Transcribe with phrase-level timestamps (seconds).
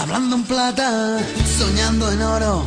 [0.00, 1.18] hablando en plata,
[1.58, 2.64] soñando en oro,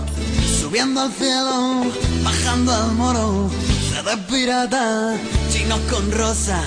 [0.60, 1.86] subiendo al cielo,
[2.24, 3.50] bajando al moro,
[4.06, 5.18] de pirata,
[5.52, 6.62] chinos con rosa,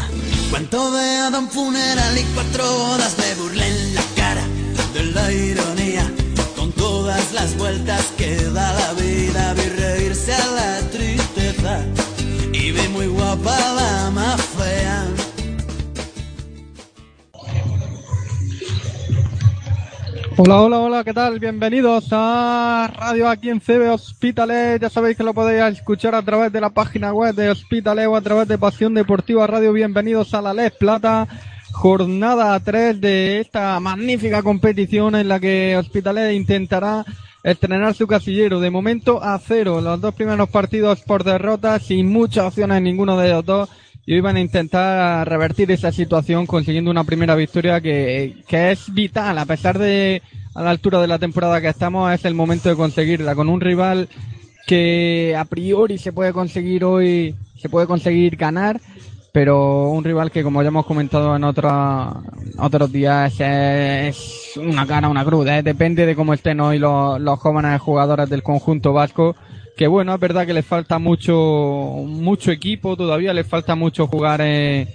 [0.50, 4.44] cuento de Adam funeral y cuatro bodas, me burlé en la cara
[4.92, 6.12] de la ironía,
[6.56, 11.84] con todas las vueltas que da la vida, vi reírse a la tristeza.
[12.52, 13.81] Y vi muy guapa la
[20.44, 21.38] Hola, hola, hola, ¿qué tal?
[21.38, 24.82] Bienvenidos a Radio aquí en CB Hospitalet.
[24.82, 28.16] Ya sabéis que lo podéis escuchar a través de la página web de Hospitalet o
[28.16, 29.72] a través de Pasión Deportiva Radio.
[29.72, 31.28] Bienvenidos a la Les Plata,
[31.70, 37.04] jornada 3 de esta magnífica competición en la que Hospitalet intentará
[37.44, 38.58] estrenar su casillero.
[38.58, 43.16] De momento a cero, los dos primeros partidos por derrota, sin muchas opciones en ninguno
[43.16, 43.68] de los dos
[44.04, 48.92] y hoy van a intentar revertir esa situación consiguiendo una primera victoria que, que es
[48.92, 50.22] vital, a pesar de
[50.54, 53.34] a la altura de la temporada que estamos, es el momento de conseguirla.
[53.34, 54.08] Con un rival
[54.66, 58.80] que a priori se puede conseguir hoy, se puede conseguir ganar,
[59.32, 62.12] pero un rival que como ya hemos comentado en otra,
[62.58, 65.62] otros días es una cara, una cruz, ¿eh?
[65.62, 69.36] depende de cómo estén hoy los, los jóvenes jugadores del conjunto vasco
[69.76, 71.34] que bueno, es verdad que le falta mucho,
[72.06, 74.88] mucho equipo, todavía le falta mucho jugar, eh,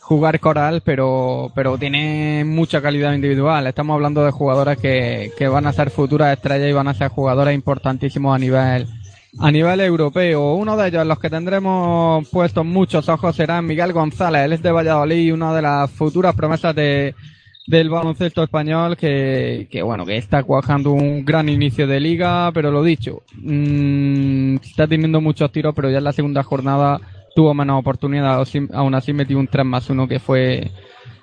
[0.00, 3.66] jugar coral, pero, pero tiene mucha calidad individual.
[3.66, 7.08] Estamos hablando de jugadores que, que van a ser futuras estrellas y van a ser
[7.08, 8.86] jugadores importantísimos a nivel,
[9.38, 10.54] a nivel europeo.
[10.54, 14.44] Uno de ellos, los que tendremos puestos muchos ojos, será Miguel González.
[14.44, 17.14] Él es de Valladolid, una de las futuras promesas de,
[17.70, 22.72] del baloncesto español que, que, bueno, que está cuajando un gran inicio de liga, pero
[22.72, 27.00] lo dicho, mmm, está teniendo muchos tiros, pero ya en la segunda jornada
[27.32, 30.72] tuvo menos oportunidad, aún así metió un 3 más 1 que fue,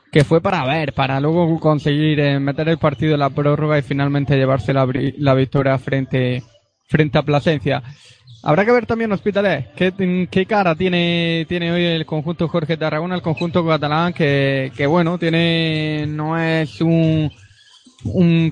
[0.10, 3.82] que fue para ver, para luego conseguir eh, meter el partido en la prórroga y
[3.82, 4.88] finalmente llevarse la,
[5.18, 6.44] la victoria frente,
[6.88, 7.84] frente a Plasencia.
[8.44, 13.16] Habrá que ver también Hospitalet, ¿Qué, qué cara tiene, tiene hoy el conjunto Jorge Tarragona,
[13.16, 17.32] el conjunto catalán, que, que bueno, tiene, no es un,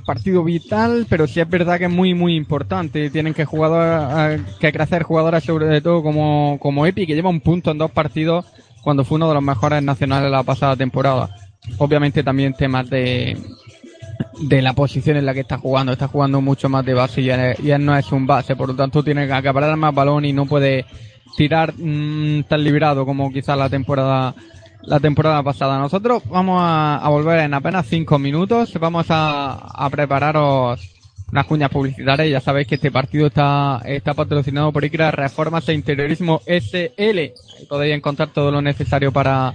[0.05, 3.09] partido vital, pero sí es verdad que es muy, muy importante.
[3.09, 7.71] Tienen que jugador, que crecer jugadores sobre todo como, como Epi, que lleva un punto
[7.71, 8.45] en dos partidos
[8.81, 11.29] cuando fue uno de los mejores nacionales la pasada temporada.
[11.77, 13.37] Obviamente también temas de,
[14.39, 15.91] de la posición en la que está jugando.
[15.91, 19.03] Está jugando mucho más de base y él, no es un base, por lo tanto
[19.03, 20.85] tiene que acaparar más balón y no puede
[21.35, 24.35] tirar mmm, tan librado como quizás la temporada
[24.83, 25.79] la temporada pasada.
[25.79, 28.71] Nosotros vamos a, volver en apenas cinco minutos.
[28.79, 30.94] Vamos a prepararos
[31.35, 32.29] unas cuñas publicitarias.
[32.29, 37.19] Ya sabéis que este partido está, está patrocinado por ICRA Reformas e Interiorismo SL.
[37.19, 39.53] Ahí podéis encontrar todo lo necesario para,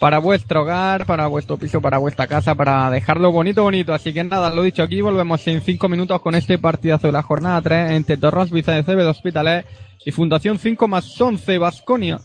[0.00, 3.94] para vuestro hogar, para vuestro piso, para vuestra casa, para dejarlo bonito, bonito.
[3.94, 7.22] Así que nada, lo dicho aquí, volvemos en cinco minutos con este partidazo de la
[7.22, 9.66] jornada 3 entre Torros, Vicente de Hospitalet
[10.04, 12.18] y Fundación 5 más 11 Vasconia.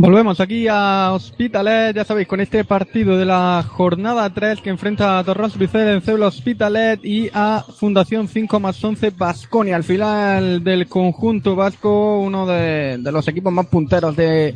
[0.00, 5.18] Volvemos aquí a Hospitalet, ya sabéis, con este partido de la jornada 3 que enfrenta
[5.18, 10.88] a Torrons Vicente en Hospitalet y a Fundación 5 más 11 Basconia, al final del
[10.88, 14.54] conjunto vasco, uno de, de los equipos más punteros de,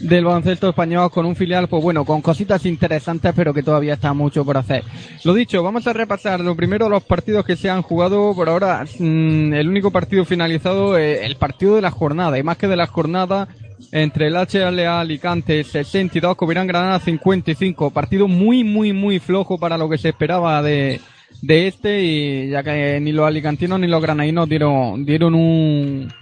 [0.00, 4.12] del baloncesto español con un filial, pues bueno, con cositas interesantes, pero que todavía está
[4.12, 4.82] mucho por hacer.
[5.22, 8.84] Lo dicho, vamos a repasar lo primero los partidos que se han jugado por ahora.
[8.98, 12.76] Mmm, el único partido finalizado, eh, el partido de la jornada, y más que de
[12.76, 13.48] la jornada,
[13.92, 17.90] entre el HLA Alicante 62, Covirán Granada 55.
[17.90, 21.00] Partido muy, muy, muy flojo para lo que se esperaba de,
[21.42, 26.12] de este y ya que ni los alicantinos ni los granadinos dieron, dieron un,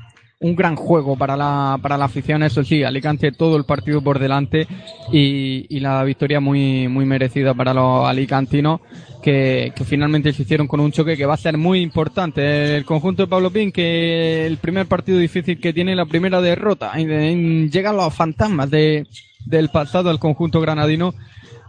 [0.43, 4.19] un gran juego para la, para la afición, eso sí, Alicante todo el partido por
[4.19, 4.67] delante
[5.13, 8.81] y, y la victoria muy, muy merecida para los alicantinos
[9.23, 12.77] que, que, finalmente se hicieron con un choque que va a ser muy importante.
[12.77, 16.93] El conjunto de Pablo Pin, que el primer partido difícil que tiene, la primera derrota,
[16.95, 19.07] llegan los fantasmas de,
[19.45, 21.15] del pasado al conjunto granadino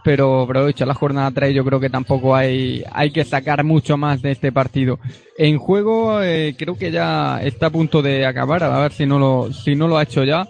[0.04, 3.96] pero, pero hecho la jornada 3 yo creo que tampoco hay, hay que sacar mucho
[3.96, 5.00] más de este partido.
[5.38, 9.18] En juego eh, creo que ya está a punto de acabar, a ver si no
[9.18, 10.46] lo, si no lo ha hecho ya.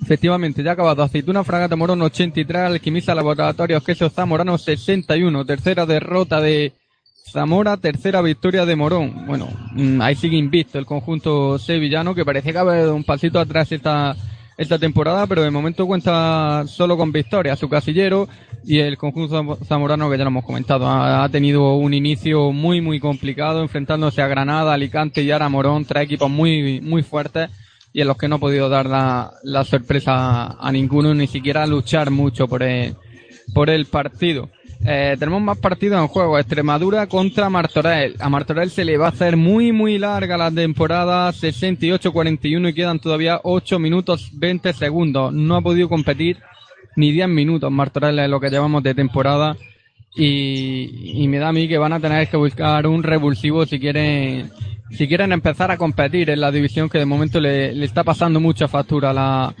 [0.00, 1.02] Efectivamente, ya ha acabado.
[1.02, 5.44] Aceituna Fragata Morón 83, Alquimista Laboratorios Queso Zamorano 61.
[5.44, 6.72] Tercera derrota de
[7.32, 9.26] Zamora, tercera victoria de Morón.
[9.26, 13.40] Bueno, mm, ahí sigue invicto el conjunto sevillano que parece que ha dado un pasito
[13.40, 14.14] atrás esta,
[14.58, 17.54] esta temporada, pero de momento cuenta solo con victoria.
[17.54, 18.28] Su casillero
[18.64, 22.98] y el conjunto zamorano que ya lo hemos comentado ha, tenido un inicio muy muy
[22.98, 27.50] complicado enfrentándose a Granada, Alicante y ahora Morón, tres equipos muy muy fuertes
[27.92, 31.64] y en los que no ha podido dar la, la sorpresa a ninguno, ni siquiera
[31.64, 32.96] luchar mucho por el,
[33.54, 34.50] por el partido.
[34.84, 36.38] Eh, tenemos más partidos en juego.
[36.38, 38.16] Extremadura contra Martorell.
[38.20, 41.30] A Martorell se le va a hacer muy, muy larga la temporada.
[41.32, 45.32] 68-41 y quedan todavía 8 minutos 20 segundos.
[45.32, 46.38] No ha podido competir
[46.96, 49.56] ni 10 minutos Martorell es lo que llevamos de temporada.
[50.16, 53.78] Y, y me da a mí que van a tener que buscar un revulsivo si
[53.78, 54.50] quieren,
[54.90, 58.40] si quieren empezar a competir en la división que de momento le, le está pasando
[58.40, 59.54] mucha factura la,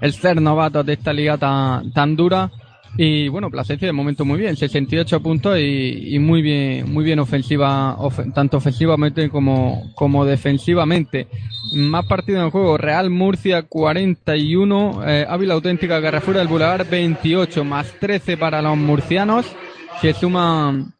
[0.00, 2.50] el ser novato de esta liga tan, tan dura.
[2.96, 7.18] Y bueno, Plasencia de momento muy bien, 68 puntos y, y muy bien, muy bien
[7.18, 11.26] ofensiva, of, tanto ofensivamente como, como defensivamente.
[11.74, 17.92] Más partidos en juego, Real Murcia 41, eh, Ávila Auténtica Carrefour del Boulevard 28, más
[17.98, 19.46] 13 para los murcianos,
[20.00, 20.94] que suman,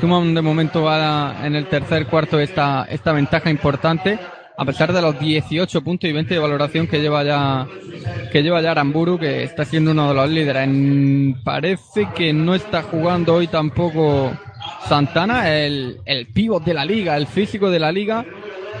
[0.00, 4.18] suman de momento a, en el tercer cuarto esta, esta ventaja importante
[4.58, 7.66] a pesar de los 18 puntos y 20 de valoración que lleva ya
[8.32, 10.64] que lleva ya Aramburu, que está siendo uno de los líderes.
[10.64, 14.32] En, parece que no está jugando hoy tampoco
[14.88, 18.24] Santana, el, el pívot de la liga, el físico de la liga,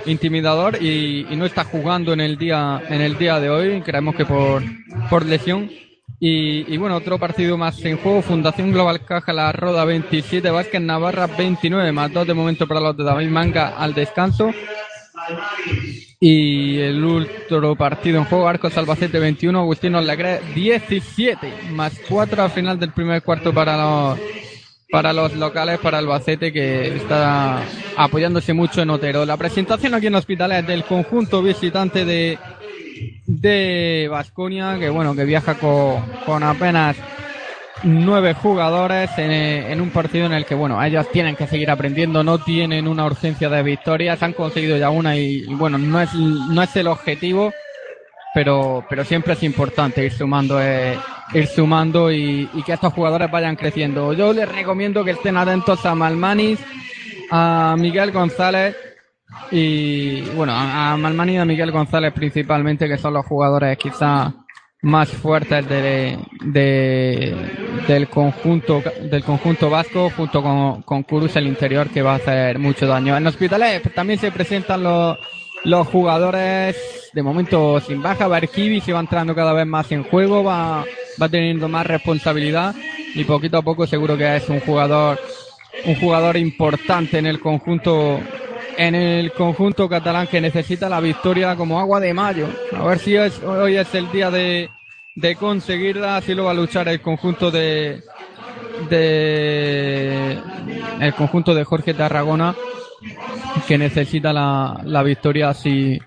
[0.06, 4.14] intimidador, y, y, no está jugando en el día, en el día de hoy, creemos
[4.14, 4.62] que por,
[5.10, 5.70] por lesión.
[6.18, 10.80] Y, y bueno, otro partido más en juego, Fundación Global Caja La Roda 27, Vázquez
[10.80, 14.50] Navarra 29, más dos de momento para los de David Manga al descanso.
[16.20, 22.50] Y el otro partido en juego, Arcos Albacete 21, Agustino Alegre 17, más 4 al
[22.50, 24.18] final del primer cuarto para los,
[24.90, 27.62] para los locales, para Albacete, que está
[27.96, 29.26] apoyándose mucho en Otero.
[29.26, 32.38] La presentación aquí en Hospitales del conjunto visitante de
[33.26, 36.96] de Vasconia, que bueno, que viaja con, con apenas
[37.82, 42.22] nueve jugadores en, en, un partido en el que, bueno, ellos tienen que seguir aprendiendo,
[42.22, 46.62] no tienen una urgencia de victorias, han conseguido ya una y, bueno, no es, no
[46.62, 47.52] es el objetivo,
[48.34, 50.98] pero, pero siempre es importante ir sumando, eh,
[51.34, 54.12] ir sumando y, y, que estos jugadores vayan creciendo.
[54.12, 56.58] Yo les recomiendo que estén atentos a Malmanis,
[57.30, 58.76] a Miguel González
[59.50, 64.32] y, bueno, a, a Malmanis y a Miguel González principalmente, que son los jugadores quizá
[64.82, 67.34] más fuertes de, de,
[67.88, 72.58] del conjunto del conjunto vasco junto con, con Kurus el interior que va a hacer
[72.58, 73.16] mucho daño.
[73.16, 75.18] En hospitales también se presentan los,
[75.64, 76.76] los jugadores
[77.12, 78.28] de momento sin baja.
[78.28, 80.84] Barkivi se va entrando cada vez más en juego, va,
[81.20, 82.74] va teniendo más responsabilidad
[83.14, 85.18] y poquito a poco seguro que es un jugador
[85.84, 88.20] un jugador importante en el conjunto
[88.76, 92.48] en el conjunto catalán que necesita la victoria como agua de mayo.
[92.76, 94.68] A ver si es, hoy es el día de,
[95.14, 98.02] de conseguirla, así lo va a luchar el conjunto de,
[98.90, 100.38] de
[101.00, 102.54] el conjunto de Jorge Tarragona
[103.66, 105.98] que necesita la, la victoria si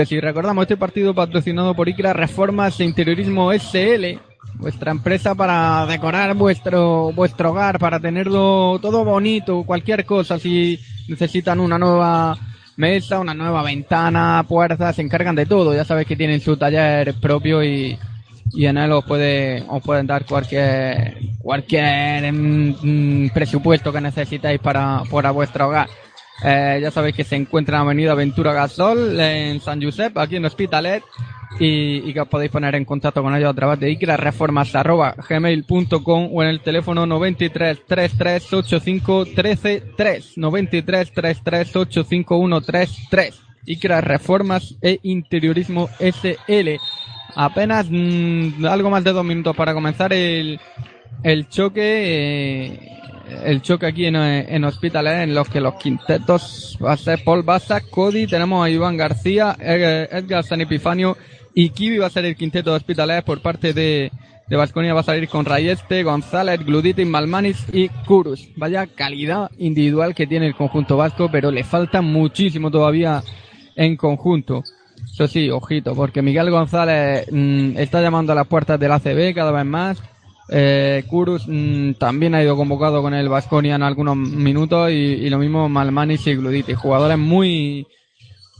[0.00, 0.20] o sí.
[0.20, 4.18] Recordamos este partido patrocinado por ICRA Reformas e Interiorismo SL,
[4.64, 11.60] vuestra empresa para decorar vuestro vuestro hogar, para tenerlo todo bonito, cualquier cosa si necesitan
[11.60, 12.34] una nueva
[12.78, 15.74] mesa, una nueva ventana, puertas, se encargan de todo.
[15.74, 17.98] Ya sabéis que tienen su taller propio y,
[18.54, 25.02] y en él os puede os pueden dar cualquier cualquier mm, presupuesto que necesitáis para
[25.10, 25.90] para vuestro hogar.
[26.42, 30.46] Eh, ya sabéis que se encuentra en Avenida Aventura Gasol en San Josep, aquí en
[30.46, 31.04] Hospitalet,
[31.58, 36.42] y, y, que os podéis poner en contacto con ellos a través de icrareformas.gmail.com o
[36.42, 44.98] en el teléfono 93 33 85 13 3 93 33 85 133 Icra Reformas e
[45.02, 46.78] Interiorismo SL
[47.36, 50.60] apenas mmm, algo más de dos minutos para comenzar el,
[51.22, 52.94] el choque eh,
[53.44, 57.42] el choque aquí en, en Hospitalet en los que los quintetos va a ser Paul
[57.42, 61.16] Baza, Cody, tenemos a Iván García, Edgar San Epifanio
[61.54, 64.10] y Kiwi va a ser el quinteto de Hospitalet por parte de
[64.46, 68.48] de Vasconia va a salir con Rayeste, González, Gluditin, Malmanis y Kurus.
[68.56, 73.22] Vaya calidad individual que tiene el conjunto vasco, pero le falta muchísimo todavía
[73.74, 74.62] en conjunto.
[75.10, 79.50] Eso sí, ojito, porque Miguel González mmm, está llamando a las puertas del ACB cada
[79.50, 80.02] vez más.
[80.50, 85.30] Eh, Kurus mmm, también ha ido convocado con el Vasconia en algunos minutos y, y
[85.30, 87.86] lo mismo Malmanis y Gluditi, jugadores muy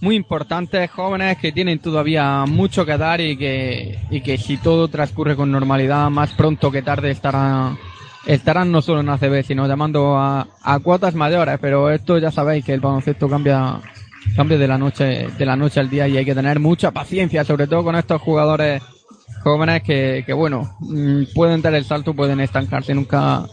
[0.00, 4.88] muy importantes, jóvenes que tienen todavía mucho que dar y que, y que si todo
[4.88, 7.78] transcurre con normalidad, más pronto que tarde estarán,
[8.26, 12.64] estarán no solo en ACB, sino llamando a, a cuotas mayores, pero esto ya sabéis
[12.64, 13.80] que el baloncesto cambia,
[14.36, 17.44] cambia de la noche, de la noche al día y hay que tener mucha paciencia,
[17.44, 18.82] sobre todo con estos jugadores
[19.42, 20.76] jóvenes que, que bueno,
[21.34, 23.46] pueden dar el salto, pueden estancarse, nunca,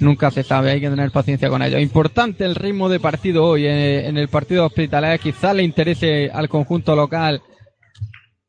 [0.00, 1.80] nunca se sabe, hay que tener paciencia con ellos.
[1.80, 6.48] Importante el ritmo de partido hoy, eh, en el partido hospitaler, quizás le interese al
[6.48, 7.42] conjunto local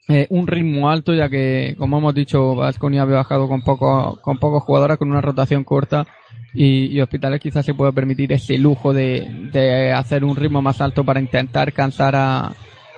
[0.09, 4.37] eh, un ritmo alto, ya que, como hemos dicho, Vasconia había bajado con, poco, con
[4.37, 6.05] pocos jugadores, con una rotación corta,
[6.53, 10.81] y, y Hospitales quizás se puede permitir ese lujo de, de hacer un ritmo más
[10.81, 12.53] alto para intentar cansar a,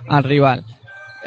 [0.07, 0.65] al rival.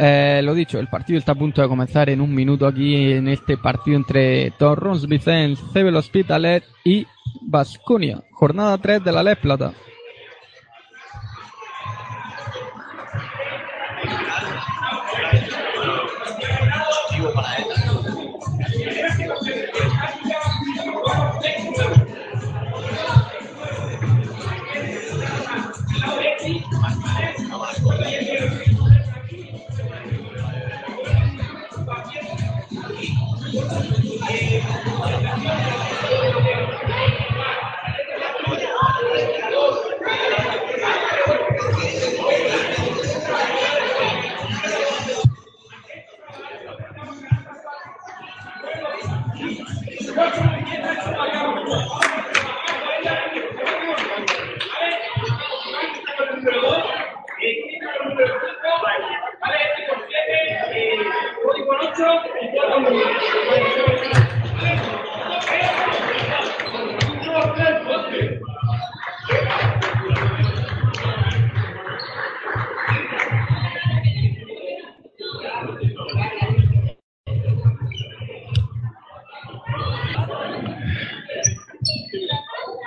[0.01, 3.27] Eh, lo dicho, el partido está a punto de comenzar en un minuto aquí en
[3.27, 7.05] este partido entre Torrons Vicens, Cebel Hospitalet y
[7.43, 8.23] Vasconia.
[8.31, 9.73] Jornada 3 de la Les Plata.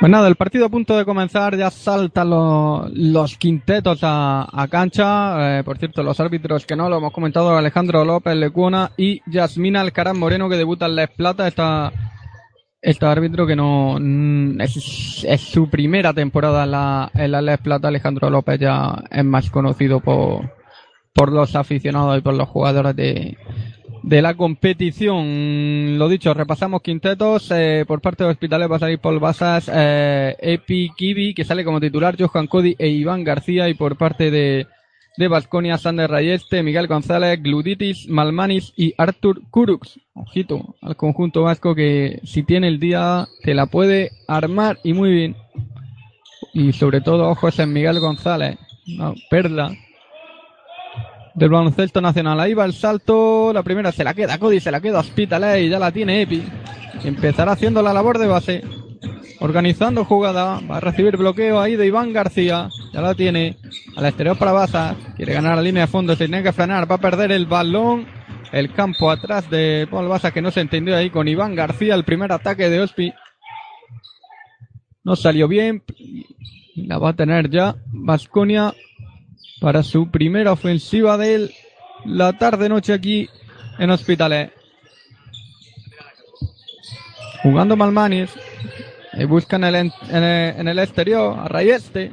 [0.02, 5.60] Pues nada, el partido a punto de comenzar, ya saltan los, quintetos a, cancha.
[5.60, 9.80] Eh, por cierto, los árbitros que no lo hemos comentado, Alejandro López Lecuna y Yasmina
[9.80, 11.48] Alcaraz Moreno que debuta en Les Plata.
[11.48, 11.94] Esta,
[12.82, 17.60] este árbitro que no mm, es, es su primera temporada en la, en la Les
[17.60, 17.90] Plata.
[17.90, 20.52] Alejandro López ya es más conocido por,
[21.14, 23.38] por los aficionados y por los jugadores de,
[24.04, 25.98] de la competición.
[25.98, 27.52] Lo dicho, repasamos quintetos.
[27.52, 32.16] Eh, por parte de Hospitales va a Basas, eh, Epi Kibi, que sale como titular,
[32.20, 33.70] Johan Cody e Iván García.
[33.70, 34.68] Y por parte de,
[35.18, 40.00] de Vasconia, Sander Rayeste, Miguel González, Gluditis, Malmanis y Artur Kurux.
[40.14, 45.12] Ojito al conjunto vasco que si tiene el día te la puede armar y muy
[45.12, 45.36] bien.
[46.54, 48.58] Y sobre todo, ojos en Miguel González.
[49.30, 49.72] Perla
[51.36, 52.40] del baloncesto nacional.
[52.40, 55.70] Ahí va el salto, la primera se la queda Cody, se la queda Hospitalet y
[55.70, 56.44] ya la tiene Epi.
[57.04, 58.64] Empezará haciendo la labor de base,
[59.40, 63.58] organizando jugada, va a recibir bloqueo ahí de Iván García, ya la tiene,
[63.96, 66.96] al exterior para Baza, quiere ganar la línea de fondo, se tiene que frenar, va
[66.96, 68.06] a perder el balón,
[68.52, 72.04] el campo atrás de Paul Baza que no se entendió ahí con Iván García, el
[72.04, 73.14] primer ataque de Ospi.
[75.04, 75.82] No salió bien,
[76.76, 78.76] la va a tener ya Vasconia
[79.62, 81.54] para su primera ofensiva de
[82.04, 83.30] la tarde-noche aquí
[83.78, 84.52] en Hospitalet.
[87.44, 88.32] Jugando Malmanis.
[89.14, 92.12] Y busca en el, en el, en el exterior a Rayeste.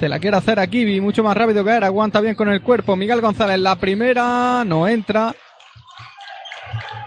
[0.00, 1.86] Se la quiere hacer a Kibi, mucho más rápido que era.
[1.86, 2.96] Aguanta bien con el cuerpo.
[2.96, 5.34] Miguel González, la primera, no entra.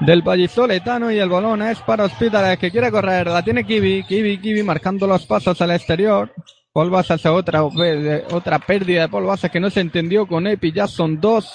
[0.01, 3.25] Del Vallisoletano y el balón es para Hospitales que quiere correr.
[3.27, 6.31] La tiene Kibi, Kibi, Kibi marcando los pasos al exterior.
[6.71, 10.71] Paul Basas otra, otra pérdida de Paul Basas que no se entendió con Epi.
[10.71, 11.51] Ya son dos.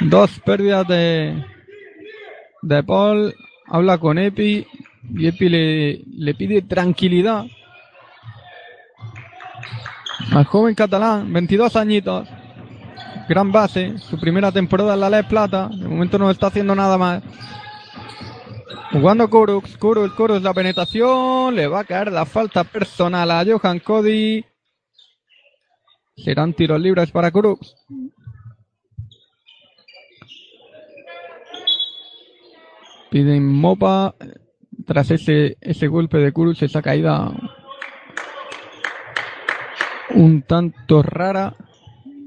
[0.00, 1.44] Dos pérdidas de,
[2.62, 3.34] de Paul.
[3.68, 4.66] Habla con Epi.
[5.14, 7.44] Y Epi le, le pide tranquilidad.
[10.32, 12.28] Al joven catalán, 22 añitos.
[13.28, 13.96] Gran base.
[13.98, 15.68] Su primera temporada en la Les Plata.
[15.68, 17.22] De momento no está haciendo nada más.
[18.92, 21.54] Jugando Kurux, Kurux, Kurux, la penetración.
[21.54, 24.44] Le va a caer la falta personal a Johan Cody.
[26.16, 27.74] Serán tiros libres para Kurux.
[33.10, 34.14] Piden Mopa.
[34.86, 37.32] Tras ese, ese golpe de Kurux, esa caída
[40.14, 41.56] un tanto rara.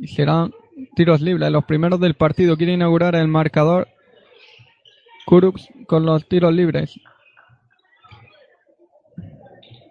[0.01, 0.51] Y serán
[0.95, 1.49] tiros libres.
[1.51, 3.87] Los primeros del partido quieren inaugurar el marcador.
[5.29, 6.99] Kurux con los tiros libres.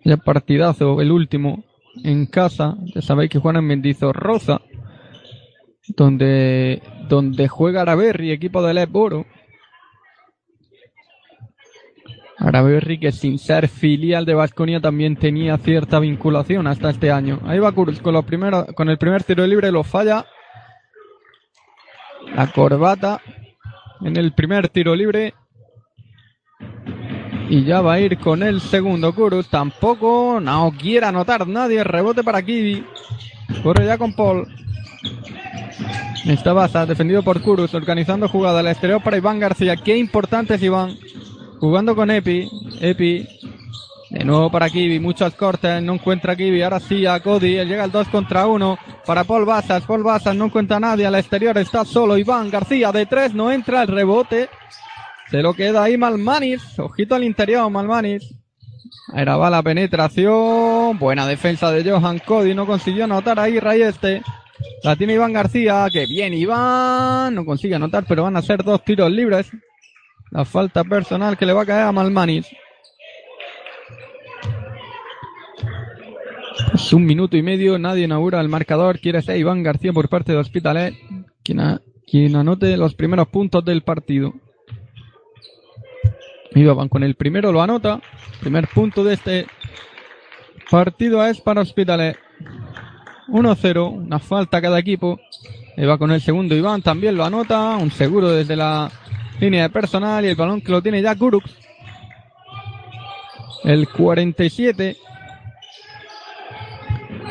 [0.05, 1.63] Ya partidazo, el último
[2.03, 2.77] en casa.
[2.93, 4.61] Ya sabéis que juegan en Mendizorroza.
[5.97, 9.27] Donde, donde juega Araberri, equipo del Boro.
[12.39, 17.39] Araberri que sin ser filial de Vasconia también tenía cierta vinculación hasta este año.
[17.45, 20.27] Ahí va Kurux con, los primeros, con el primer tiro libre, lo falla.
[22.35, 23.21] La corbata
[24.01, 25.35] en el primer tiro libre.
[27.51, 29.49] Y ya va a ir con el segundo Kurus.
[29.49, 31.83] Tampoco no quiere anotar nadie.
[31.83, 32.85] Rebote para Kiwi.
[33.63, 34.47] Corre ya con Paul.
[36.27, 39.77] Está Baza, defendido por Kurus, organizando jugada al exterior para Iván García.
[39.77, 40.97] Qué importante es Iván.
[41.59, 42.49] Jugando con Epi.
[42.81, 43.27] Epi.
[44.11, 47.93] De nuevo para Kiwi, muchos cortes, no encuentra Kiwi, ahora sí a Cody, llega al
[47.93, 51.85] 2 contra 1 para Paul Bazas, Paul Bazas no encuentra a nadie, al exterior está
[51.85, 54.49] solo Iván García de 3, no entra el rebote,
[55.31, 58.35] se lo queda ahí Malmanis, ojito al interior Malmanis,
[59.15, 64.23] era va la penetración, buena defensa de Johan Cody, no consiguió anotar ahí Rayeste,
[64.85, 68.83] la tiene Iván García, que bien Iván, no consigue anotar, pero van a ser dos
[68.83, 69.51] tiros libres,
[70.31, 72.47] la falta personal que le va a caer a Malmanis.
[76.75, 78.99] Es un minuto y medio, nadie inaugura el marcador.
[79.01, 80.95] Quiere ser Iván García por parte de Hospitalet,
[81.43, 84.35] quien, quien anote los primeros puntos del partido.
[86.55, 88.01] Iván con el primero lo anota.
[88.41, 89.47] Primer punto de este
[90.71, 92.17] partido es para Hospitalet.
[93.29, 95.21] 1-0, una falta cada equipo.
[95.79, 97.77] va con el segundo Iván, también lo anota.
[97.77, 98.91] Un seguro desde la
[99.39, 101.45] línea de personal y el balón que lo tiene ya Kuruk.
[103.65, 104.97] El 47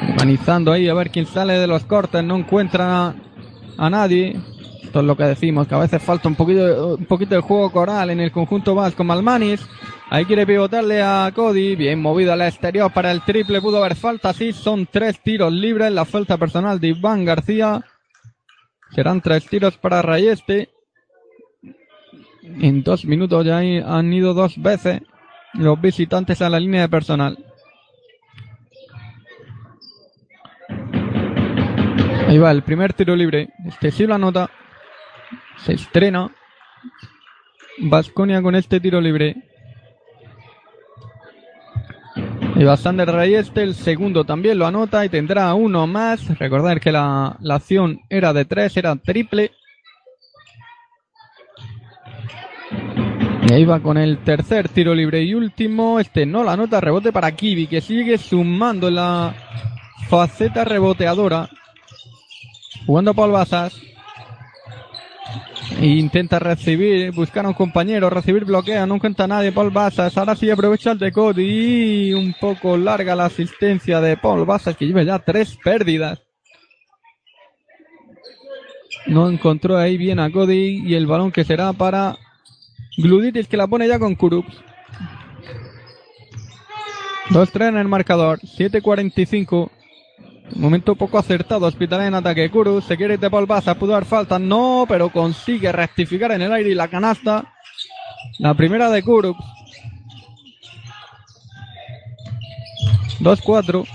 [0.09, 3.13] Organizando ahí a ver quién sale de los cortes, no encuentra
[3.77, 4.35] a, nadie.
[4.83, 7.71] Esto es lo que decimos, que a veces falta un poquito, un poquito de juego
[7.71, 9.03] coral en el conjunto vasco.
[9.03, 9.67] Malmanis,
[10.09, 14.33] ahí quiere pivotarle a Cody, bien movido al exterior para el triple, pudo haber falta,
[14.33, 17.83] sí, son tres tiros libres, la falta personal de Iván García.
[18.91, 20.69] Serán tres tiros para Rayeste.
[22.41, 25.01] En dos minutos ya han ido dos veces
[25.53, 27.46] los visitantes a la línea de personal.
[32.27, 33.47] Ahí va el primer tiro libre.
[33.65, 34.49] Este sí lo anota.
[35.63, 36.29] Se estrena.
[37.77, 39.37] Vasconia con este tiro libre.
[42.57, 46.37] Y va Sander Rayeste, el segundo también lo anota y tendrá uno más.
[46.37, 49.51] Recordar que la, acción era de tres, era triple.
[53.47, 55.97] Y ahí va con el tercer tiro libre y último.
[55.97, 59.33] Este no la anota, rebote para Kiwi, que sigue sumando la
[60.09, 61.47] faceta reboteadora.
[62.87, 63.79] Jugando Paul Basas.
[65.81, 70.17] Intenta recibir, buscar a un compañero, recibir bloqueo, no encuentra nadie Paul Basas.
[70.17, 72.13] Ahora sí aprovecha el de Cody.
[72.13, 76.23] Un poco larga la asistencia de Paul Basas, que lleva ya tres pérdidas.
[79.05, 82.17] No encontró ahí bien a Cody y el balón que será para
[82.97, 84.63] Gluditis que la pone ya con Kurups.
[87.31, 89.69] 2-3 en el marcador, 7-45.
[90.55, 92.49] Momento poco acertado, Hospital en ataque.
[92.49, 96.51] Kuru se quiere de Paul Baza, pudo dar falta, no, pero consigue rectificar en el
[96.51, 97.53] aire y la canasta.
[98.39, 99.35] La primera de Kuru.
[103.19, 103.85] 2-4.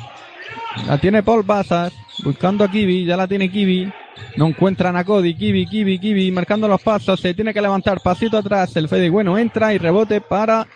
[0.87, 1.93] La tiene Paul Bazas,
[2.25, 3.93] buscando a Kiwi, ya la tiene Kiwi.
[4.37, 8.38] No encuentran a Cody, Kiwi, Kiwi, Kiwi, marcando los pasos, se tiene que levantar, pasito
[8.38, 10.67] atrás, el Fede bueno entra y rebote para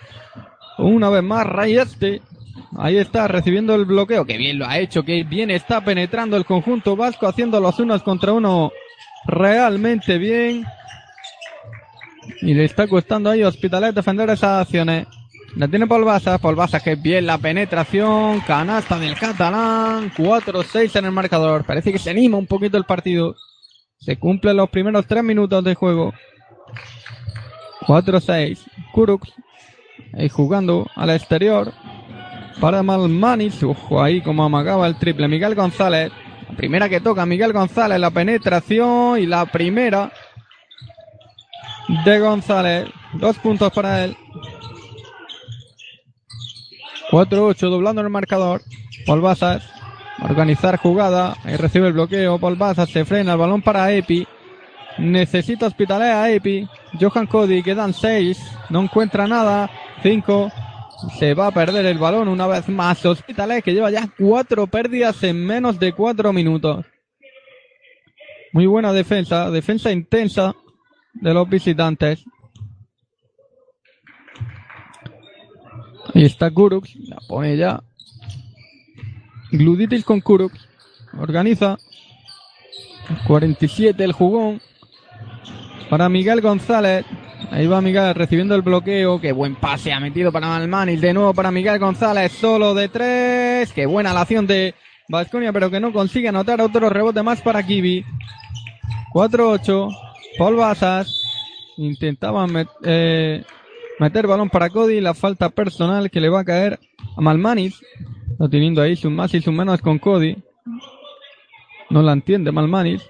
[0.78, 2.20] una vez más Ray Este.
[2.76, 4.24] Ahí está recibiendo el bloqueo.
[4.24, 5.04] Que bien lo ha hecho.
[5.04, 7.26] Que bien está penetrando el conjunto vasco.
[7.26, 8.72] Haciendo los unos contra uno
[9.26, 10.64] realmente bien.
[12.42, 15.06] Y le está costando ahí Hospitalet defender esas acciones.
[15.56, 15.86] La tiene.
[15.86, 18.40] Paul Baza que bien la penetración.
[18.40, 20.12] Canasta del catalán.
[20.12, 21.64] 4-6 en el marcador.
[21.64, 23.36] Parece que se anima un poquito el partido.
[23.98, 26.12] Se cumplen los primeros tres minutos de juego.
[27.86, 28.58] 4-6.
[28.92, 29.32] Kurux.
[30.12, 31.72] Ahí jugando al exterior
[32.60, 33.62] para Malmanis.
[33.62, 35.28] Ojo ahí como amagaba el triple.
[35.28, 36.12] Miguel González.
[36.48, 37.98] La primera que toca Miguel González.
[37.98, 40.12] La penetración y la primera
[42.04, 42.88] de González.
[43.14, 44.16] Dos puntos para él.
[47.10, 48.62] 4-8 doblando el marcador.
[49.06, 49.22] Paul.
[50.22, 51.36] Organizar jugada.
[51.44, 52.38] Ahí recibe el bloqueo.
[52.38, 54.26] Paul se frena el balón para Epi.
[54.98, 56.66] Necesita hospitalea a Epi.
[56.98, 58.38] Johan Cody quedan 6.
[58.70, 59.70] No encuentra nada.
[60.02, 60.50] 5.
[61.18, 63.04] Se va a perder el balón una vez más.
[63.04, 66.86] Hospitales que lleva ya cuatro pérdidas en menos de cuatro minutos.
[68.52, 70.54] Muy buena defensa, defensa intensa
[71.12, 72.24] de los visitantes.
[76.14, 77.82] Ahí está Kurux, la pone ya.
[79.50, 80.66] Gluditis con Kurux.
[81.18, 81.76] Organiza.
[83.26, 84.60] 47 el jugón.
[85.90, 87.04] Para Miguel González.
[87.50, 89.20] Ahí va Miguel recibiendo el bloqueo.
[89.20, 91.00] Qué buen pase ha metido para Malmanis.
[91.00, 92.32] De nuevo para Miguel González.
[92.32, 93.72] Solo de tres.
[93.72, 94.74] Qué buena la acción de
[95.08, 98.04] Vasconia, pero que no consigue anotar otro rebote más para Kiwi.
[99.12, 99.96] 4-8.
[100.38, 101.22] Paul Basas.
[101.76, 102.46] Intentaba
[102.84, 103.44] eh,
[103.98, 105.00] meter balón para Cody.
[105.00, 106.78] La falta personal que le va a caer
[107.16, 107.80] a Malmanis.
[108.38, 110.36] Lo teniendo ahí sus más y sus menos con Cody.
[111.90, 113.02] No la entiende Malmanis.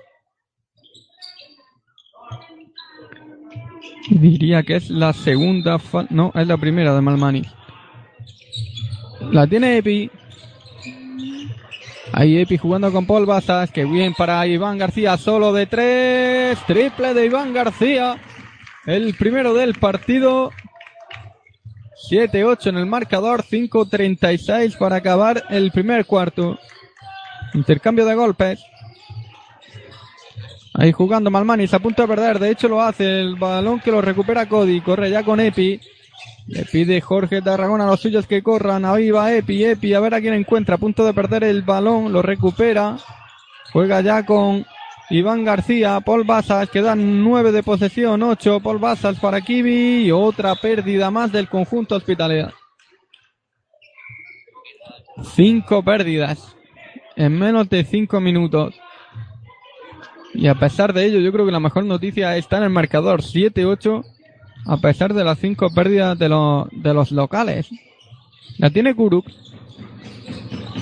[4.10, 5.80] Diría que es la segunda.
[6.10, 7.42] No, es la primera de Malmani.
[9.30, 10.10] La tiene Epi.
[12.12, 13.70] Ahí Epi jugando con Paul Basas.
[13.70, 15.16] Que bien para Iván García.
[15.16, 16.58] Solo de tres.
[16.66, 18.18] Triple de Iván García.
[18.86, 20.52] El primero del partido.
[22.10, 23.42] 7-8 en el marcador.
[23.42, 26.58] 5-36 para acabar el primer cuarto.
[27.54, 28.60] Intercambio de golpes.
[30.78, 32.38] Ahí jugando Malmanis a punto de perder.
[32.38, 33.20] De hecho lo hace.
[33.20, 34.80] El balón que lo recupera Cody.
[34.82, 35.80] Corre ya con Epi.
[36.48, 38.84] Le pide Jorge Tarragona a los suyos que corran.
[38.84, 40.76] Ahí va Epi, Epi, a ver a quién encuentra.
[40.76, 42.98] A punto de perder el balón, lo recupera.
[43.72, 44.64] Juega ya con
[45.10, 48.60] Iván García, Paul Basas, quedan nueve de posesión, ocho.
[48.60, 52.52] Paul Basas para Kibi y otra pérdida más del conjunto hospitalario.
[55.34, 56.56] Cinco pérdidas
[57.16, 58.74] en menos de cinco minutos.
[60.36, 63.22] Y a pesar de ello, yo creo que la mejor noticia está en el marcador
[63.22, 64.04] 7-8
[64.66, 67.68] a pesar de las cinco pérdidas de, los, de los locales.
[68.58, 69.26] La tiene Kuruk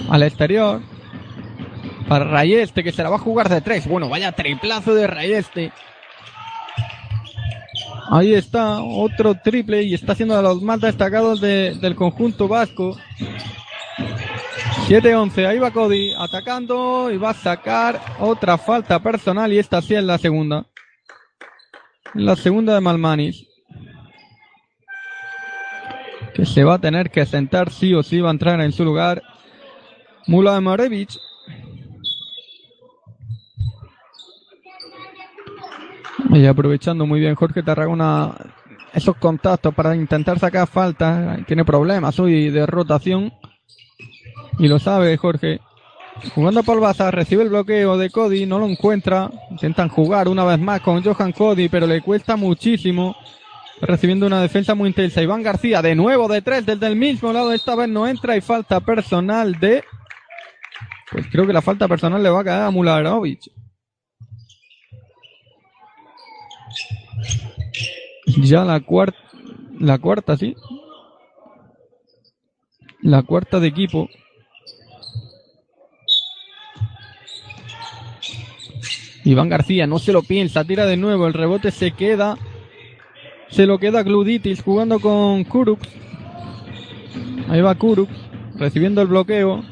[0.09, 0.81] al exterior
[2.09, 3.87] para Rayeste que se la va a jugar de tres.
[3.87, 5.73] Bueno, vaya triplazo de Rayeste.
[8.11, 12.97] Ahí está, otro triple y está siendo de los más destacados del conjunto vasco.
[14.87, 19.95] 7-11, ahí va Cody atacando y va a sacar otra falta personal y esta sí
[19.95, 20.67] es la segunda.
[22.15, 23.47] La segunda de Malmanis
[26.35, 28.85] que se va a tener que sentar sí o sí, va a entrar en su
[28.85, 29.23] lugar
[30.27, 31.19] Mula Marevich.
[36.31, 38.35] Y aprovechando muy bien Jorge Tarragona
[38.93, 41.39] esos contactos para intentar sacar falta.
[41.47, 43.33] Tiene problemas hoy de rotación.
[44.59, 45.61] Y lo sabe Jorge.
[46.35, 49.31] Jugando por Baza, recibe el bloqueo de Cody, no lo encuentra.
[49.51, 53.17] Intentan jugar una vez más con Johan Cody, pero le cuesta muchísimo
[53.81, 55.23] recibiendo una defensa muy intensa.
[55.23, 57.53] Iván García de nuevo de tres desde el mismo lado.
[57.53, 59.85] Esta vez no entra y falta personal de...
[61.11, 63.51] Pues creo que la falta personal le va a caer a Mularovic.
[68.39, 69.19] Ya la cuarta,
[69.79, 70.57] la cuarta, sí.
[73.03, 74.09] La cuarta de equipo.
[79.25, 82.37] Iván García no se lo piensa, tira de nuevo, el rebote se queda
[83.55, 85.79] se lo queda Gluditis jugando con Kuruk.
[87.49, 88.09] Ahí va Kuruk,
[88.57, 89.63] recibiendo el bloqueo.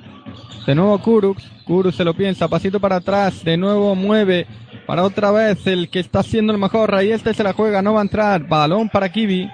[0.66, 1.38] De nuevo Kuruk.
[1.64, 3.42] Kuruk se lo piensa, pasito para atrás.
[3.42, 4.46] De nuevo mueve
[4.86, 6.94] para otra vez el que está siendo el mejor.
[6.94, 8.46] Ahí este se la juega, no va a entrar.
[8.46, 9.50] Balón para Kibi.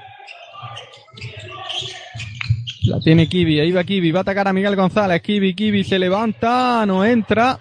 [2.84, 5.22] La tiene Kibi, ahí va Kibi, va a atacar a Miguel González.
[5.22, 7.58] Kibi, Kibi se levanta, no entra.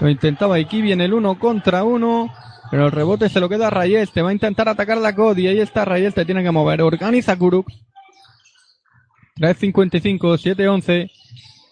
[0.00, 2.32] Lo intentaba Kibi en el uno contra uno.
[2.70, 4.08] Pero el rebote se lo queda a Rayel.
[4.10, 5.46] Te va a intentar atacar la Cody.
[5.46, 6.14] Ahí está Rayel.
[6.14, 6.82] Te tiene que mover.
[6.82, 7.68] Organiza Kuruk.
[9.36, 11.10] 3.55, 7.11.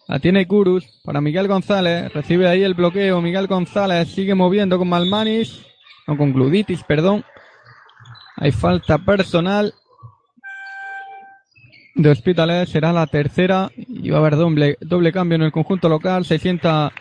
[0.08, 2.12] La tiene Kurus para Miguel González.
[2.12, 3.20] Recibe ahí el bloqueo.
[3.20, 5.64] Miguel González sigue moviendo con Malmanis.
[6.06, 7.24] No, con Gluditis, perdón.
[8.36, 9.74] Hay falta personal.
[11.94, 13.70] De Hospitalet será la tercera.
[13.76, 16.24] Y va a haber doble, doble cambio en el conjunto local.
[16.24, 16.92] 600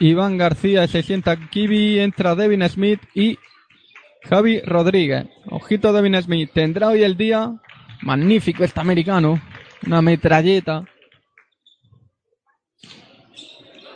[0.00, 3.38] Iván García se sienta Kibi, entra Devin Smith y
[4.28, 5.26] Javi Rodríguez.
[5.50, 7.52] Ojito Devin Smith, tendrá hoy el día
[8.02, 9.40] magnífico este americano,
[9.86, 10.84] una metralleta.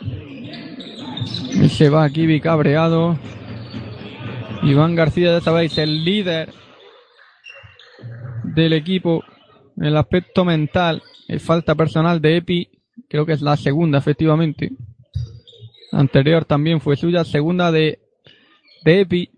[0.01, 3.17] Y se va Kibi cabreado.
[4.63, 6.53] Iván García, ya sabéis, el líder
[8.43, 9.23] del equipo
[9.77, 11.01] el aspecto mental.
[11.27, 12.69] El falta personal de Epi,
[13.09, 14.71] creo que es la segunda, efectivamente
[15.93, 17.99] anterior también fue suya, segunda de,
[18.83, 19.29] de Epi.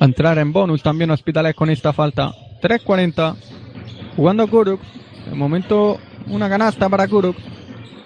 [0.00, 2.32] A entrar en bonus también Hospitales con esta falta.
[2.62, 3.36] 3.40.
[4.16, 4.80] Jugando Kuruk.
[5.28, 7.36] De momento una canasta para Kuruk.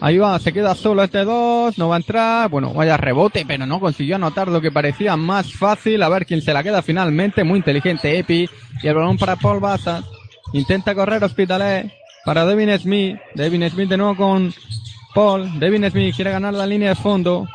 [0.01, 2.51] Ahí va, se queda solo este 2, no va a entrar.
[2.51, 6.03] Bueno, vaya rebote, pero no consiguió anotar lo que parecía más fácil.
[6.03, 7.45] A ver quién se la queda finalmente.
[7.45, 8.49] Muy inteligente Epi.
[8.83, 10.05] Y el balón para Paul Bassas.
[10.53, 11.91] Intenta correr Hospitales
[12.25, 13.17] para Devin Smith.
[13.35, 14.53] Devin Smith de nuevo con
[15.17, 15.59] Paul.
[15.59, 17.49] Devin Smith quiere ganar la línea de fondo.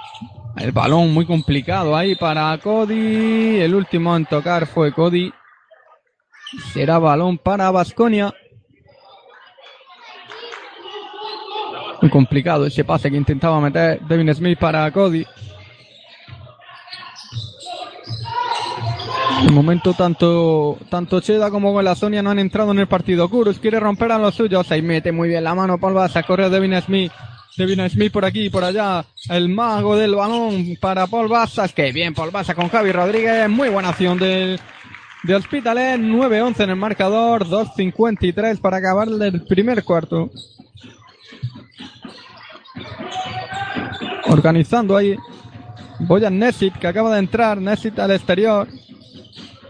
[0.58, 3.60] El balón muy complicado ahí para Cody.
[3.62, 5.32] El último en tocar fue Cody.
[6.74, 8.34] Será balón para Vasconia.
[12.02, 15.24] Muy complicado ese pase que intentaba meter Devin Smith para Cody.
[19.44, 23.30] De momento tanto, tanto Cheda como Sonia no han entrado en el partido.
[23.30, 24.72] Kurus quiere romper a los suyos.
[24.72, 27.12] Ahí mete muy bien la mano Paul a correr Devin Smith.
[27.58, 29.06] Devin Smith por aquí por allá.
[29.30, 31.74] El mago del balón para Paul Bassas.
[31.74, 33.50] Que bien, Paul Bassas con Javi Rodríguez.
[33.50, 34.60] Muy buena acción del
[35.24, 40.32] de Hospitalet, 9-11 en el marcador, 2-53 para acabar el primer cuarto.
[44.28, 45.16] Organizando ahí
[46.00, 48.68] Boyan Nesit, que acaba de entrar, Nesit al exterior.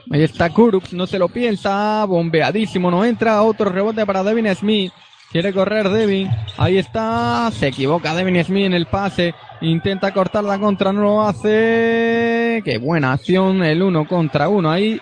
[0.10, 4.94] Ahí está Kurups, no se lo piensa, bombeadísimo, no entra, otro rebote para Devin Smith.
[5.32, 10.60] Quiere correr Devin, ahí está, se equivoca Devin Smith en el pase, intenta cortar la
[10.60, 12.62] contra, no lo hace.
[12.66, 15.00] Qué buena acción, el uno contra uno ahí,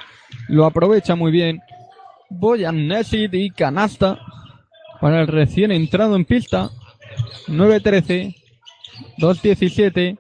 [0.48, 1.64] lo aprovecha muy bien.
[2.30, 4.20] Boyan Nesit y canasta
[5.02, 6.70] para el recién entrado en pista.
[7.48, 8.36] 9-13,
[9.18, 10.18] 2-17.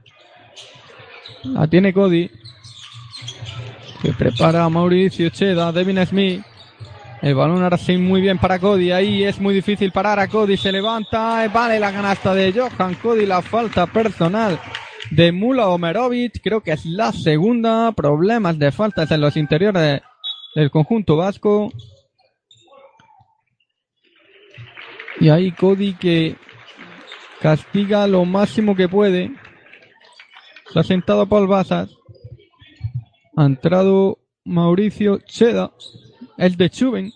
[1.43, 2.31] La tiene Cody.
[4.01, 6.41] Que prepara Mauricio Cheda, Devin Smith.
[7.21, 8.91] El balón ahora sí muy bien para Cody.
[8.91, 10.55] Ahí es muy difícil parar a Cody.
[10.55, 11.47] Se levanta.
[11.49, 13.25] Vale la canasta de Johan Cody.
[13.25, 14.59] La falta personal
[15.11, 16.41] de Mula Omerovic.
[16.41, 17.91] Creo que es la segunda.
[17.91, 20.01] Problemas de faltas en los interiores
[20.55, 21.71] del conjunto vasco.
[25.19, 26.37] Y ahí Cody que
[27.41, 29.31] castiga lo máximo que puede.
[30.71, 31.89] Se ha sentado Paul Basas.
[33.35, 35.71] Ha entrado Mauricio Cheda,
[36.39, 37.13] el de Chuben.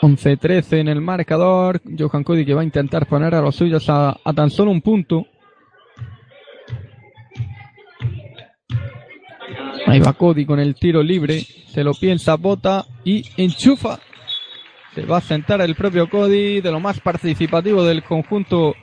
[0.00, 1.80] 11-13 en el marcador.
[1.96, 5.26] Johan Cody que va a intentar poner a los suyos a, tan solo un punto.
[9.86, 11.40] Ahí va Cody con el tiro libre.
[11.40, 14.00] Se lo piensa, bota y enchufa.
[14.94, 18.74] Se va a sentar el propio Cody de lo más participativo del conjunto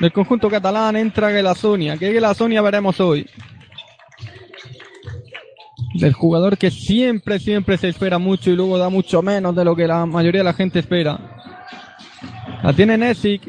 [0.00, 1.96] del conjunto catalán entra Gelasonia.
[1.96, 3.26] ¿Qué Gelasonia veremos hoy?
[5.94, 9.76] Del jugador que siempre, siempre se espera mucho y luego da mucho menos de lo
[9.76, 11.18] que la mayoría de la gente espera.
[12.64, 13.42] La tiene Nessic,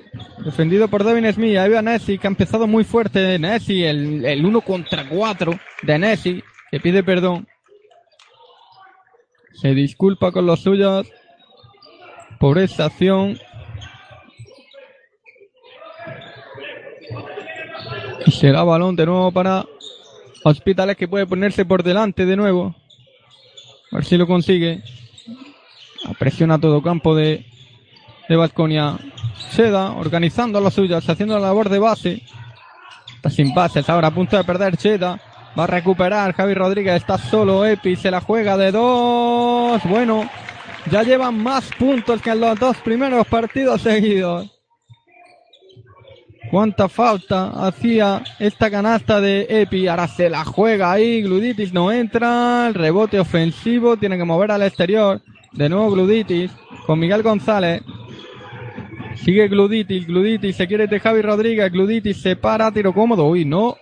[0.43, 1.57] defendido por Devin Smith.
[1.57, 3.39] Ahí va Nessic, que ha empezado muy fuerte.
[3.39, 7.47] Nessic, el, el uno contra cuatro de Nessic, que pide perdón.
[9.53, 11.07] Se disculpa con los suyos
[12.39, 13.39] por esta acción.
[18.25, 19.65] Y será balón de nuevo para
[20.47, 22.75] Hospitales que puede ponerse por delante de nuevo.
[23.91, 24.83] A ver si lo consigue.
[26.19, 27.47] Presiona todo campo de,
[28.29, 28.95] de Vasconia.
[29.49, 32.21] Seda organizando las suyas, haciendo la labor de base.
[33.15, 35.19] Está sin bases, ahora a punto de perder Cheda.
[35.57, 39.81] Va a recuperar Javi Rodríguez, está solo Epi, se la juega de dos.
[39.85, 40.29] Bueno,
[40.91, 44.54] ya llevan más puntos que en los dos primeros partidos seguidos.
[46.49, 49.87] Cuánta falta hacía esta canasta de Epi.
[49.87, 51.21] Ahora se la juega ahí.
[51.21, 52.67] Gluditis no entra.
[52.67, 53.97] El rebote ofensivo.
[53.97, 55.21] Tiene que mover al exterior.
[55.51, 56.51] De nuevo Gluditis.
[56.85, 57.81] Con Miguel González.
[59.23, 60.07] Sigue Gluditis.
[60.07, 61.71] Gluditis se quiere de Javi Rodríguez.
[61.71, 62.71] Gluditis se para.
[62.71, 63.25] Tiro cómodo.
[63.25, 63.75] Uy, no.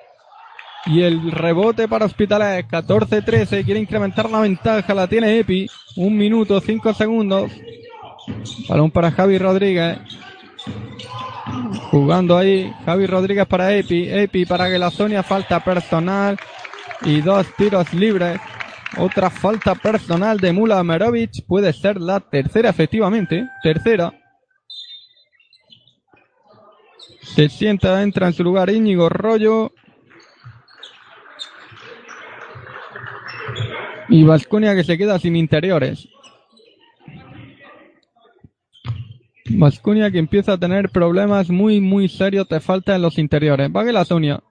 [0.86, 2.65] Y el rebote para Hospitales.
[2.67, 3.65] 14-13.
[3.65, 4.93] Quiere incrementar la ventaja.
[4.93, 5.67] La tiene Epi.
[5.97, 7.52] Un minuto, cinco segundos.
[8.69, 9.99] Balón para Javi Rodríguez.
[11.91, 14.10] Jugando ahí Javi Rodríguez para Epi.
[14.10, 16.38] Epi para que la Sonia falta personal.
[17.01, 18.39] Y dos tiros libres.
[18.97, 21.45] Otra falta personal de Mula Merovic.
[21.45, 23.47] Puede ser la tercera efectivamente.
[23.62, 24.13] Tercera.
[27.21, 29.71] Se sienta, entra en su lugar Íñigo Rollo.
[34.10, 36.08] Y Vasconia que se queda sin interiores.
[39.49, 43.69] Vasconia que empieza a tener problemas muy, muy serios de falta en los interiores.
[43.75, 44.41] Va la Sonia.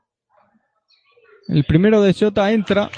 [1.49, 2.91] El primero de Shota entra.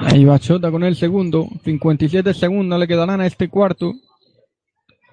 [0.00, 1.46] Ahí va Shota con el segundo.
[1.64, 3.92] 57 segundos le quedarán a este cuarto.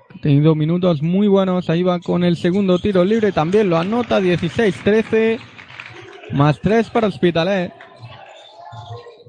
[0.10, 1.70] Ha tenido minutos muy buenos.
[1.70, 3.34] Ahí va con el segundo tiro libre.
[3.34, 4.22] También lo anota.
[4.22, 5.40] 16-13.
[6.32, 7.74] Más 3 para Hospitalet.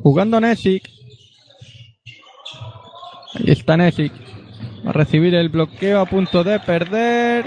[0.00, 0.93] Jugando Nesic.
[3.34, 4.12] Ahí está Nesic.
[4.84, 7.46] Va a recibir el bloqueo a punto de perder.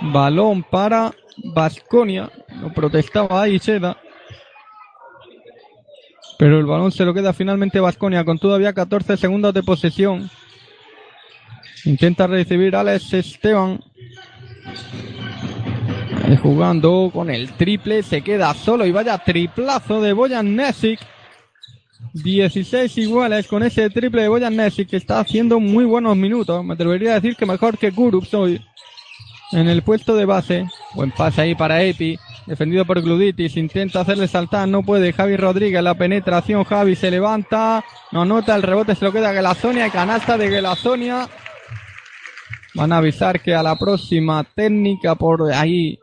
[0.00, 1.12] Balón para
[1.44, 2.30] Vasconia.
[2.60, 3.60] Lo protestaba ahí.
[6.38, 10.30] Pero el balón se lo queda finalmente Vasconia con todavía 14 segundos de posesión.
[11.84, 13.80] Intenta recibir Alex Esteban.
[16.42, 18.02] Jugando con el triple.
[18.02, 20.98] Se queda solo y vaya triplazo de Boyan Nesic.
[22.14, 26.62] 16 iguales con ese triple de Boyan Nesic que está haciendo muy buenos minutos.
[26.64, 28.60] Me atrevería a decir que mejor que Kurups hoy.
[29.52, 30.66] En el puesto de base.
[30.94, 32.18] Buen pase ahí para Epi.
[32.46, 33.56] Defendido por Gluditis.
[33.56, 34.68] Intenta hacerle saltar.
[34.68, 35.12] No puede.
[35.12, 35.82] Javi Rodríguez.
[35.82, 36.64] La penetración.
[36.64, 37.84] Javi se levanta.
[38.12, 38.94] No nota el rebote.
[38.94, 39.90] Se lo queda a Gelazonia.
[39.90, 41.28] Canasta de Gelazonia.
[42.74, 45.98] Van a avisar que a la próxima técnica por ahí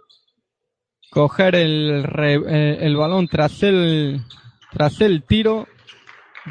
[1.09, 4.21] coger el, eh, el balón tras el,
[4.71, 5.67] tras el tiro.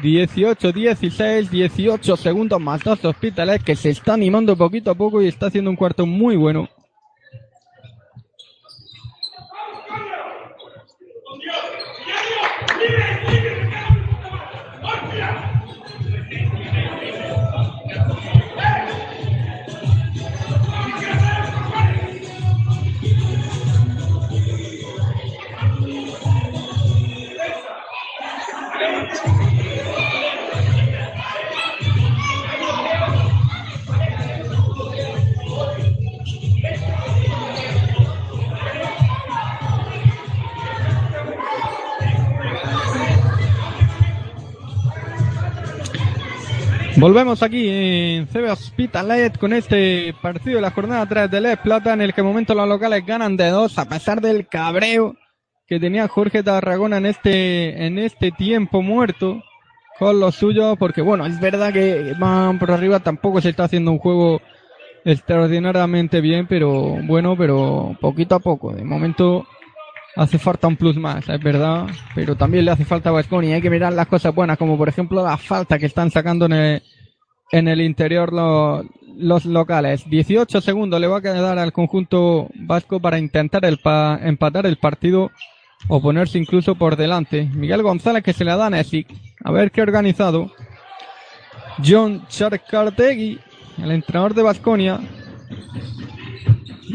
[0.01, 5.27] 18, 16, 18 segundos más dos hospitales que se está animando poquito a poco y
[5.27, 6.69] está haciendo un cuarto muy bueno.
[46.99, 51.93] Volvemos aquí en CB Hospitalet con este partido de la jornada 3 de Les Plata
[51.93, 55.15] en el que momento los locales ganan de dos a pesar del cabreo
[55.65, 59.41] que tenía Jorge Tarragona en este, en este tiempo muerto
[59.97, 63.91] con lo suyo porque bueno, es verdad que van por arriba tampoco se está haciendo
[63.91, 64.41] un juego
[65.05, 68.73] extraordinariamente bien, pero bueno, pero poquito a poco.
[68.73, 69.47] De momento
[70.15, 73.53] hace falta un plus más, es verdad, pero también le hace falta a Vasconi.
[73.53, 76.53] Hay que mirar las cosas buenas, como por ejemplo la falta que están sacando en
[76.53, 76.83] el,
[77.51, 78.85] en el interior los,
[79.17, 80.09] los locales.
[80.09, 83.79] 18 segundos le va a quedar al conjunto vasco para intentar el
[84.23, 85.31] empatar el partido
[85.87, 87.49] o ponerse incluso por delante.
[87.53, 89.07] Miguel González que se le da a Nesic.
[89.43, 90.51] A ver qué organizado.
[91.85, 93.39] John Charcartegui,
[93.81, 94.99] el entrenador de Vasconia.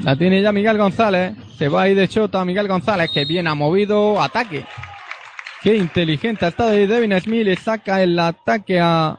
[0.03, 1.35] La tiene ya Miguel González.
[1.59, 4.65] Se va ahí de chota Miguel González, que bien ha movido ataque.
[5.63, 7.45] Qué inteligente está de Devin Smith.
[7.45, 9.19] Le saca el ataque a,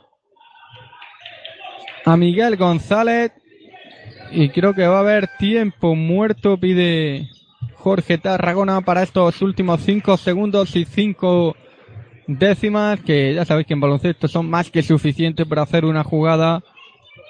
[2.06, 3.32] a Miguel González.
[4.32, 7.30] Y creo que va a haber tiempo muerto, pide
[7.76, 11.56] Jorge Tarragona para estos últimos cinco segundos y cinco
[12.28, 16.64] décimas, que ya sabéis que en baloncesto son más que suficientes para hacer una jugada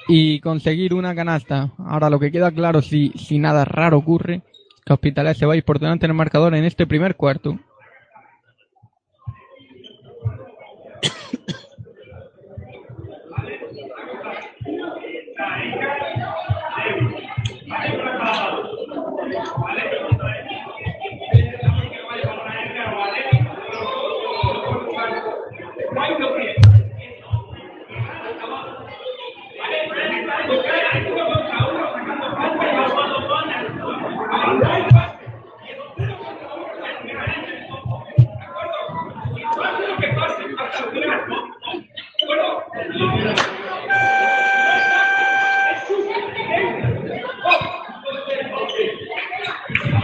[0.08, 1.72] y conseguir una canasta.
[1.78, 4.42] Ahora lo que queda claro, si, si nada raro ocurre,
[4.88, 7.58] Hospitalet se va a ir por delante en el marcador en este primer cuarto.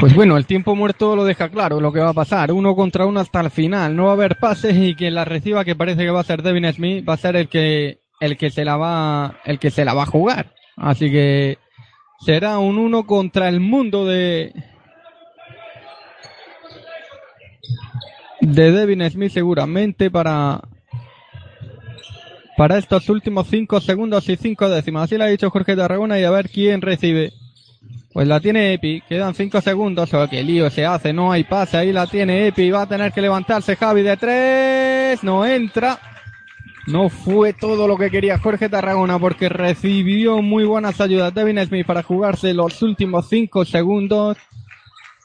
[0.01, 2.51] Pues bueno, el tiempo muerto lo deja claro lo que va a pasar.
[2.51, 3.95] Uno contra uno hasta el final.
[3.95, 6.41] No va a haber pases y quien la reciba, que parece que va a ser
[6.41, 9.85] Devin Smith, va a ser el que, el que se la va, el que se
[9.85, 10.55] la va a jugar.
[10.75, 11.59] Así que
[12.25, 14.53] será un uno contra el mundo de,
[18.39, 20.61] de Devin Smith seguramente para,
[22.57, 25.03] para estos últimos cinco segundos y cinco décimas.
[25.03, 27.33] Así lo ha dicho Jorge Tarragona y a ver quién recibe.
[28.13, 31.77] Pues la tiene Epi, quedan 5 segundos, o que lío se hace, no hay pase,
[31.77, 35.97] ahí la tiene Epi, va a tener que levantarse Javi de 3, no entra.
[36.87, 41.63] No fue todo lo que quería Jorge Tarragona porque recibió muy buenas ayudas de Devin
[41.65, 44.37] Smith para jugarse los últimos 5 segundos.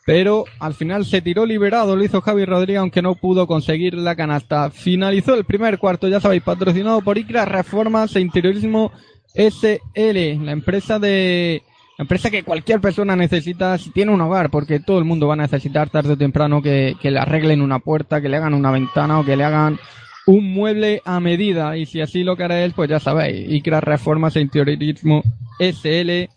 [0.04, 4.14] Pero al final se tiró liberado, lo hizo Javi Rodríguez aunque no pudo conseguir la
[4.14, 4.70] canasta.
[4.70, 8.92] Finalizó el primer cuarto, ya sabéis, patrocinado por ICRA Reformas e Interiorismo
[9.34, 11.62] SL, la empresa de
[11.98, 15.38] empresa que cualquier persona necesita si tiene un hogar, porque todo el mundo va a
[15.38, 19.24] necesitar tarde o temprano que, le arreglen una puerta, que le hagan una ventana o
[19.24, 19.78] que le hagan
[20.26, 21.76] un mueble a medida.
[21.76, 25.22] Y si así lo queréis, pues ya sabéis, ICRA Reformas e Interiorismo
[25.58, 26.28] SL.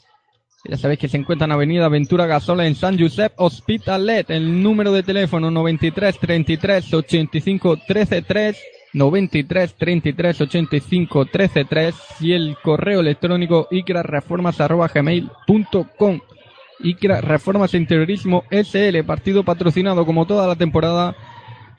[0.66, 4.30] Ya sabéis que se encuentra en Avenida Ventura Gasola en San Josep Hospitalet.
[4.30, 8.58] El número de teléfono 93 33 85 13 3
[8.94, 16.20] 93 33 85 13 3 y el correo electrónico icrareformas.gmail.com
[16.82, 21.16] ICRA Reformas Interiorismo SL, partido patrocinado como toda la temporada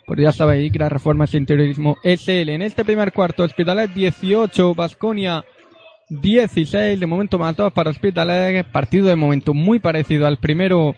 [0.07, 2.49] pues ya sabéis, ICRA Reformas Interiorismo SL.
[2.49, 5.45] En este primer cuarto, Hospitalet 18, Basconia
[6.09, 10.97] 16, de momento matados para Hospitalet, partido de momento muy parecido al primero,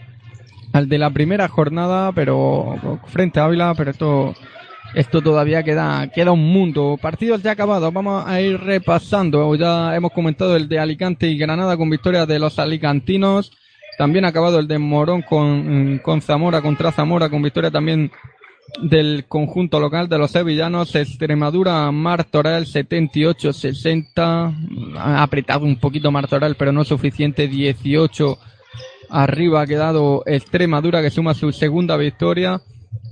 [0.73, 4.35] al de la primera jornada, pero frente a Ávila, pero esto
[4.95, 6.99] esto todavía queda, queda un mundo.
[7.01, 9.55] Partidos ya acabados, vamos a ir repasando.
[9.55, 13.53] Ya hemos comentado el de Alicante y Granada con victoria de los alicantinos.
[13.97, 18.11] También ha acabado el de Morón con, con Zamora contra Zamora con victoria también
[18.81, 20.95] del conjunto local de los sevillanos.
[20.95, 24.97] Extremadura Martorell 78-60.
[24.97, 27.49] Ha apretado un poquito Martorell, pero no suficiente.
[27.49, 28.39] 18
[29.11, 32.61] arriba ha quedado Extremadura que suma su segunda victoria.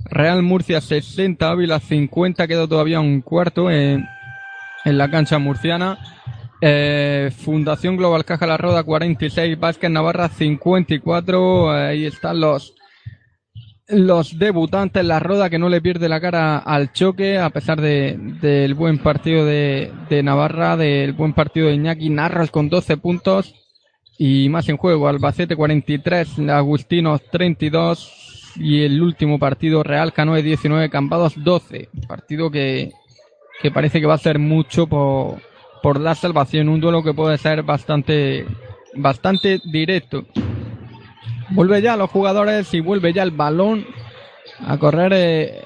[0.05, 4.05] Real Murcia 60, Ávila 50, quedó todavía un cuarto en,
[4.85, 5.97] en la cancha murciana.
[6.61, 11.71] Eh, Fundación Global Caja La Roda 46, Vázquez Navarra 54.
[11.71, 12.75] Ahí están los
[13.87, 18.17] los debutantes La Roda que no le pierde la cara al choque a pesar de,
[18.41, 23.53] del buen partido de, de Navarra, del buen partido de Iñaki Narras con 12 puntos
[24.17, 25.07] y más en juego.
[25.07, 28.20] Albacete 43, Agustinos 32,
[28.55, 31.89] y el último partido Real Canoe 19, Campados 12.
[32.07, 32.91] Partido que,
[33.61, 35.41] que parece que va a ser mucho por,
[35.81, 36.69] por la salvación.
[36.69, 38.45] Un duelo que puede ser bastante,
[38.95, 40.25] bastante directo.
[41.51, 43.85] Vuelve ya los jugadores y vuelve ya el balón
[44.65, 45.61] a correr eh,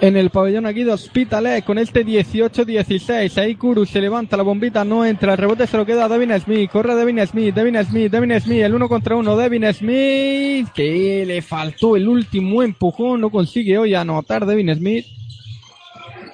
[0.00, 3.38] en el pabellón aquí de Hospitalet con este 18-16.
[3.38, 5.32] Ahí Kuru se levanta la bombita, no entra.
[5.32, 6.70] El rebote se lo queda a Devin Smith.
[6.70, 8.62] Corre Devin Smith, Devin Smith, Devin Smith.
[8.62, 10.68] El uno contra uno, Devin Smith.
[10.74, 13.20] Que le faltó el último empujón.
[13.20, 15.06] No consigue hoy anotar Devin Smith.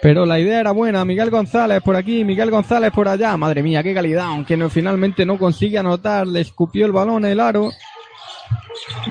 [0.03, 1.05] Pero la idea era buena.
[1.05, 3.37] Miguel González por aquí, Miguel González por allá.
[3.37, 4.27] Madre mía, qué calidad.
[4.27, 6.27] Aunque no, finalmente no consigue anotar.
[6.27, 7.71] Le escupió el balón el aro.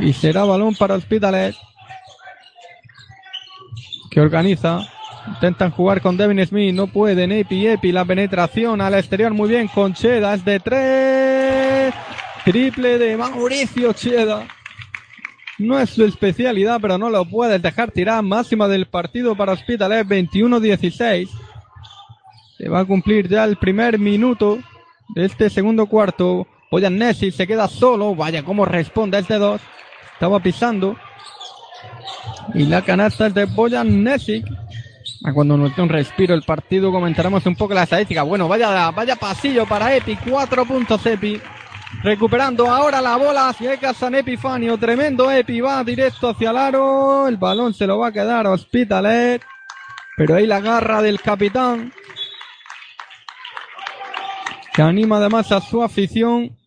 [0.02, 1.56] Y será balón para Hospitalet
[4.10, 4.82] que organiza.
[5.28, 7.32] Intentan jugar con Devin Smith, no pueden.
[7.32, 11.94] Epi, Epi, la penetración al exterior muy bien con Cheda, es de tres.
[12.44, 14.48] Triple de Mauricio Cheda.
[15.60, 18.24] No es su especialidad, pero no lo puedes dejar tirar.
[18.24, 21.30] Máxima del partido para Hospitalet, 21-16.
[22.58, 24.60] Se va a cumplir ya el primer minuto
[25.10, 26.48] de este segundo cuarto.
[26.72, 28.16] Boyan Nessi se queda solo.
[28.16, 29.62] Vaya, cómo responde este dos.
[30.14, 30.96] Estaba pisando.
[32.54, 34.46] Y la canasta es de Boyan Nesic.
[35.24, 38.24] A cuando nos dé un respiro el partido comentaremos un poco la estadística.
[38.24, 40.16] Bueno, vaya, vaya pasillo para Epi.
[40.18, 41.42] Cuatro puntos Epi.
[42.04, 44.78] Recuperando ahora la bola hacia San Epifanio.
[44.78, 45.60] Tremendo Epi.
[45.60, 47.28] Va directo hacia el aro.
[47.28, 49.42] El balón se lo va a quedar a Hospitalet.
[50.16, 51.92] Pero ahí la garra del capitán.
[54.74, 56.59] Que anima además a su afición.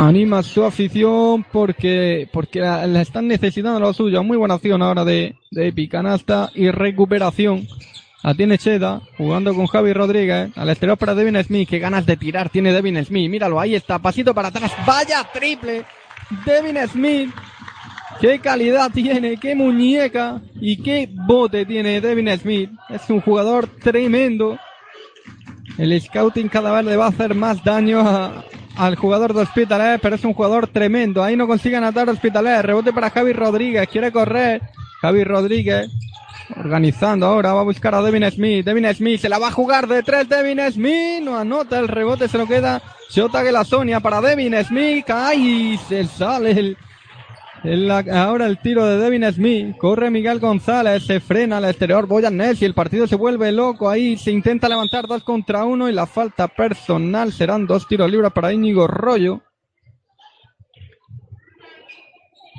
[0.00, 4.22] Anima su afición porque, porque la, están necesitando lo suyo.
[4.22, 7.68] Muy buena acción ahora de, de Canasta y recuperación.
[8.22, 10.50] La tiene Cheda, jugando con Javi Rodríguez.
[10.56, 11.68] Al exterior para Devin Smith.
[11.68, 13.30] Qué ganas de tirar tiene Devin Smith.
[13.30, 13.98] Míralo, ahí está.
[13.98, 14.72] Pasito para atrás.
[14.86, 15.84] Vaya triple.
[16.46, 17.30] Devin Smith.
[18.20, 22.70] Qué calidad tiene, qué muñeca y qué bote tiene Devin Smith.
[22.88, 24.58] Es un jugador tremendo.
[25.78, 28.44] El scouting cada vez le va a hacer más daño a,
[28.76, 31.22] al jugador de Hospitalet, pero es un jugador tremendo.
[31.22, 32.62] Ahí no consigue anotar Hospitalet.
[32.62, 33.88] Rebote para Javi Rodríguez.
[33.88, 34.62] Quiere correr.
[35.00, 35.90] Javi Rodríguez.
[36.56, 38.64] Organizando ahora, va a buscar a Devin Smith.
[38.64, 40.28] Devin Smith se la va a jugar de tres.
[40.28, 42.82] Devin Smith no anota el rebote, se lo queda.
[43.08, 45.08] Shota que la Sonia para Devin Smith.
[45.10, 46.76] Ay, se sale el,
[47.62, 49.76] ahora el tiro de Devin Smith.
[49.76, 51.04] Corre Miguel González.
[51.04, 52.06] Se frena al exterior.
[52.06, 53.88] Boyan y el partido se vuelve loco.
[53.88, 55.88] Ahí se intenta levantar dos contra uno.
[55.88, 59.42] Y la falta personal serán dos tiros libres para Íñigo Rollo.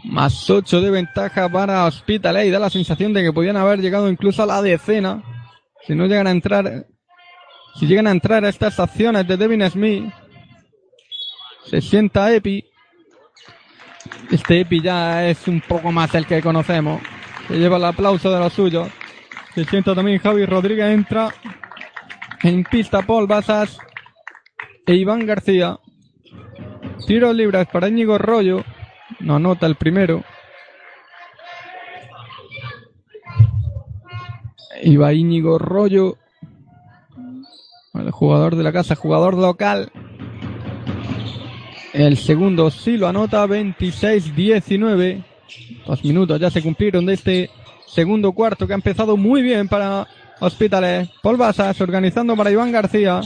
[0.04, 2.46] Más ocho de ventaja para Hospital.
[2.46, 5.24] Y da la sensación de que podían haber llegado incluso a la decena.
[5.86, 6.86] Si no llegan a entrar.
[7.80, 10.14] Si llegan a entrar a estas acciones de Devin Smith.
[11.66, 12.71] Se sienta Epi.
[14.32, 17.02] Este Epi ya es un poco más el que conocemos.
[17.50, 18.88] Se lleva el aplauso de los suyos.
[19.54, 21.34] Se sienta también Javi Rodríguez, entra
[22.42, 23.78] en pista Paul Basas
[24.86, 25.78] e Iván García.
[27.06, 28.64] Tiros libres para Íñigo Rollo.
[29.20, 30.24] No anota el primero.
[34.82, 36.18] Iba Íñigo Rollo.
[37.94, 39.92] El jugador de la casa, jugador local.
[41.94, 45.24] El segundo sí lo anota 26-19.
[45.86, 47.50] Dos minutos ya se cumplieron de este
[47.86, 50.08] segundo cuarto que ha empezado muy bien para
[50.40, 51.10] Hospitales.
[51.22, 53.22] Paul Basas organizando para Iván García.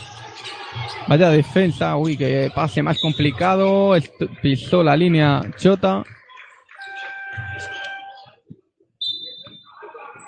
[1.07, 3.95] Vaya defensa, uy, que pase más complicado.
[4.41, 6.03] Pisó la línea Chota.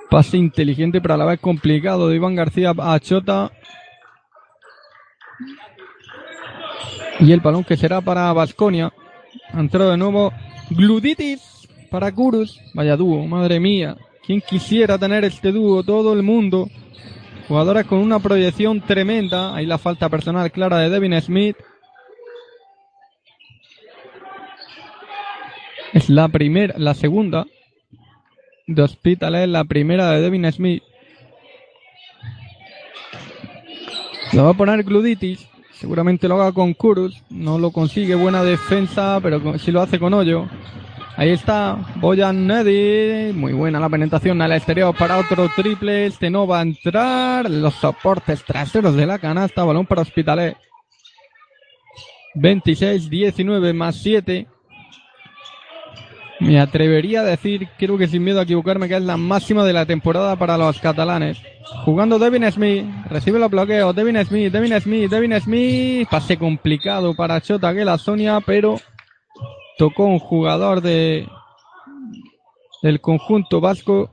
[0.10, 3.52] Pase inteligente, pero a la vez complicado de Iván García a Chota.
[7.20, 8.94] Y el balón que será para Vasconia.
[9.54, 10.34] Ha entrado de nuevo
[10.70, 11.42] Gluditis.
[11.90, 12.60] para Kurus.
[12.74, 13.96] Vaya dúo, madre mía.
[14.26, 15.84] ¿Quién quisiera tener este dúo?
[15.84, 16.70] Todo el mundo.
[17.48, 19.56] Jugadores con una proyección tremenda.
[19.56, 21.56] Ahí la falta personal clara de Devin Smith.
[25.94, 27.46] Es la primera, la segunda
[28.68, 30.84] de Hospital es la primera de Devin Smith.
[34.34, 35.48] Lo va a poner Gluditis.
[35.80, 37.22] Seguramente lo haga con Kurus.
[37.30, 38.16] No lo consigue.
[38.16, 40.48] Buena defensa, pero si lo hace con hoyo.
[41.16, 41.78] Ahí está.
[41.96, 43.34] Boyan Neddy.
[43.34, 46.08] Muy buena la penetración al exterior para otro triple.
[46.08, 47.50] Este no va a entrar.
[47.50, 49.64] Los soportes traseros de la canasta.
[49.64, 50.58] Balón para Hospitalet.
[52.36, 54.48] 26, 19 más 7.
[56.40, 59.74] Me atrevería a decir, creo que sin miedo a equivocarme, que es la máxima de
[59.74, 61.42] la temporada para los catalanes.
[61.84, 67.42] Jugando Devin Smith, recibe los bloqueos, Devin Smith, Devin Smith, Devin Smith, pase complicado para
[67.42, 68.80] Chota que la Sonia, pero
[69.78, 71.28] tocó un jugador de
[72.84, 74.12] del conjunto vasco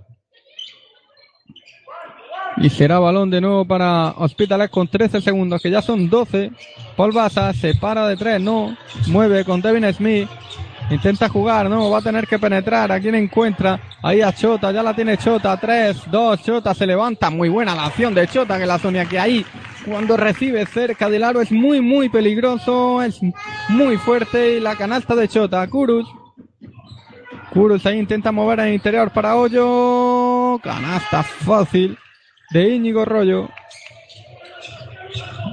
[2.57, 6.53] y será balón de nuevo para Hospitales con 13 segundos, que ya son 12.
[6.97, 8.77] Paul Baza se para de tres, no.
[9.09, 10.29] Mueve con Devin Smith.
[10.91, 12.93] Intenta jugar, no, va a tener que penetrar.
[12.93, 13.81] ¿A quién encuentra?
[14.03, 15.57] Ahí a Chota, ya la tiene Chota.
[15.57, 17.31] 3, 2, Chota se levanta.
[17.31, 19.47] Muy buena la acción de Chota, que la Sonia que ahí
[19.87, 23.03] cuando recibe cerca del aro es muy, muy peligroso.
[23.03, 23.21] Es
[23.69, 24.57] muy fuerte.
[24.57, 26.07] Y la canasta de Chota, Kurus.
[27.53, 30.59] Kurus ahí intenta mover al interior para Hoyo.
[30.63, 31.97] Canasta fácil
[32.51, 33.49] de Íñigo Rollo.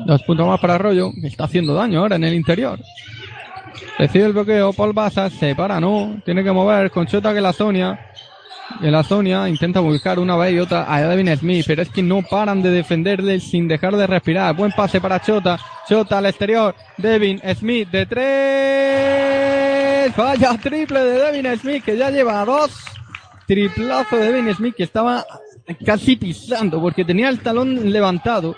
[0.06, 2.80] Dos puntos más para Rollo, que está haciendo daño ahora en el interior.
[3.98, 7.54] Recibe el bloqueo, Paul Baza, se para, no, tiene que mover con Chota que la
[7.54, 8.12] Sonia.
[8.80, 12.02] Que la Sonia intenta buscar una vez y otra a Devin Smith, pero es que
[12.02, 14.56] no paran de defenderle sin dejar de respirar.
[14.56, 18.32] Buen pase para Chota, Chota al exterior, Devin Smith de tres.
[20.16, 22.72] Vaya triple de Devin Smith que ya lleva dos.
[23.46, 25.26] Triplazo de Devin Smith que estaba
[25.86, 28.56] casi pisando porque tenía el talón levantado.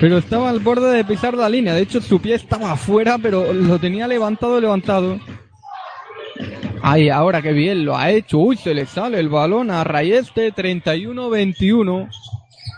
[0.00, 1.74] Pero estaba al borde de pisar la línea.
[1.74, 5.20] De hecho, su pie estaba afuera, pero lo tenía levantado, levantado.
[6.82, 8.38] Ay, ahora que bien lo ha hecho.
[8.38, 12.08] Uy, se le sale el balón a Rayeste, 31-21.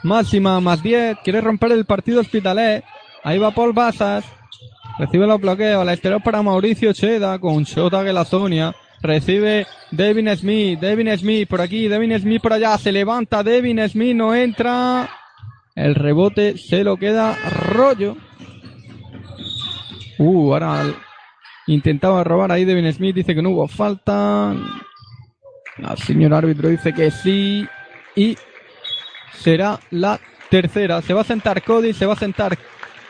[0.03, 1.19] Máxima más 10.
[1.23, 2.83] Quiere romper el partido Hospitalet.
[3.23, 4.25] Ahí va Paul Basas.
[4.99, 5.87] Recibe los bloqueos.
[5.87, 8.75] La exterior para Mauricio Cheda con Shota Gelazonia.
[9.01, 10.81] Recibe Devin Smith.
[10.81, 11.87] Devin Smith por aquí.
[11.87, 12.77] Devin Smith por allá.
[12.79, 13.45] Se levanta.
[13.45, 15.09] Devin Smith no entra.
[15.75, 17.37] El rebote se lo queda
[17.73, 18.17] rollo.
[20.19, 20.85] Uh, ahora
[21.67, 23.17] intentaba robar ahí Devin Smith.
[23.17, 24.55] Dice que no hubo falta.
[25.79, 27.67] El señor árbitro dice que sí.
[28.15, 28.37] Y
[29.33, 30.21] será la
[30.51, 31.01] tercera.
[31.01, 32.59] Se va a sentar Cody, se va a sentar.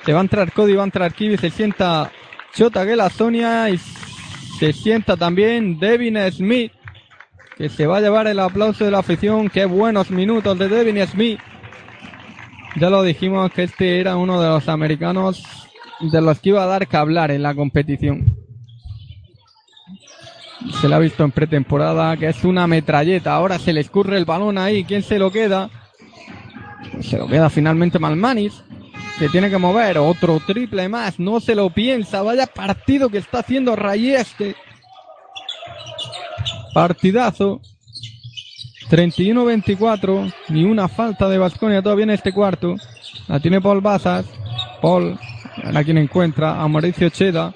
[0.05, 2.11] Se va a entrar Cody, va a entrar Kibi, se sienta
[2.55, 3.79] Chota que la Sonia y
[4.59, 6.73] se sienta también Devin Smith.
[7.57, 9.49] Que se va a llevar el aplauso de la afición.
[9.49, 11.41] Qué buenos minutos de Devin Smith.
[12.77, 15.43] Ya lo dijimos que este era uno de los americanos
[16.01, 18.37] de los que iba a dar que hablar en la competición.
[20.81, 23.35] Se le ha visto en pretemporada que es una metralleta.
[23.35, 24.85] Ahora se le escurre el balón ahí.
[24.85, 25.71] ¿Quién se lo queda?
[27.01, 28.63] Se lo queda finalmente Malmanis.
[29.19, 29.99] Se tiene que mover.
[29.99, 31.19] Otro triple más.
[31.19, 32.23] No se lo piensa.
[32.23, 34.57] Vaya partido que está haciendo Rayeste.
[36.73, 37.61] Partidazo.
[38.93, 40.33] 31-24.
[40.51, 42.77] Ni una falta de Vasconia todavía en este cuarto.
[43.27, 44.27] La tiene Paul Bazas.
[44.83, 45.19] Paul.
[45.75, 46.61] A quien encuentra.
[46.61, 47.55] A Mauricio Cheda.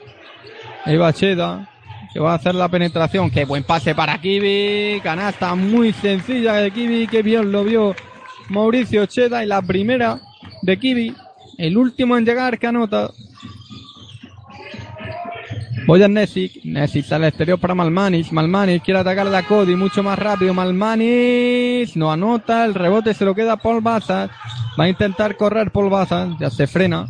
[0.84, 1.68] Ahí va Cheda.
[2.14, 3.30] Que va a hacer la penetración.
[3.30, 5.00] Qué buen pase para Kibi.
[5.02, 7.06] Canasta muy sencilla de Kibi.
[7.06, 7.94] Qué bien lo vio
[8.48, 9.44] Mauricio Cheda.
[9.44, 10.18] Y la primera
[10.62, 11.14] de Kibi.
[11.58, 13.10] El último en llegar que anota.
[15.86, 16.64] Boyan Nesic.
[16.64, 18.32] Nesic sale al exterior para Malmanis.
[18.32, 20.52] Malmanis quiere atacar a Cody mucho más rápido.
[20.52, 22.64] Malmanis no anota.
[22.64, 24.28] El rebote se lo queda Paul Bazas.
[24.78, 26.30] Va a intentar correr Paul Bazas.
[26.40, 27.06] Ya se frena.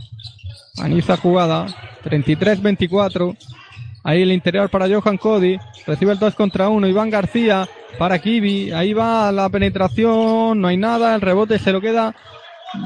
[0.79, 1.66] Aniza jugada.
[2.05, 3.35] 33-24.
[4.05, 5.59] Ahí el interior para Johan Cody.
[5.87, 6.87] Recibe el 2 contra 1.
[6.87, 7.66] Iván García
[7.99, 8.72] para Kibi.
[8.72, 10.61] Ahí va la penetración.
[10.61, 11.14] No hay nada.
[11.14, 12.14] El rebote se lo queda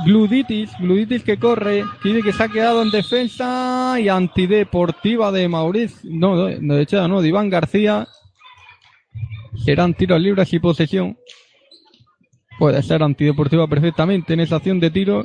[0.05, 6.11] Gluditis, Gluditis que corre, Kibi que se ha quedado en defensa y antideportiva de Mauricio,
[6.12, 8.09] no, de hecho no, de Iván García.
[9.64, 11.18] Serán tiros libres y posesión.
[12.59, 15.24] Puede ser antideportiva perfectamente en esa acción de tiro.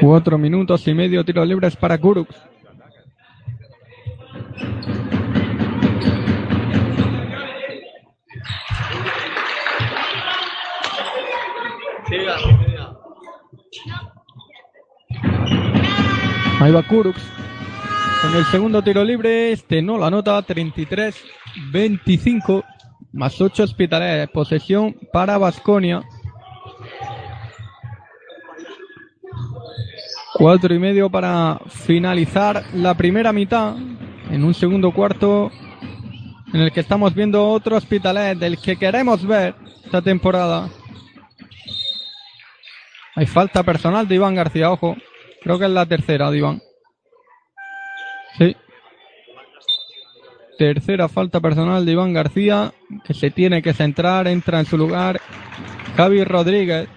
[0.00, 2.51] Cuatro minutos y medio tiros libres para Kurux.
[16.60, 17.18] Ahí va Kurux.
[18.20, 22.62] Con el segundo tiro libre, este no la anota, 33-25,
[23.12, 24.28] más 8 hospitales.
[24.28, 26.02] Posesión para Vasconia.
[30.34, 33.74] Cuatro y medio para finalizar la primera mitad.
[34.30, 35.50] En un segundo cuarto
[36.52, 39.54] en el que estamos viendo otro hospitalet del que queremos ver
[39.84, 40.68] esta temporada.
[43.14, 44.96] Hay falta personal de Iván García, ojo.
[45.42, 46.62] Creo que es la tercera de Iván.
[48.38, 48.56] Sí.
[50.58, 52.72] Tercera falta personal de Iván García,
[53.04, 55.20] que se tiene que centrar, entra en su lugar
[55.96, 56.88] Javi Rodríguez.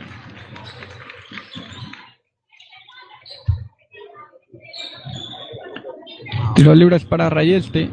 [6.56, 7.90] Tiros libres para Rayeste.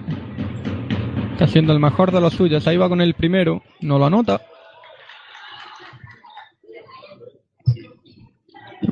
[1.33, 2.67] Está siendo el mejor de los suyos.
[2.69, 3.63] Ahí va con el primero.
[3.81, 4.41] No lo anota.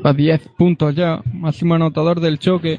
[0.02, 1.22] A 10 puntos ya.
[1.32, 2.78] Máximo anotador del choque.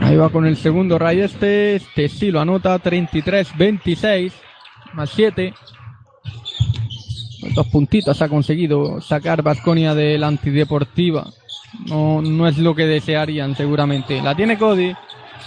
[0.00, 1.76] Ahí va con el segundo Rayeste.
[1.76, 2.78] Este sí lo anota.
[2.78, 4.32] 33-26.
[4.94, 5.54] Más 7.
[7.54, 11.30] Dos puntitos ha conseguido sacar Vasconia de la antideportiva.
[11.88, 14.20] No, no es lo que desearían seguramente.
[14.20, 14.92] La tiene Cody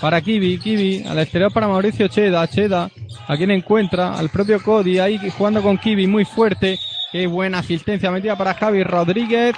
[0.02, 2.90] para Kiwi, Kiwi, al exterior para Mauricio Cheda, Cheda,
[3.28, 6.78] a quien encuentra, al propio Cody ahí jugando con Kiwi muy fuerte.
[7.14, 9.56] Qué buena asistencia metida para Javi Rodríguez.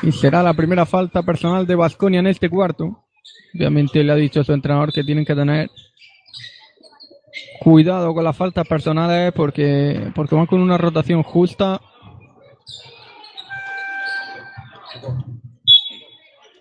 [0.00, 3.02] Y será la primera falta personal de Vasconia en este cuarto.
[3.52, 5.68] Obviamente le ha dicho a su entrenador que tienen que tener
[7.58, 11.80] cuidado con las faltas personales porque, porque van con una rotación justa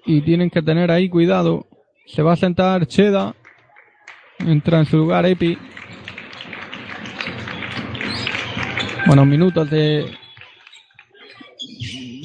[0.03, 1.67] y tienen que tener ahí cuidado.
[2.07, 3.35] Se va a sentar Cheda.
[4.39, 5.59] Entra en su lugar Epi.
[9.05, 10.11] Buenos minutos de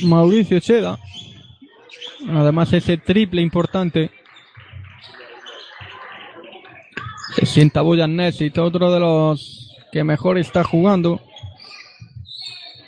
[0.02, 0.98] Mauricio Cheda.
[2.26, 4.10] Además ese triple importante.
[7.34, 11.20] Se sienta Boyan Nessit, otro de los que mejor está jugando.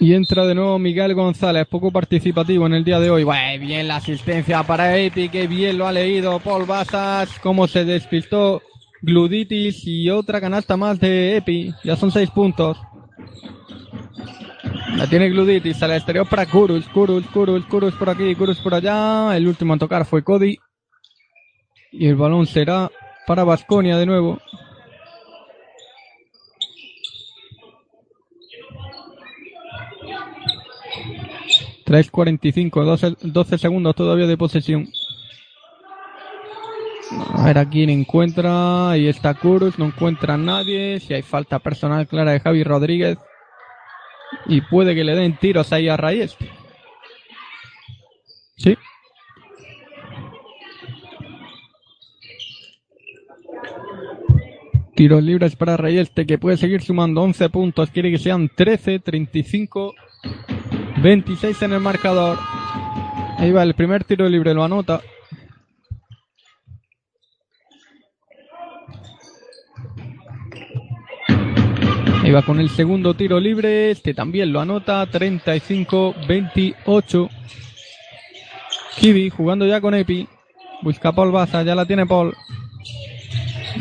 [0.01, 3.24] Y entra de nuevo Miguel González, poco participativo en el día de hoy.
[3.24, 7.84] Bueno, bien la asistencia para Epi, que bien lo ha leído Paul Basas, cómo se
[7.84, 8.62] despistó
[9.03, 11.74] Gluditis y otra canasta más de Epi.
[11.84, 12.78] Ya son seis puntos.
[14.97, 19.36] La tiene Gluditis al exterior para Kurus, Kurus, Kurus, Kurus por aquí, Kurus por allá.
[19.36, 20.59] El último en tocar fue Cody.
[21.90, 22.90] Y el balón será
[23.26, 24.38] para Vasconia de nuevo.
[31.93, 34.88] 3.45, 12, 12 segundos todavía de posesión.
[37.34, 38.90] A ver a quién encuentra.
[38.90, 41.01] Ahí está Kurus, no encuentra a nadie.
[41.01, 43.18] Si hay falta personal clara de Javi Rodríguez.
[44.47, 46.37] Y puede que le den tiros ahí a Reyes.
[48.57, 48.76] Sí.
[54.95, 57.91] Tiros libres para Reyeste que puede seguir sumando 11 puntos.
[57.91, 59.95] Quiere que sean 13, 35,
[61.03, 62.39] 26 en el marcador.
[63.39, 65.01] Ahí va el primer tiro libre, lo anota.
[72.33, 77.28] Va con el segundo tiro libre, este también lo anota, 35-28.
[78.97, 80.26] Kiwi jugando ya con Epi.
[80.80, 82.35] Busca Paul Baza, ya la tiene Paul.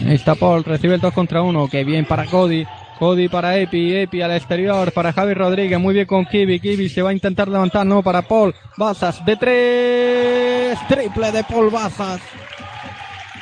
[0.06, 1.70] Ahí está Paul, recibe el 2 contra 1.
[1.70, 2.66] Que bien para Cody.
[3.00, 7.02] Cody para Epi, Epi al exterior para Javi Rodríguez, muy bien con Kiwi, Kiwi se
[7.02, 12.22] va a intentar levantar, no, para Paul, Bazas de tres, triple de Paul Bazas,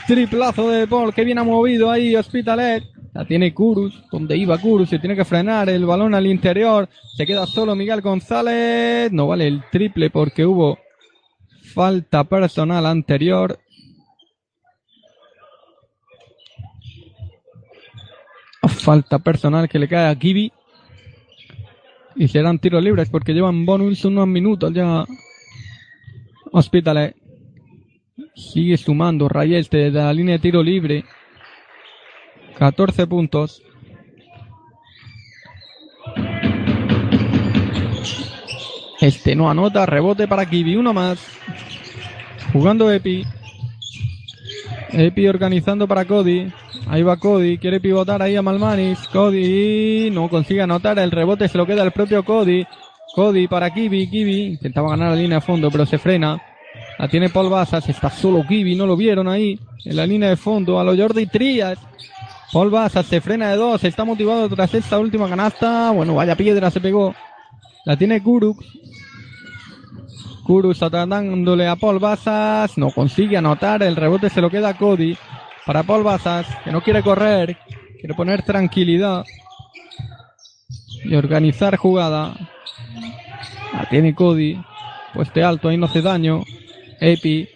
[0.08, 2.86] triplazo de Paul, que bien ha movido ahí Hospitalet,
[3.20, 7.26] la tiene Kurus, donde iba Kurus, se tiene que frenar el balón al interior, se
[7.26, 10.80] queda solo Miguel González, no vale el triple porque hubo
[11.74, 13.60] falta personal anterior,
[18.70, 20.54] falta personal que le cae a Kiwi.
[22.16, 25.04] Y serán tiros libres porque llevan bonus unos minutos ya.
[26.54, 27.16] Hospitales.
[28.34, 31.04] Sigue sumando Rayeste desde la línea de tiro libre.
[32.60, 33.64] 14 puntos.
[39.00, 41.26] Este no anota, rebote para Kiwi, uno más.
[42.52, 43.24] Jugando Epi.
[44.92, 46.52] Epi organizando para Cody.
[46.88, 49.08] Ahí va Cody, quiere pivotar ahí a Malmanis.
[49.08, 52.66] Cody no consigue anotar, el rebote se lo queda el propio Cody.
[53.16, 56.42] Cody para Kiwi, Kiwi intentaba ganar la línea de fondo, pero se frena.
[56.98, 60.36] La tiene Paul Basas, está solo Kiwi, no lo vieron ahí, en la línea de
[60.36, 61.80] fondo, a lo Jordi Trías.
[62.52, 65.92] Paul Basas se frena de dos, está motivado tras esta última canasta.
[65.92, 67.14] Bueno, vaya piedra se pegó.
[67.86, 68.66] La tiene Kurux.
[70.44, 72.76] Kurus atadándole a Paul Basas.
[72.78, 73.84] No consigue anotar.
[73.84, 75.16] El rebote se lo queda a Cody.
[75.66, 77.58] Para Paul Basas, que no quiere correr.
[78.00, 79.24] Quiere poner tranquilidad.
[81.04, 82.34] Y organizar jugada.
[83.74, 84.60] La tiene Cody.
[85.14, 86.44] Pueste alto, ahí no hace daño.
[87.00, 87.48] Epi.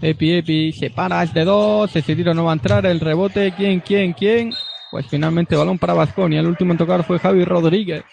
[0.00, 3.80] Epi, Epi, se para este 2, ese tiro no va a entrar, el rebote, ¿quién,
[3.80, 4.52] quién, quién?
[4.90, 8.04] Pues finalmente balón para Vasconi, el último en tocar fue Javi Rodríguez.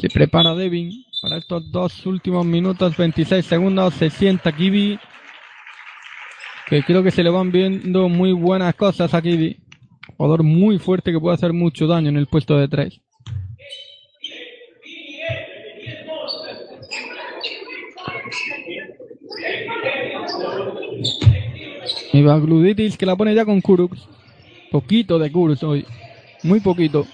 [0.00, 4.98] Se prepara Devin para estos dos últimos minutos, 26 segundos, se sienta Kibi,
[6.66, 9.58] que creo que se le van viendo muy buenas cosas a Kibi.
[10.16, 13.00] Jugador muy fuerte que puede hacer mucho daño en el puesto de 3.
[22.12, 24.08] Mi vasculitis que la pone ya con Kurux.
[24.70, 25.86] Poquito de Kurux hoy.
[26.42, 27.06] Muy poquito.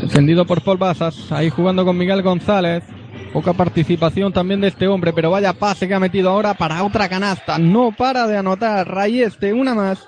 [0.00, 1.30] Defendido por Paul Bazas.
[1.30, 2.84] Ahí jugando con Miguel González.
[3.32, 7.08] Poca participación también de este hombre, pero vaya pase que ha metido ahora para otra
[7.08, 7.58] canasta.
[7.58, 10.06] No para de anotar Rayeste, una más.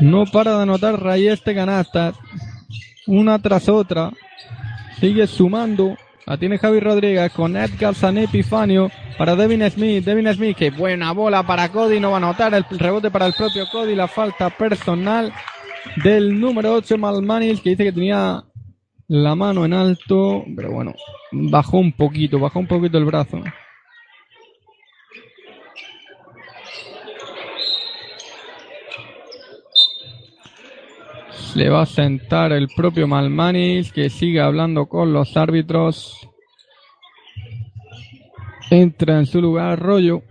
[0.00, 2.14] No para de anotar Rayeste canastas.
[3.06, 4.12] Una tras otra.
[5.00, 5.96] Sigue sumando.
[6.28, 10.04] La tiene Javi Rodríguez con Edgar San Epifanio para Devin Smith.
[10.04, 12.00] Devin Smith, que buena bola para Cody.
[12.00, 13.94] No va a anotar el rebote para el propio Cody.
[13.94, 15.32] La falta personal
[16.04, 18.44] del número 8 Malmanis que dice que tenía
[19.06, 20.44] la mano en alto.
[20.54, 20.92] Pero bueno,
[21.32, 23.40] bajó un poquito, bajó un poquito el brazo.
[31.54, 36.28] Le va a sentar el propio Malmanis que sigue hablando con los árbitros.
[38.70, 40.22] Entra en su lugar Rollo.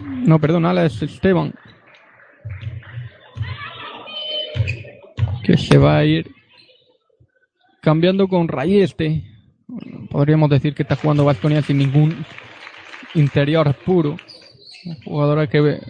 [0.00, 1.54] No, perdón, Alex Esteban.
[5.42, 6.30] Que se va a ir
[7.80, 9.24] cambiando con Rayeste.
[10.10, 12.24] Podríamos decir que está jugando Vasconia sin ningún
[13.14, 14.16] interior puro.
[15.04, 15.80] Jugadores que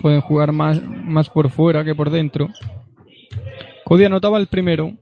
[0.00, 2.48] pueden jugar más, más por fuera que por dentro.
[3.88, 4.92] Cody anotaba el primero.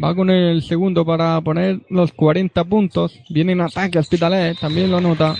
[0.00, 3.18] Va con el segundo para poner los 40 puntos.
[3.28, 5.34] Viene en ataque Hospitalet, también lo anota.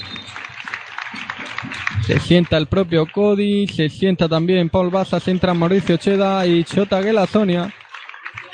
[2.04, 7.00] Se sienta el propio Cody, se sienta también Paul Basas, entra Mauricio Cheda y Chota
[7.28, 7.72] Sonia.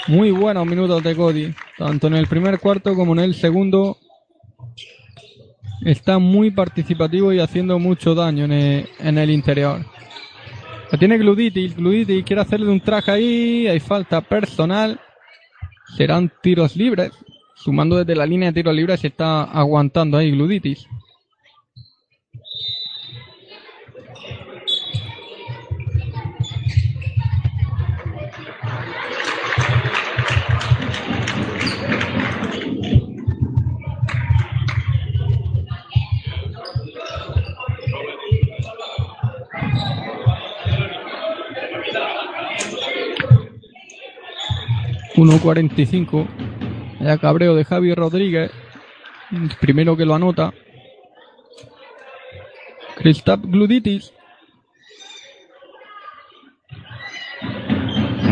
[0.09, 3.97] Muy buenos minutos de Cody, tanto en el primer cuarto como en el segundo.
[5.83, 9.83] Está muy participativo y haciendo mucho daño en el interior.
[10.99, 15.01] Tiene Gluditis, Gluditis quiere hacerle un traje ahí, hay falta personal.
[15.97, 17.13] Serán tiros libres.
[17.55, 20.87] Sumando desde la línea de tiros libres se está aguantando ahí Gluditis.
[45.17, 46.27] ...1.45...
[47.01, 48.51] ...ya cabreo de Javi Rodríguez...
[49.61, 50.53] ...primero que lo anota...
[52.97, 54.13] Kristap Gluditis...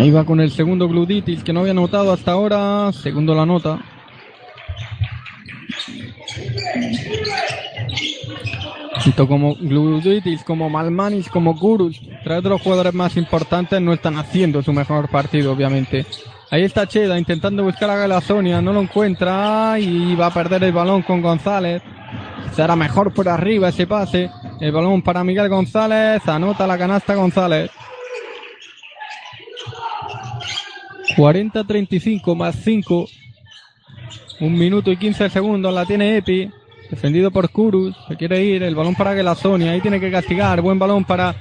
[0.00, 2.90] Ahí va con el segundo Gluditis que no había anotado hasta ahora.
[2.90, 3.78] Segundo la nota.
[9.04, 14.16] Tanto como Gluditis, como Malmanis, como Gurus, tres de los jugadores más importantes no están
[14.16, 16.06] haciendo su mejor partido, obviamente.
[16.50, 20.72] Ahí está Cheda intentando buscar a Galasonia, no lo encuentra y va a perder el
[20.72, 21.80] balón con González.
[22.56, 24.28] Será mejor por arriba ese pase.
[24.60, 27.70] El balón para Miguel González, anota la canasta González.
[31.16, 33.06] 40-35 más 5.
[34.40, 36.50] Un minuto y 15 segundos la tiene Epi.
[36.90, 37.96] Defendido por Kurus.
[38.08, 38.62] Se quiere ir.
[38.62, 39.70] El balón para Gelasonia.
[39.70, 40.60] Ahí tiene que castigar.
[40.60, 41.34] Buen balón para,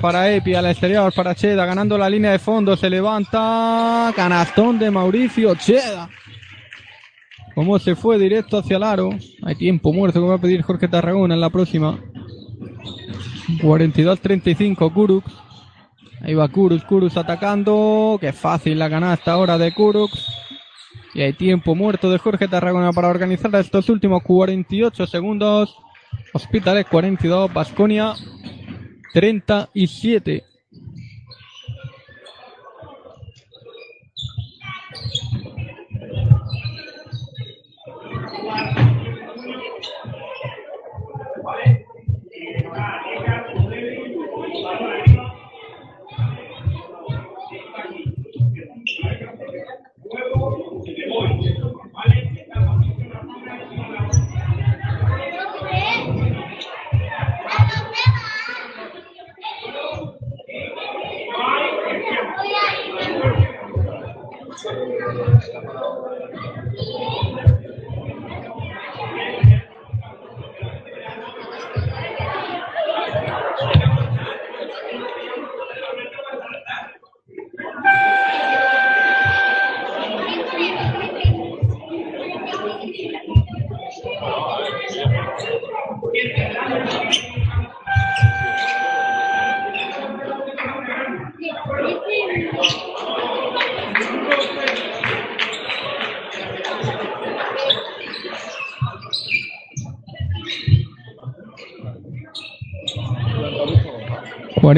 [0.00, 1.12] para Epi al exterior.
[1.12, 1.66] Para Cheda.
[1.66, 2.76] Ganando la línea de fondo.
[2.76, 4.12] Se levanta.
[4.14, 6.08] Canastón de Mauricio Cheda.
[7.54, 9.10] Como se fue directo hacia el aro.
[9.42, 11.98] Hay tiempo muerto que va a pedir Jorge Tarragona en la próxima.
[13.58, 15.26] 42-35 Kurux.
[16.22, 18.18] Ahí va Kurux, Kurux atacando.
[18.20, 20.12] Qué fácil la canasta ahora de Kurux.
[21.14, 25.76] Y hay tiempo muerto de Jorge Tarragona para organizar estos últimos 48 segundos.
[26.32, 28.14] Hospitales 42, Basconia
[29.12, 30.44] 37.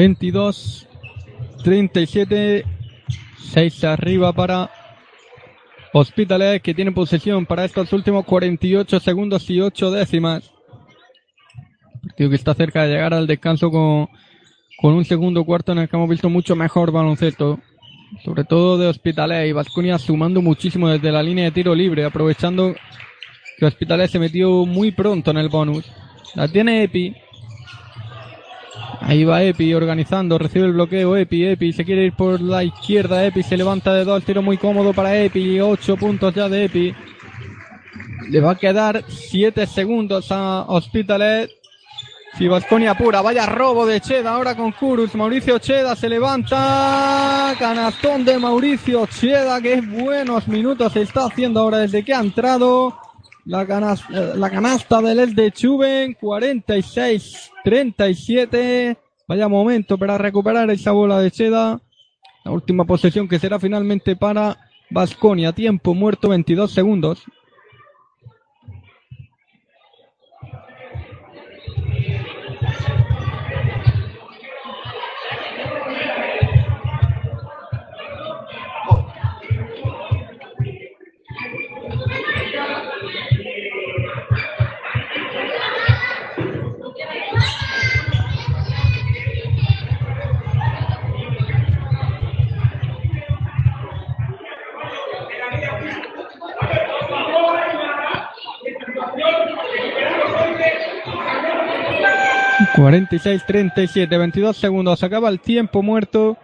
[0.03, 0.85] 42,
[1.63, 2.65] 37,
[3.53, 4.69] 6 arriba para
[5.93, 10.51] Hospitales que tiene posesión para estos últimos 48 segundos y 8 décimas.
[12.01, 14.09] Partido que está cerca de llegar al descanso con,
[14.77, 17.61] con un segundo cuarto en el que hemos visto mucho mejor baloncesto.
[18.25, 22.75] Sobre todo de Hospitales y Vasconia sumando muchísimo desde la línea de tiro libre, aprovechando
[23.57, 25.85] que Hospitales se metió muy pronto en el bonus.
[26.35, 27.15] La tiene Epi,
[29.05, 33.25] Ahí va Epi organizando, recibe el bloqueo Epi, Epi se quiere ir por la izquierda,
[33.25, 36.95] Epi se levanta de dos, tiro muy cómodo para Epi, ocho puntos ya de Epi.
[38.29, 41.51] Le va a quedar siete segundos a Hospitalet.
[42.37, 45.13] Si Vasconia pura, vaya robo de Cheda ahora con Kurus.
[45.15, 47.53] Mauricio Cheda se levanta.
[47.59, 53.02] Canastón de Mauricio Cheda, que buenos minutos se está haciendo ahora desde que ha entrado.
[53.45, 58.95] La canasta, la canasta del El de Chuben, 46-37.
[59.27, 61.81] Vaya momento para recuperar esa bola de Cheda.
[62.45, 64.57] La última posesión que será finalmente para
[64.89, 65.51] Vasconia.
[65.51, 67.25] Tiempo muerto 22 segundos.
[102.73, 105.03] 46-37, 22 segundos.
[105.03, 106.37] Acaba el tiempo muerto.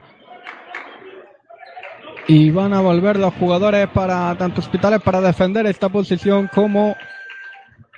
[2.27, 6.95] Y van a volver los jugadores para tanto hospitales para defender esta posición como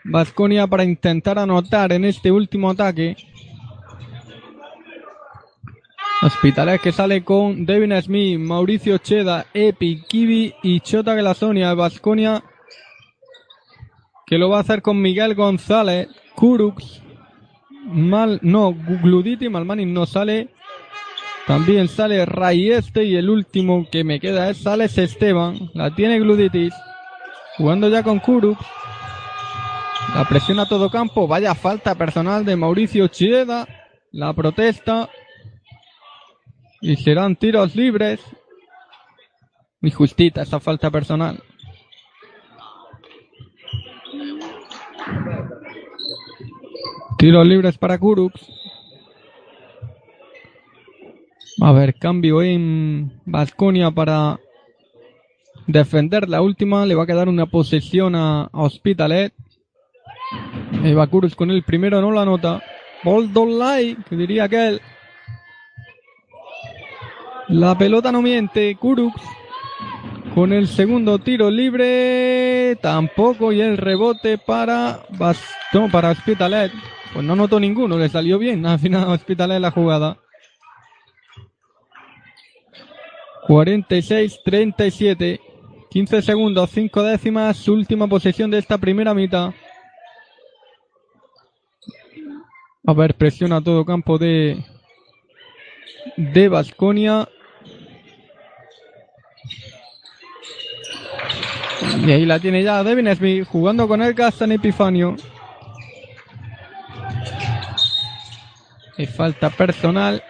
[0.06, 3.18] Vasconia para intentar anotar en este último ataque.
[6.22, 11.74] Hospitales que sale con Devin Smith, Mauricio Cheda, Epi, Kiwi y Chota Glasonia.
[11.74, 12.42] Vasconia
[14.26, 17.02] que lo va a hacer con Miguel González, Kurux,
[17.84, 20.50] Mal, no, Gluditi Malmani no sale.
[21.48, 25.72] También sale Rayeste y el último que me queda es Sales Esteban.
[25.74, 26.74] La tiene Gluditis.
[27.58, 28.60] Jugando ya con Kurux.
[30.16, 31.28] La presión a todo campo.
[31.28, 33.68] Vaya falta personal de Mauricio Chieda.
[34.12, 35.10] La protesta.
[36.80, 38.20] Y serán tiros libres.
[39.82, 41.42] Muy justita esa falta personal.
[47.22, 48.34] Tiros libres para Kurux.
[51.62, 54.40] A ver, cambio en Vasconia para
[55.68, 56.84] defender la última.
[56.88, 59.36] Le va a quedar una posesión a, Hospitalet.
[60.84, 62.64] Eva Kurux con el primero, no la nota.
[63.04, 64.82] Boldolai, que diría aquel.
[67.50, 68.76] La pelota no miente.
[68.78, 69.22] Kurux
[70.34, 72.78] con el segundo tiro libre.
[72.82, 73.52] Tampoco.
[73.52, 76.72] Y el rebote para, Bastón, para Hospitalet.
[77.14, 78.66] Pues no notó ninguno, le salió bien.
[78.68, 80.18] Al final Hospitalet la jugada.
[83.48, 85.40] 46-37.
[85.90, 89.54] 15 segundos, 5 décimas, última posesión de esta primera mitad.
[92.88, 94.64] A ver, presiona todo campo de
[96.16, 97.28] de Basconia.
[102.06, 105.16] Y ahí la tiene ya Devin Smith jugando con el Gaston Epifanio.
[109.02, 110.22] Y falta personal.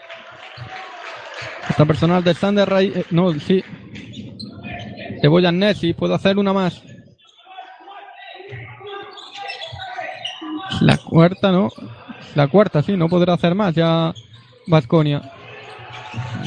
[1.63, 2.93] Falta personal de Sander Ray.
[2.95, 3.61] Eh, no, sí.
[5.27, 5.91] Boyan Nessi.
[5.91, 6.81] Puedo hacer una más.
[10.79, 11.67] La cuarta, ¿no?
[12.33, 14.13] La cuarta, sí, no podrá hacer más ya
[14.67, 15.21] Vasconia.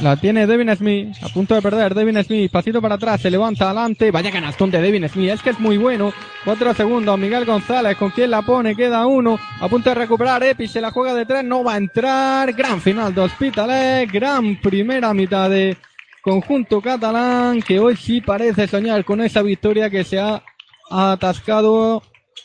[0.01, 1.95] La tiene Devin Smith, a punto de perder.
[1.95, 4.11] Devin Smith, pasito para atrás, se levanta adelante.
[4.11, 6.13] Vaya canastón de Devin Smith, es que es muy bueno.
[6.43, 9.39] Cuatro segundos, Miguel González, con quien la pone, queda uno.
[9.59, 12.53] A punto de recuperar, Epi se la juega de tres, no va a entrar.
[12.53, 15.77] Gran final de Hospitalet, gran primera mitad de
[16.21, 20.41] conjunto catalán que hoy sí parece soñar con esa victoria que se ha
[20.89, 22.01] atascado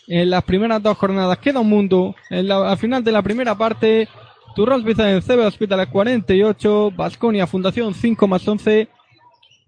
[0.07, 1.39] en las primeras dos jornadas.
[1.39, 2.15] Queda un mundo.
[2.31, 4.09] En la, al final de la primera parte,
[4.55, 8.89] Turros en CB Hospitales 48, Basconia Fundación 5 más 11,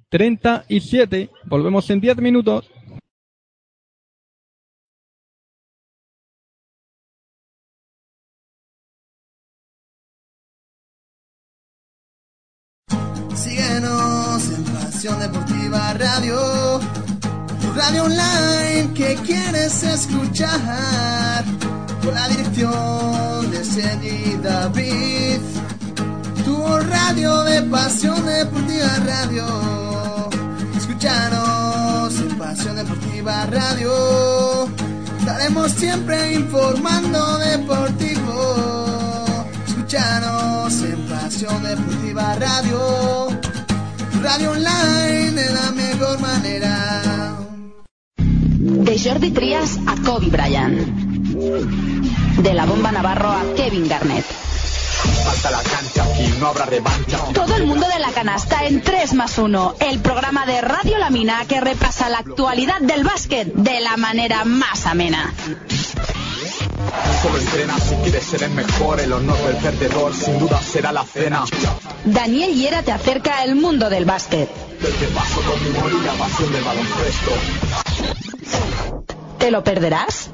[0.09, 1.31] 37.
[1.47, 2.71] Volvemos en 10 minutos.
[13.35, 16.81] Síguenos en Pasión Deportiva Radio,
[17.61, 21.45] tu radio online que quieres escuchar,
[22.03, 25.41] con la dirección de Sergi David,
[26.45, 29.47] tu radio de Pasión Deportiva Radio.
[30.77, 34.69] Escúchanos en Pasión Deportiva Radio,
[35.19, 38.57] estaremos siempre informando deportivo.
[39.67, 43.29] Escúchanos en Pasión Deportiva Radio,
[44.23, 47.37] radio online de la mejor manera.
[48.19, 51.12] De Jordi Trias a Kobe Bryant.
[51.43, 54.25] De la bomba Navarro a Kevin Garnett.
[55.25, 57.19] Falta la cancha, aquí no habrá revancha.
[57.35, 61.11] Todo el mundo de la canasta en 3 más 1, el programa de Radio La
[61.11, 65.35] Mina que repasa la actualidad del básquet de la manera más amena.
[67.23, 71.05] Solo entrena si quieres ser el mejor, el honor del perdedor sin duda será la
[71.05, 71.45] cena.
[72.05, 74.49] Daniel Hiera te acerca al mundo del básquet.
[74.81, 75.71] Desde paso con mi
[76.19, 77.33] pasión del baloncesto.
[79.39, 80.31] ¿Te lo perderás?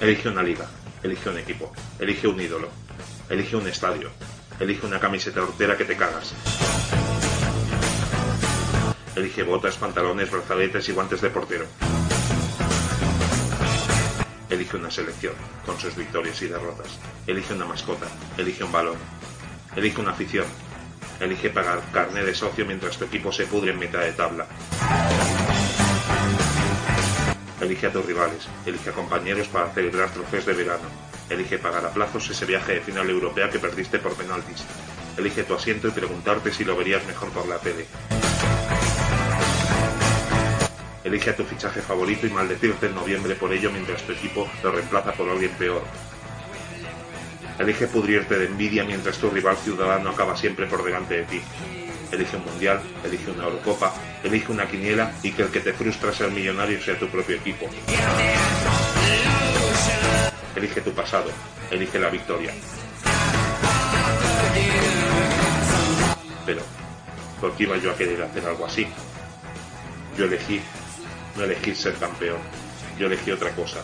[0.00, 0.66] Elige una liga,
[1.02, 2.70] elige un equipo, elige un ídolo,
[3.28, 4.10] elige un estadio,
[4.58, 6.32] elige una camiseta hortera que te cagas.
[9.14, 11.66] Elige botas, pantalones, brazaletes y guantes de portero.
[14.48, 15.34] Elige una selección,
[15.66, 16.98] con sus victorias y derrotas.
[17.26, 18.06] Elige una mascota,
[18.38, 18.96] elige un balón.
[19.76, 20.46] Elige una afición.
[21.20, 24.46] Elige pagar carne de socio mientras tu equipo se pudre en mitad de tabla.
[27.60, 30.88] Elige a tus rivales, elige a compañeros para celebrar trofeos de verano.
[31.28, 34.64] Elige pagar a plazos ese viaje de final europea que perdiste por penaltis.
[35.18, 37.86] Elige tu asiento y preguntarte si lo verías mejor por la tele.
[41.04, 44.72] Elige a tu fichaje favorito y maldecirte en noviembre por ello mientras tu equipo lo
[44.72, 45.82] reemplaza por alguien peor.
[47.58, 51.42] Elige pudrirte de envidia mientras tu rival ciudadano acaba siempre por delante de ti.
[52.12, 53.94] Elige un mundial, elige una Eurocopa,
[54.24, 57.70] elige una quiniela y que el que te frustra ser millonario sea tu propio equipo.
[60.56, 61.30] Elige tu pasado,
[61.70, 62.52] elige la victoria.
[66.44, 66.62] Pero,
[67.40, 68.88] ¿por qué iba yo a querer hacer algo así?
[70.18, 70.60] Yo elegí,
[71.36, 72.38] no elegí ser campeón,
[72.98, 73.80] yo elegí otra cosa.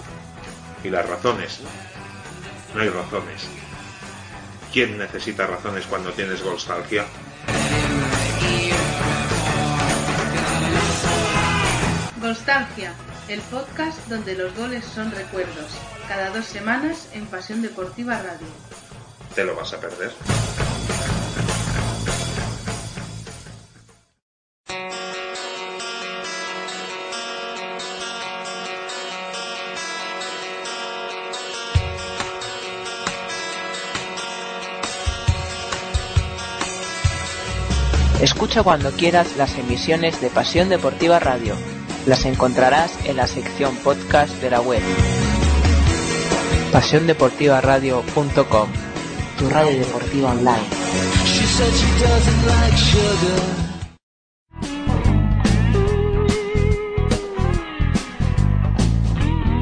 [0.82, 1.60] ¿Y las razones?
[2.74, 3.48] No hay razones.
[4.72, 7.06] ¿Quién necesita razones cuando tienes nostalgia?
[12.20, 12.92] Nostalgia,
[13.28, 15.70] el podcast donde los goles son recuerdos.
[16.08, 18.48] Cada dos semanas en Pasión Deportiva Radio.
[19.34, 20.12] ¿Te lo vas a perder?
[38.20, 41.54] Escucha cuando quieras las emisiones de Pasión Deportiva Radio.
[42.06, 44.80] Las encontrarás en la sección podcast de la web.
[46.72, 48.68] PasiónDeportivaRadio.com
[49.38, 50.62] Tu radio deportiva online.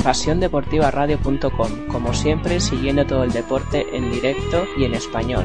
[0.05, 5.45] PasiónDeportivaRadio.com Como siempre, siguiendo todo el deporte en directo y en español.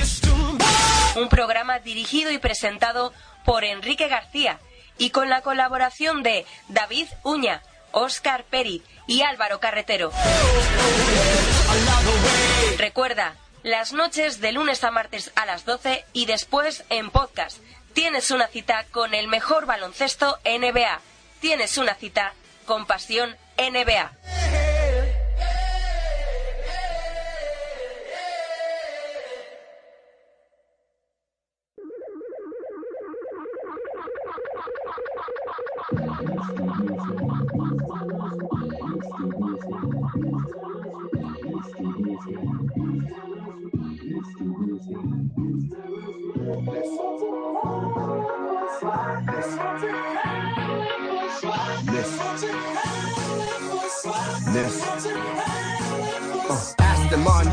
[1.15, 4.59] Un programa dirigido y presentado por Enrique García
[4.97, 10.11] y con la colaboración de David Uña, Óscar Peri y Álvaro Carretero.
[12.77, 17.57] Recuerda, las noches de lunes a martes a las 12 y después en podcast.
[17.93, 21.01] Tienes una cita con el mejor baloncesto NBA.
[21.41, 22.33] Tienes una cita
[22.65, 24.60] con pasión NBA.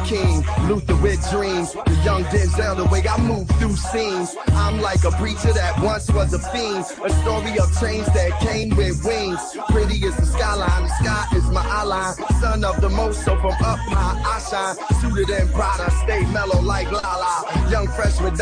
[0.08, 1.74] King, Luther with dreams.
[1.74, 4.34] The young Denzel, the way I move through scenes.
[4.48, 6.86] I'm like a preacher that once was a fiend.
[7.04, 9.38] A story of change that came with wings.
[9.68, 13.52] Pretty as the skyline, the sky is my eye Son of the most, so from
[13.52, 14.97] up high I shine.
[15.18, 17.42] Suited in Prada, stay mellow like Lala.
[17.68, 18.38] Young fresh with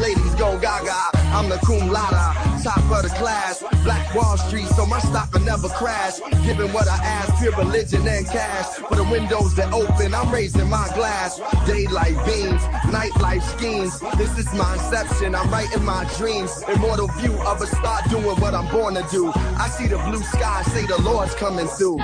[0.00, 0.96] ladies go gaga.
[1.36, 3.62] I'm the cum laude, top of the class.
[3.84, 6.20] Black Wall Street, so my stock will never crash.
[6.42, 8.64] Giving what I ask, pure religion and cash.
[8.88, 11.38] For the windows that open, I'm raising my glass.
[11.66, 14.00] Daylight beams, nightlife schemes.
[14.16, 16.62] This is my inception, I'm writing my dreams.
[16.66, 19.30] Immortal view of a star doing what I'm born to do.
[19.34, 21.98] I see the blue sky, say the Lord's coming through.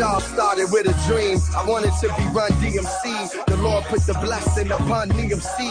[0.00, 1.36] It all started with a dream.
[1.54, 3.44] I wanted to be Run DMC.
[3.44, 5.68] The Lord put the blessing upon DMC.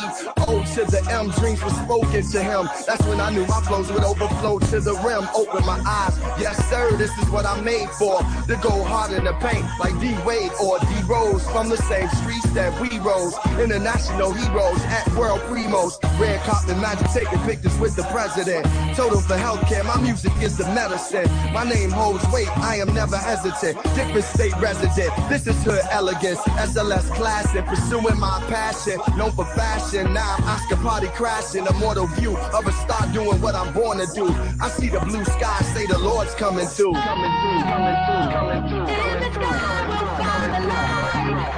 [0.47, 2.69] O to the M, dreams were spoken to him.
[2.85, 5.27] That's when I knew my flows would overflow to the rim.
[5.33, 6.15] Open my eyes.
[6.39, 8.19] Yes, sir, this is what I'm made for.
[8.21, 12.07] To go hard in the paint like D Wade or D Rose from the same
[12.21, 13.33] streets that we rose.
[13.57, 15.97] International heroes at world primos.
[16.19, 18.63] Red cop carpet magic taking pictures with the president.
[18.95, 21.25] Total for healthcare, my music is the medicine.
[21.51, 23.81] My name holds weight, I am never hesitant.
[23.95, 26.39] Different state resident, this is hood elegance.
[26.39, 28.99] SLS classic, pursuing my passion.
[29.17, 31.65] Known for fashion, now I'm Oscar party crashing.
[31.65, 34.27] Immortal view of a star doing what I'm born to do.
[34.61, 36.93] I see the blue sky, say the Lord's coming through.
[36.93, 38.95] Coming through, coming through, coming through.
[38.95, 41.55] In the sky we'll find the light.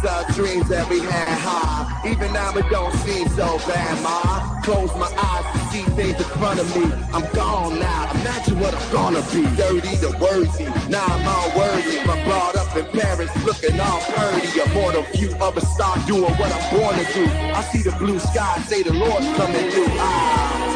[0.07, 2.07] of dreams that we had high.
[2.09, 4.61] Even now it don't seem so bad, ma.
[4.61, 6.85] Close my eyes to see things in front of me.
[7.13, 8.11] I'm gone now.
[8.21, 9.43] Imagine what I'm gonna be.
[9.55, 10.65] Dirty to worthy.
[10.89, 11.99] Now I'm all worthy.
[11.99, 14.47] I'm brought up in Paris, looking all purdy.
[14.59, 17.25] A mortal view of a star doing what I'm born to do.
[17.53, 19.87] I see the blue sky, say the Lord's coming through.
[19.99, 20.73] Ah.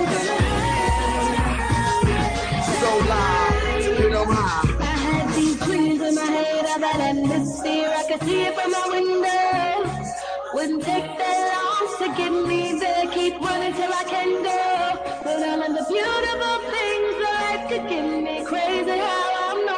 [12.45, 13.07] Me there.
[13.07, 15.19] Keep running till I can go.
[15.23, 18.45] But all of the beautiful things life could give me.
[18.45, 19.77] Crazy how I'm the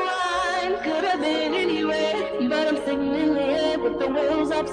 [0.75, 0.83] one.
[0.83, 2.49] Could have been anywhere.
[2.49, 4.67] But I'm sitting in the air with the wheels up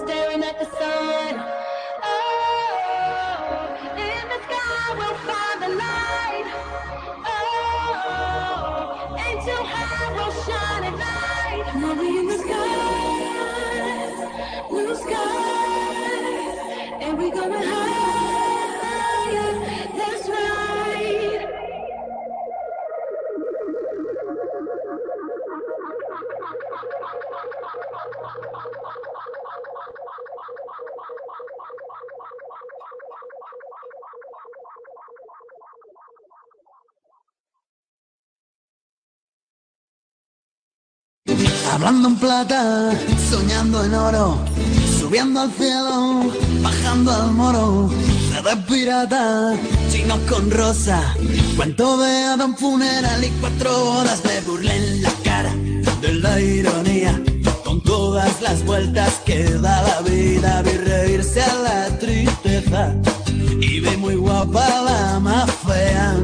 [41.86, 42.90] Hablando en plata,
[43.30, 44.40] soñando en oro,
[44.98, 47.88] subiendo al cielo, bajando al moro,
[48.44, 49.54] de pirata,
[49.92, 51.14] chinos con rosa,
[51.56, 55.54] cuento de Adam funeral y cuatro bodas, me burlé en la cara
[56.00, 57.22] de la ironía,
[57.64, 62.96] con todas las vueltas que da la vida, vi reírse a la tristeza
[63.60, 66.16] y vi muy guapa la más fea.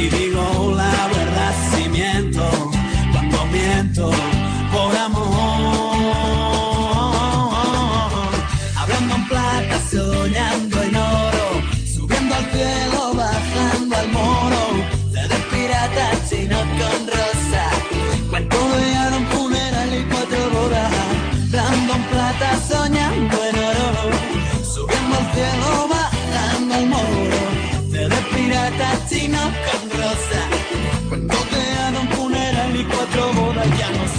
[0.00, 0.59] Y digo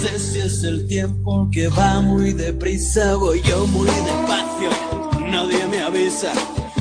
[0.02, 4.70] sé si es el tiempo que va muy deprisa, voy yo muy despacio,
[5.30, 6.32] nadie me avisa.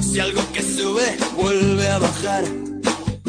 [0.01, 2.43] Si algo que sube vuelve a bajar,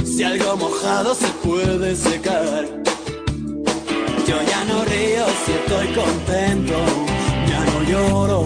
[0.05, 2.65] si algo mojado se puede secar.
[4.27, 6.79] Yo ya no río si estoy contento,
[7.51, 8.45] ya no lloro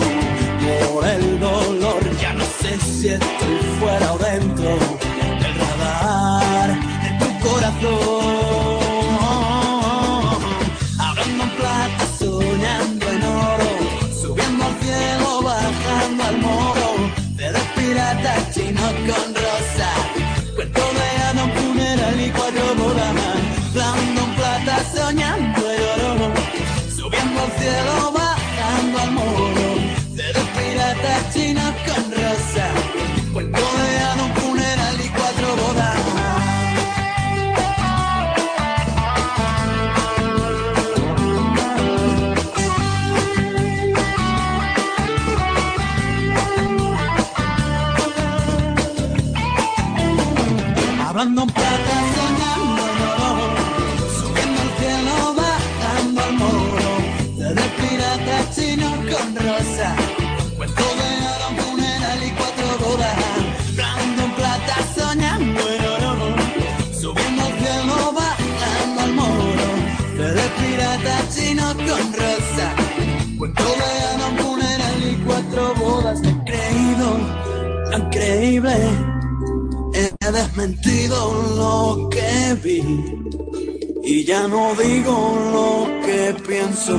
[0.92, 4.70] por el dolor, ya no sé si estoy fuera o dentro
[5.42, 6.70] del radar
[7.02, 8.35] de tu corazón.
[18.26, 19.25] Piratas chinos con
[51.18, 53.48] Hablando en plata, soñando en oro,
[54.20, 56.90] subiendo al cielo, bajando al moro,
[57.38, 59.96] de pirata chino con rosa,
[60.58, 63.16] cuento de Adam funeral y cuatro bodas.
[63.70, 66.12] Hablando en plata, soñando en oro,
[66.92, 69.68] subiendo al cielo, bajando al moro,
[70.18, 72.74] de pirata chino con rosa,
[73.38, 76.20] cuento de Adam funeral y cuatro bodas.
[76.22, 77.18] He creído
[77.90, 79.15] tan creíble.
[80.66, 81.16] He desmentido
[81.56, 82.82] lo que vi
[84.02, 86.98] y ya no digo lo que pienso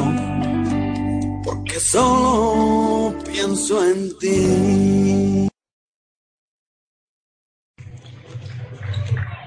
[1.43, 5.49] porque solo pienso en ti.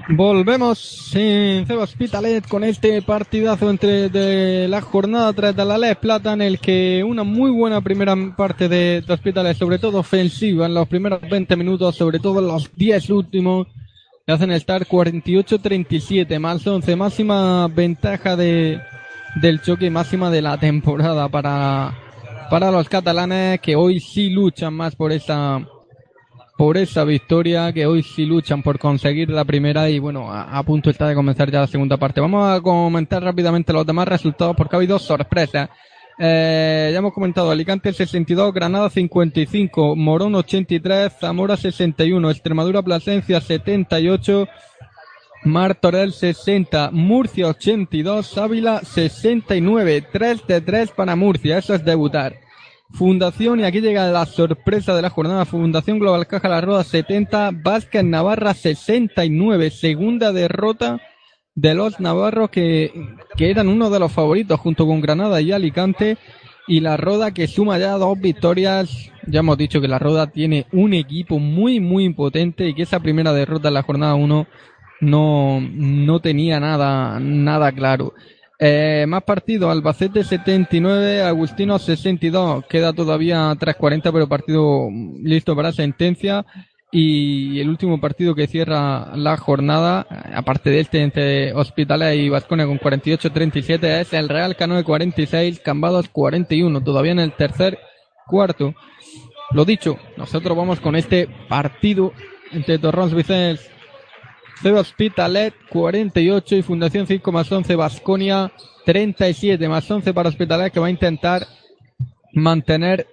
[0.09, 5.95] Volvemos en Ceba Hospitalet con este partidazo entre de la jornada 3 de la Les
[5.95, 10.67] Plata en el que una muy buena primera parte de, de Hospitalet, sobre todo ofensiva
[10.67, 13.67] en los primeros 20 minutos, sobre todo en los 10 últimos,
[14.25, 18.79] le hacen estar 48-37 más 11, máxima ventaja de,
[19.35, 21.97] del choque máxima de la temporada para,
[22.49, 25.59] para los catalanes que hoy sí luchan más por esa
[26.57, 30.61] por esa victoria que hoy sí luchan por conseguir la primera y bueno, a, a,
[30.61, 32.21] punto está de comenzar ya la segunda parte.
[32.21, 35.69] Vamos a comentar rápidamente los demás resultados porque ha habido sorpresas.
[36.23, 44.47] Eh, ya hemos comentado Alicante 62, Granada 55, Morón 83, Zamora 61, Extremadura Plasencia 78,
[45.45, 52.35] Martorell 60, Murcia 82, Ávila 69, 3 de 3 para Murcia, eso es debutar.
[52.91, 57.49] Fundación, y aquí llega la sorpresa de la jornada, Fundación Global Caja La Roda 70,
[57.63, 61.01] Vázquez Navarra 69, segunda derrota
[61.55, 62.91] de los navarros que,
[63.35, 66.17] que eran uno de los favoritos junto con Granada y Alicante,
[66.67, 70.67] y la Roda que suma ya dos victorias, ya hemos dicho que la Roda tiene
[70.71, 74.47] un equipo muy muy potente y que esa primera derrota en la jornada 1
[75.01, 78.13] no, no tenía nada, nada claro.
[78.59, 84.87] Eh, más partidos, Albacete 79, Agustino 62, queda todavía 3.40 pero partido
[85.23, 86.45] listo para sentencia
[86.91, 92.65] y el último partido que cierra la jornada, aparte de este entre Hospitalet y Vasconia
[92.65, 97.79] con 48-37 es el Real Canoe 46, Cambados 41, todavía en el tercer
[98.27, 98.75] cuarto.
[99.51, 102.11] Lo dicho, nosotros vamos con este partido
[102.51, 103.69] entre Torrons Vicens
[104.61, 108.51] CB Hospitalet 48 y Fundación 5 más 11 Vasconia
[108.85, 111.47] 37 más 11 para Hospitalet que va a intentar
[112.33, 113.07] mantener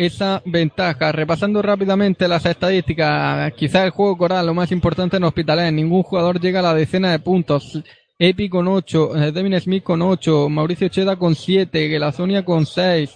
[0.00, 1.12] esa ventaja.
[1.12, 5.72] Repasando rápidamente las estadísticas, quizá el juego coral, lo más importante en Hospitalet.
[5.72, 7.78] Ningún jugador llega a la decena de puntos.
[8.18, 13.14] Epi con 8, eh, Devin Smith con 8, Mauricio Cheda con 7, Gelazonia con 6.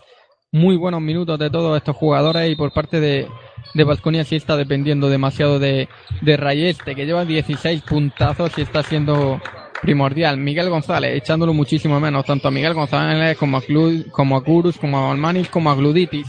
[0.52, 3.28] Muy buenos minutos de todos estos jugadores y por parte de,
[3.72, 5.88] de Vasconia sí está dependiendo demasiado de,
[6.20, 9.40] de Rayeste, que lleva 16 puntazos y está siendo
[9.80, 10.36] primordial.
[10.36, 13.62] Miguel González, echándolo muchísimo menos, tanto a Miguel González como a,
[14.10, 16.26] como a Kurus, como a Almanis, como a Gluditis.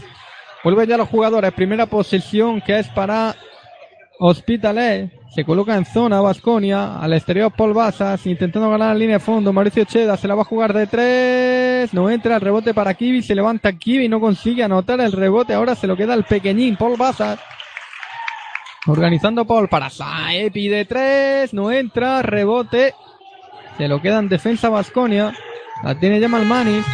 [0.64, 1.52] Vuelven ya los jugadores.
[1.52, 3.34] Primera posición que es para
[4.18, 5.12] Hospitalet.
[5.34, 6.98] Se coloca en zona Vasconia.
[6.98, 8.26] Al exterior Paul Basas.
[8.26, 9.52] Intentando ganar la línea de fondo.
[9.52, 11.92] Mauricio Cheda se la va a jugar de tres.
[11.92, 13.22] No entra el rebote para Kiwi.
[13.22, 14.08] Se levanta Kiwi.
[14.08, 15.54] No consigue anotar el rebote.
[15.54, 17.38] Ahora se lo queda el pequeñín Paul Basas.
[18.86, 21.52] Organizando Paul para Saepi de tres.
[21.52, 22.22] No entra.
[22.22, 22.94] Rebote.
[23.76, 25.34] Se lo queda en defensa Vasconia.
[25.82, 26.84] La tiene ya Malmanis.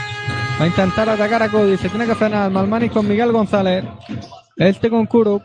[0.62, 1.76] A intentar atacar a Cody.
[1.76, 2.48] Se tiene que frenar.
[2.48, 3.84] Malmanis con Miguel González.
[4.56, 5.44] Este con Kurux.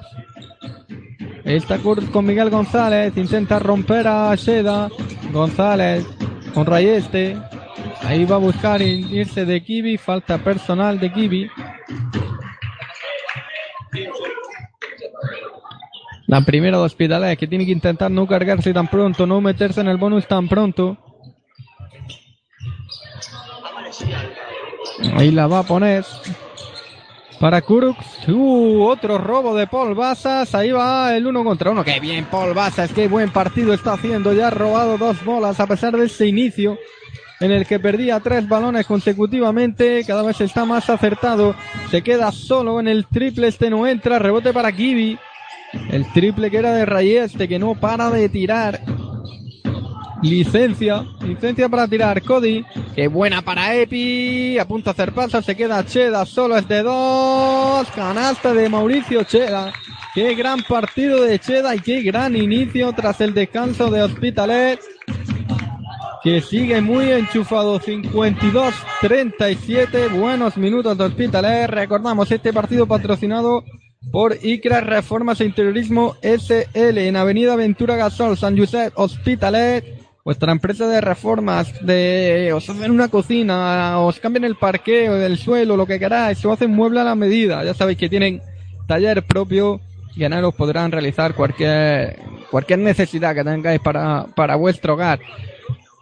[1.44, 3.18] Está Kurux con Miguel González.
[3.18, 4.89] Intenta romper a Sheda.
[5.34, 6.06] González
[6.53, 7.35] con Rayeste.
[8.03, 9.98] Ahí va a buscar irse de Kiwi.
[9.98, 11.49] Falta personal de Kiwi.
[16.27, 19.88] La primera de Hospitalet que tiene que intentar no cargarse tan pronto, no meterse en
[19.88, 20.95] el bonus tan pronto.
[25.15, 26.06] Ahí la va a poner.
[27.40, 27.98] Para Kurux.
[28.28, 30.56] Uh, otro robo de Paul Basas.
[30.56, 31.84] Ahí va el uno contra uno.
[31.84, 32.91] Qué bien, Paul Basas.
[32.91, 34.34] Qué buen partido está haciendo.
[34.34, 36.78] Ya ha robado dos bolas a pesar de ese inicio
[37.40, 40.03] en el que perdía tres balones consecutivamente.
[40.06, 41.56] Cada vez está más acertado.
[41.91, 43.49] Se queda solo en el triple.
[43.49, 44.18] Este no entra.
[44.18, 45.19] Rebote para Kiwi.
[45.91, 48.82] El triple que era de Rayeste que no para de tirar.
[50.22, 52.65] Licencia, licencia para tirar Cody.
[52.95, 54.57] Qué buena para Epi.
[54.57, 55.39] A punto de hacer paso.
[55.41, 56.26] Se queda Cheda.
[56.26, 57.88] Solo es de dos.
[57.91, 59.72] Canasta de Mauricio Cheda.
[60.15, 64.80] Qué gran partido de Cheda y qué gran inicio tras el descanso de Hospitalet.
[66.23, 67.80] Que sigue muy enchufado.
[67.80, 70.19] 52-37.
[70.19, 71.69] Buenos minutos de Hospitalet.
[71.69, 73.64] Recordamos este partido patrocinado
[74.11, 79.97] por ICRA Reformas e Interiorismo SL en Avenida Ventura Gasol, San Josep, Hospitalet.
[80.28, 85.78] Vuestra empresa de reformas, de os hacen una cocina, os cambian el parqueo del suelo,
[85.78, 87.64] lo que queráis, o hacen mueble a la medida.
[87.64, 88.41] Ya sabéis que tienen
[88.88, 89.80] taller propio
[90.18, 92.20] y en él os podrán realizar cualquier,
[92.52, 95.22] cualquier necesidad que tengáis para, para vuestro hogar.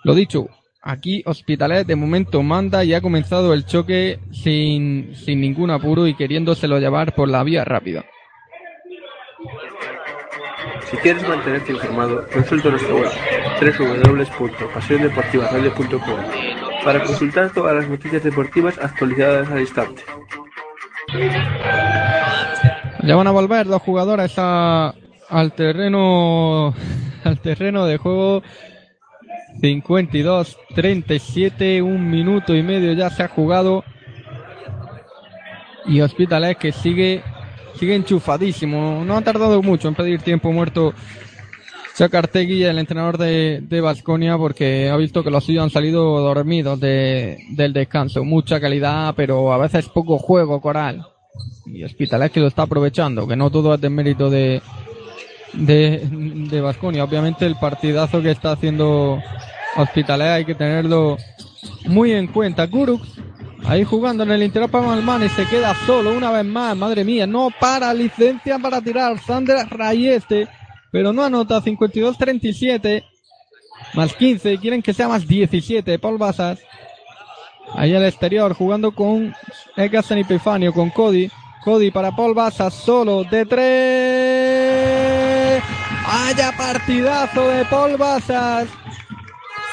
[0.04, 0.48] Lo dicho,
[0.82, 6.16] aquí Hospitalet de momento manda y ha comenzado el choque sin, sin ningún apuro y
[6.16, 8.04] queriéndoselo llevar por la vía rápida.
[10.90, 13.12] Si quieres mantenerte informado, consulta nuestra web
[14.40, 16.20] www.pasiondeportivaradio.com
[16.84, 20.04] para consultar todas las noticias deportivas actualizadas al instante.
[23.04, 24.94] Ya van a volver los jugadores a,
[25.30, 26.76] al terreno
[27.24, 28.44] al terreno de juego
[29.62, 33.84] 52 37 un minuto y medio ya se ha jugado
[35.86, 37.24] y Hospitalet que sigue
[37.80, 40.94] sigue enchufadísimo no ha tardado mucho en pedir tiempo muerto
[41.96, 46.80] Chacartegui el entrenador de, de Vasconia porque ha visto que los suyos han salido dormidos
[46.80, 51.06] de, del descanso mucha calidad pero a veces poco juego coral
[51.66, 54.62] y Hospitalet que lo está aprovechando, que no todo es de mérito de
[55.54, 57.04] de, de Vasconia.
[57.04, 59.22] Obviamente el partidazo que está haciendo
[59.78, 61.18] Hospitalet hay que tenerlo
[61.88, 62.68] muy en cuenta.
[62.70, 63.02] Kurux
[63.68, 67.28] ahí jugando en el interior para Malmani se queda solo una vez más, madre mía,
[67.28, 70.48] no para licencia para tirar Sander Rayeste,
[70.92, 73.04] pero no anota 52-37
[73.94, 76.60] más 15, quieren que sea más 17, Paul Basas.
[77.74, 79.34] Ahí al exterior jugando con
[79.76, 81.30] Egasen Epifanio, con Cody.
[81.64, 83.64] Cody para Paul Basas, solo de tres.
[86.06, 88.68] Vaya partidazo de Paul Basas.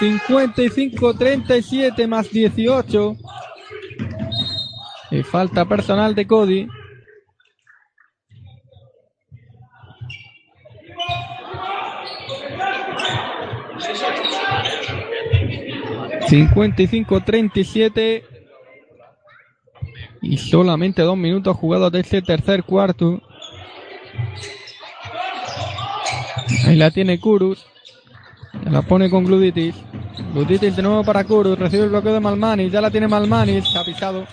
[0.01, 3.17] 55-37 más 18.
[5.13, 6.67] Y falta personal de Cody.
[16.29, 18.25] ...55-37...
[20.23, 23.21] Y solamente dos minutos jugados de este tercer cuarto.
[26.67, 27.67] Ahí la tiene Kurus.
[28.65, 29.75] La pone con Gluditis.
[30.33, 31.59] Gluditis de nuevo para Kurus.
[31.59, 32.73] Recibe el bloqueo de Malmanis.
[32.73, 33.77] Ya la tiene Malmanis.
[33.77, 34.27] Ha pisado.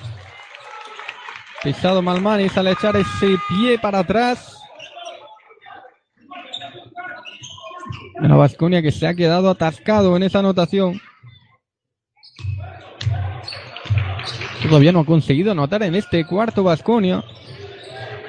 [1.63, 4.61] Pisado Malmanis al echar ese pie para atrás.
[8.21, 11.01] La Vasconia que se ha quedado atascado en esa anotación.
[14.61, 17.23] Todavía no ha conseguido anotar en este cuarto Vasconia.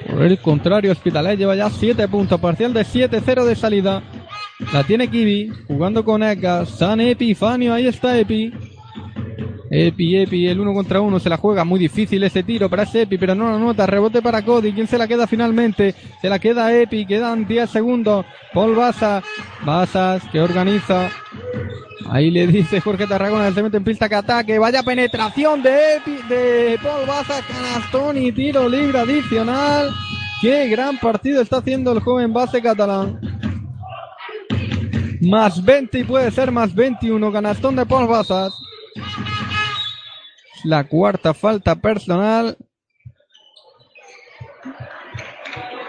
[0.09, 4.03] Por el contrario, Hospitalet lleva ya 7 puntos, parcial de 7-0 de salida.
[4.73, 6.65] La tiene Kiwi, jugando con Edgar.
[6.65, 8.53] San Epifanio, ahí está Epi.
[9.73, 11.63] Epi, Epi, el uno contra uno se la juega.
[11.63, 13.85] Muy difícil ese tiro para Epi, pero no lo nota.
[13.85, 14.73] Rebote para Cody.
[14.73, 15.95] ¿Quién se la queda finalmente?
[16.21, 17.05] Se la queda Epi.
[17.05, 18.25] Quedan 10 segundos.
[18.53, 19.23] Paul Basas.
[19.63, 21.09] Basas que organiza.
[22.09, 24.59] Ahí le dice Jorge Tarragona, se mete en pista que ataque.
[24.59, 29.89] Vaya penetración de Epi, de Paul Basas, canastón y tiro libre adicional.
[30.41, 33.21] Qué gran partido está haciendo el joven base catalán.
[35.21, 37.31] Más 20 y puede ser más 21.
[37.31, 38.51] Canastón de Paul Basas.
[40.63, 42.57] La cuarta falta personal.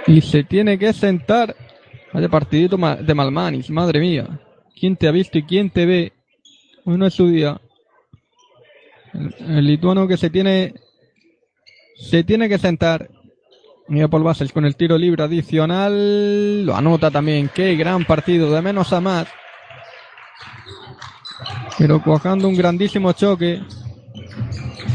[0.07, 1.55] Y se tiene que sentar.
[2.13, 4.41] Vaya partidito de Malmanis, madre mía.
[4.79, 6.13] ¿Quién te ha visto y quién te ve?
[6.85, 7.61] Hoy no es su día.
[9.13, 10.75] El, lituano que se tiene.
[11.97, 13.09] Se tiene que sentar.
[13.89, 16.67] Mira Paul Basels con el tiro libre adicional.
[16.67, 17.51] Lo anota también.
[17.55, 18.53] Qué gran partido.
[18.53, 19.29] De menos a más.
[21.79, 23.63] Pero cuajando un grandísimo choque.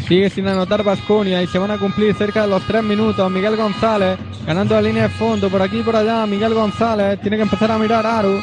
[0.08, 3.30] Sigue sin anotar Vasconia y se van a cumplir cerca de los tres minutos.
[3.30, 6.26] Miguel González ganando la línea de fondo por aquí y por allá.
[6.26, 8.42] Miguel González tiene que empezar a mirar Aru.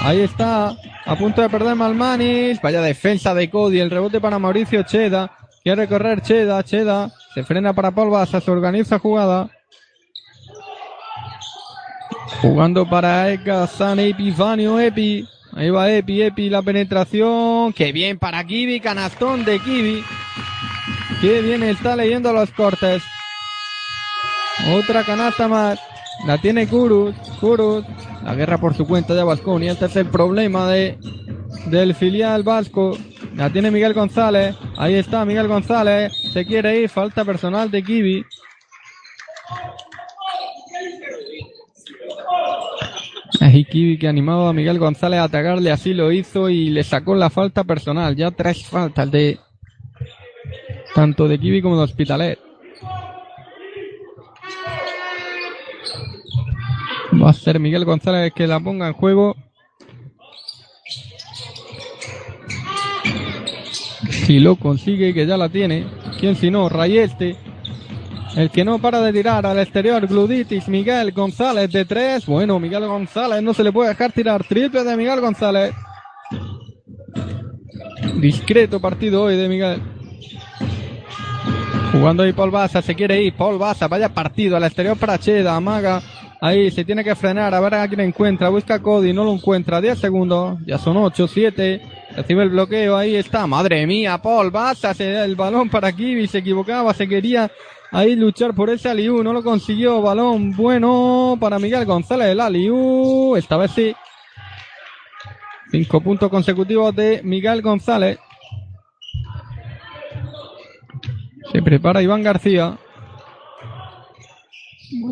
[0.00, 0.74] Ahí está,
[1.04, 2.60] a punto de perder Malmanis.
[2.62, 3.80] Vaya defensa de Cody.
[3.80, 5.30] El rebote para Mauricio Cheda.
[5.62, 6.62] Quiere correr Cheda.
[6.62, 8.40] Cheda se frena para Paul Basa.
[8.40, 9.50] Se organiza jugada.
[12.40, 15.28] Jugando para Eka, San Epifanio Epi.
[15.52, 17.72] Ahí va Epi, Epi, la penetración.
[17.72, 20.04] Qué bien para Kiwi, canastón de Kiwi.
[21.20, 23.02] Qué bien está leyendo los cortes.
[24.74, 25.80] Otra canasta más.
[26.26, 27.14] La tiene Kurus.
[27.40, 27.84] Kurus.
[28.22, 29.72] La guerra por su cuenta de Vasconia.
[29.72, 30.98] Este es el problema de
[31.66, 32.96] del filial vasco.
[33.34, 34.54] La tiene Miguel González.
[34.76, 36.12] Ahí está Miguel González.
[36.32, 36.88] Se quiere ir.
[36.88, 38.26] Falta personal de Kiwi.
[43.70, 47.30] Kiwi que animaba a Miguel González a atacarle, así lo hizo y le sacó la
[47.30, 48.16] falta personal.
[48.16, 49.38] Ya tres faltas de
[50.94, 52.38] tanto de Kiwi como de Hospitalet.
[57.22, 59.36] Va a ser Miguel González que la ponga en juego.
[64.10, 65.86] Si lo consigue, que ya la tiene.
[66.20, 66.68] ¿Quién si no?
[66.68, 67.36] Rayeste.
[68.36, 72.26] El que no para de tirar al exterior, Gluditis, Miguel González de tres.
[72.26, 74.44] Bueno, Miguel González no se le puede dejar tirar.
[74.44, 75.74] Triple de Miguel González.
[78.20, 79.82] Discreto partido hoy de Miguel.
[81.92, 83.34] Jugando ahí Paul Baza, se quiere ir.
[83.34, 86.02] Paul Baza, vaya partido al exterior para Cheda, amaga.
[86.40, 88.50] Ahí se tiene que frenar, a ver a quién encuentra.
[88.50, 89.80] Busca Cody, no lo encuentra.
[89.80, 91.82] 10 segundos, ya son 8, 7.
[92.16, 93.46] Recibe el bloqueo, ahí está.
[93.46, 97.50] Madre mía, Paul Baza, se da el balón para Kiwi, se equivocaba, se quería
[97.90, 100.02] ahí luchar por ese Aliú, no lo consiguió.
[100.02, 103.36] Balón bueno para Miguel González, el Aliú.
[103.36, 103.94] Esta vez sí.
[105.70, 108.18] Cinco puntos consecutivos de Miguel González.
[111.52, 112.78] Se prepara Iván García.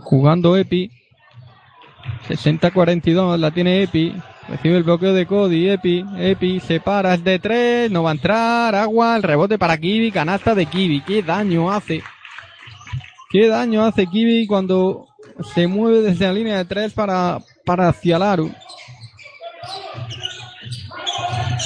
[0.03, 0.90] Jugando Epi.
[2.28, 4.15] 60-42, la tiene Epi.
[4.48, 8.15] Recibe el bloqueo de Cody, Epi, Epi, se para, es de tres, no va a
[8.15, 12.05] entrar, agua, el rebote para Kiwi, canasta de Kiwi, qué daño hace.
[13.31, 15.07] Qué daño hace Kiwi cuando
[15.55, 18.51] se mueve desde la línea de tres para, para hacia Laru.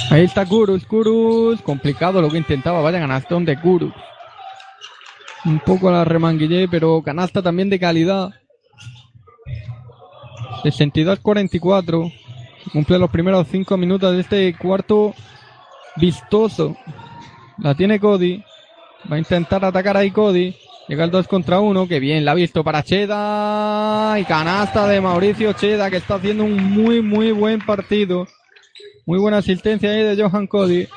[0.09, 3.93] Ahí está Kurus, Kurus, complicado lo que intentaba, vaya canastón de Kurus.
[5.45, 8.29] Un poco la remanguillé, pero canasta también de calidad.
[10.63, 12.13] 62-44.
[12.71, 15.13] Cumple los primeros 5 minutos de este cuarto
[15.95, 16.75] vistoso.
[17.57, 18.43] La tiene Cody.
[19.11, 20.55] Va a intentar atacar ahí Cody.
[20.91, 21.87] Llega el 2 contra 1.
[21.87, 24.19] Que bien la ha visto para Cheda.
[24.19, 28.27] Y canasta de Mauricio Cheda que está haciendo un muy, muy buen partido.
[29.05, 30.89] Muy buena asistencia ahí de Johan Cody.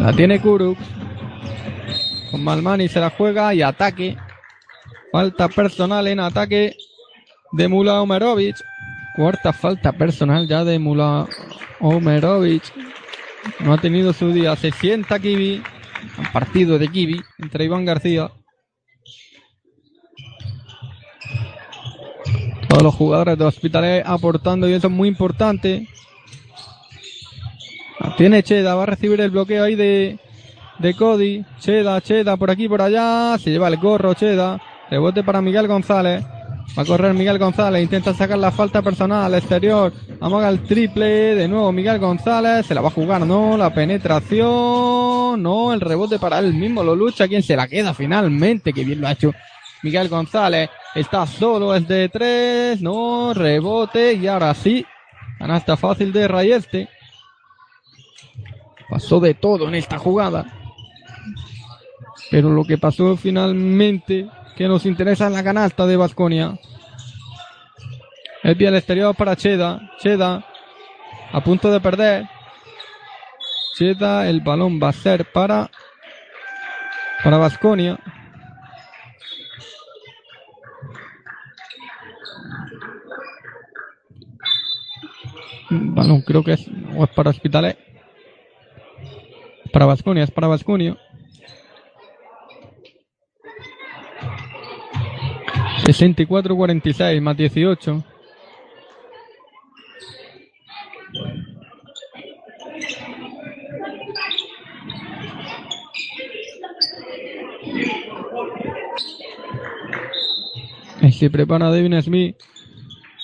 [0.00, 0.76] La tiene Kuruk.
[2.32, 4.16] Con Malmani se la juega y ataque.
[5.12, 6.74] Falta personal en ataque
[7.52, 8.56] de Mula Omerovic.
[9.14, 11.28] Cuarta falta personal ya de Mula
[11.78, 12.64] Omerovic.
[13.60, 14.56] No ha tenido su día.
[14.56, 15.62] Se sienta Kiwi.
[16.18, 18.30] Un partido de Kiwi entre Iván García.
[22.68, 25.88] Todos los jugadores de Hospitalet aportando y eso es muy importante.
[28.16, 30.18] Tiene Cheda, va a recibir el bloqueo ahí de,
[30.78, 31.44] de Cody.
[31.58, 33.36] Cheda, Cheda, por aquí, por allá.
[33.38, 34.60] Se lleva el gorro, Cheda.
[34.90, 36.24] Rebote para Miguel González.
[36.76, 39.92] Va a correr Miguel González, intenta sacar la falta personal al exterior.
[40.20, 45.40] Amaga el triple, de nuevo Miguel González, se la va a jugar, no, la penetración,
[45.40, 49.00] no, el rebote para él mismo, lo lucha, quien se la queda finalmente, que bien
[49.00, 49.32] lo ha hecho
[49.84, 50.68] Miguel González.
[50.96, 54.84] Está solo, es de tres, no, rebote, y ahora sí,
[55.38, 56.88] canasta fácil de Rayeste.
[58.88, 60.44] Pasó de todo en esta jugada.
[62.30, 66.58] Pero lo que pasó finalmente que nos interesa la canasta de Vasconia.
[68.42, 69.90] El pie al exterior para Cheda.
[69.98, 70.44] Cheda
[71.32, 72.28] a punto de perder.
[73.76, 75.70] Cheda, el balón va a ser para
[77.24, 77.98] para Vasconia.
[85.70, 87.78] Balón creo que es o es para Hospitalet.
[89.72, 90.96] Para Vasconia, es para Vasconia.
[95.84, 98.02] 64-46 más 18.
[111.02, 112.36] Y se prepara Devin Smith.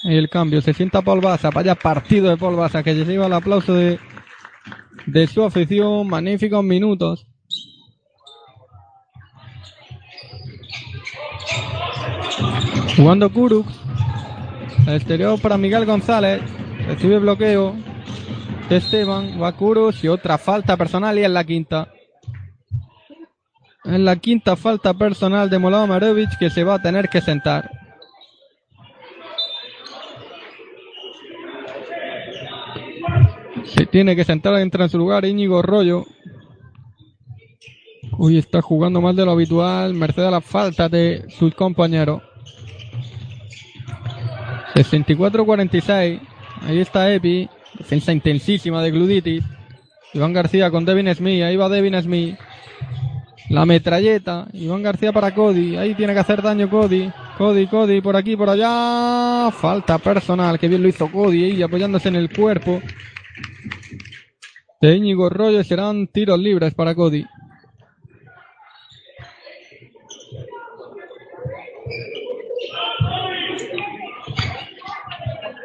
[0.05, 0.61] El cambio.
[0.61, 1.51] Se sienta Paul Baza.
[1.51, 3.99] Vaya partido de Paul que se lleva el aplauso de,
[5.07, 6.07] de su afición.
[6.09, 7.30] Magníficos minutos.
[13.01, 13.67] Jugando Kuruk.
[14.87, 16.43] El exterior para Miguel González.
[16.87, 17.75] Recibe bloqueo.
[18.69, 19.41] Esteban.
[19.43, 21.91] Va Kurus y otra falta personal y en la quinta.
[23.85, 27.71] En la quinta falta personal de Molado Marovich que se va a tener que sentar.
[33.65, 36.05] Se tiene que sentar, entra en su lugar Íñigo Rollo.
[38.19, 42.21] Uy, está jugando más de lo habitual, merced a la falta de sus compañeros.
[44.75, 46.21] 64-46.
[46.63, 47.49] Ahí está Epi.
[47.79, 49.45] Defensa intensísima de Gluditis.
[50.13, 51.43] Iván García con Devin Smith.
[51.43, 52.37] Ahí va Devin Smith.
[53.49, 54.47] La metralleta.
[54.53, 55.77] Iván García para Cody.
[55.77, 57.11] Ahí tiene que hacer daño Cody.
[57.39, 59.51] Cody, Cody, por aquí, por allá.
[59.51, 60.59] Falta personal.
[60.59, 61.45] Que bien lo hizo Cody.
[61.45, 62.81] Ahí apoyándose en el cuerpo.
[64.81, 67.25] De Íñigo Rollo serán tiros libres para Cody.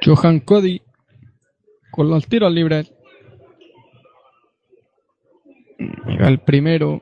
[0.05, 0.81] Johan Cody
[1.89, 2.93] con los tiros libres.
[6.19, 7.01] El primero,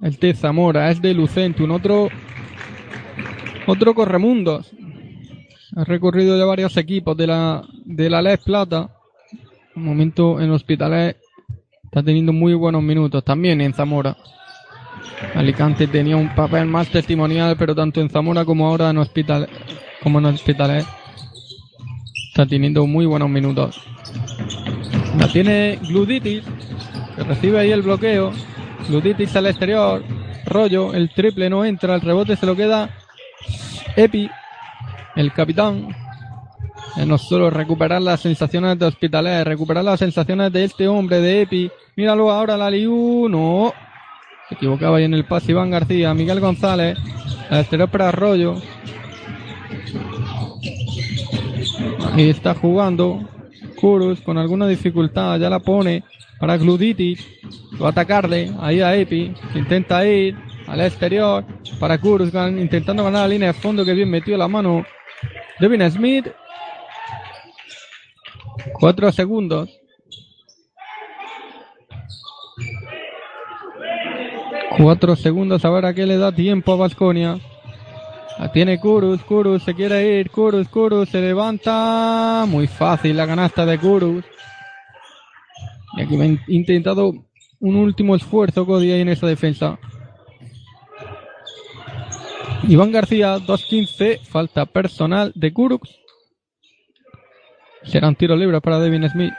[0.00, 2.08] el de Zamora, es de Lucentum, otro,
[3.66, 4.72] otro corremundos.
[5.76, 8.90] Ha recorrido ya varios equipos de la, de la Les Plata.
[9.76, 11.18] Un momento en Hospitalet
[11.84, 14.16] está teniendo muy buenos minutos también en Zamora.
[15.34, 19.48] Alicante tenía un papel más testimonial, pero tanto en Zamora como ahora en Hospital,
[20.02, 20.86] como en Hospitalet
[22.38, 23.80] está teniendo muy buenos minutos.
[25.18, 26.44] La tiene Gluditis,
[27.16, 28.30] que recibe ahí el bloqueo.
[28.88, 30.04] Gluditis al exterior.
[30.46, 32.90] Rollo, el triple no entra, el rebote se lo queda
[33.96, 34.30] Epi,
[35.16, 35.88] el capitán.
[37.04, 41.68] No solo recuperar las sensaciones de Hospitalet, recuperar las sensaciones de este hombre, de Epi.
[41.96, 43.74] Míralo ahora, la Liu, no.
[44.48, 46.96] Se equivocaba ahí en el pase Iván García, Miguel González,
[47.50, 48.62] al exterior para Arroyo.
[52.18, 53.20] Ahí está jugando
[53.80, 56.02] Kurus con alguna dificultad, ya la pone
[56.40, 57.24] para Gluditis.
[57.80, 60.36] Va a atacarle ahí a Epi, intenta ir
[60.66, 61.44] al exterior
[61.78, 64.84] para Kurus, intentando ganar la línea de fondo que bien metió la mano
[65.60, 66.26] Devin Smith.
[68.80, 69.70] Cuatro segundos.
[74.76, 77.38] Cuatro segundos a ver a qué le da tiempo a Vasconia.
[78.38, 82.44] La tiene Kurus, Kurus se quiere ir, Kurus, Kurus se levanta.
[82.46, 84.24] Muy fácil la canasta de Kurus.
[85.96, 87.12] Y aquí me intentado
[87.58, 89.78] un último esfuerzo Cody en esa defensa.
[92.68, 95.98] Iván García, 2.15, falta personal de Kurux.
[97.82, 99.32] Será un tiro libre para Devin Smith.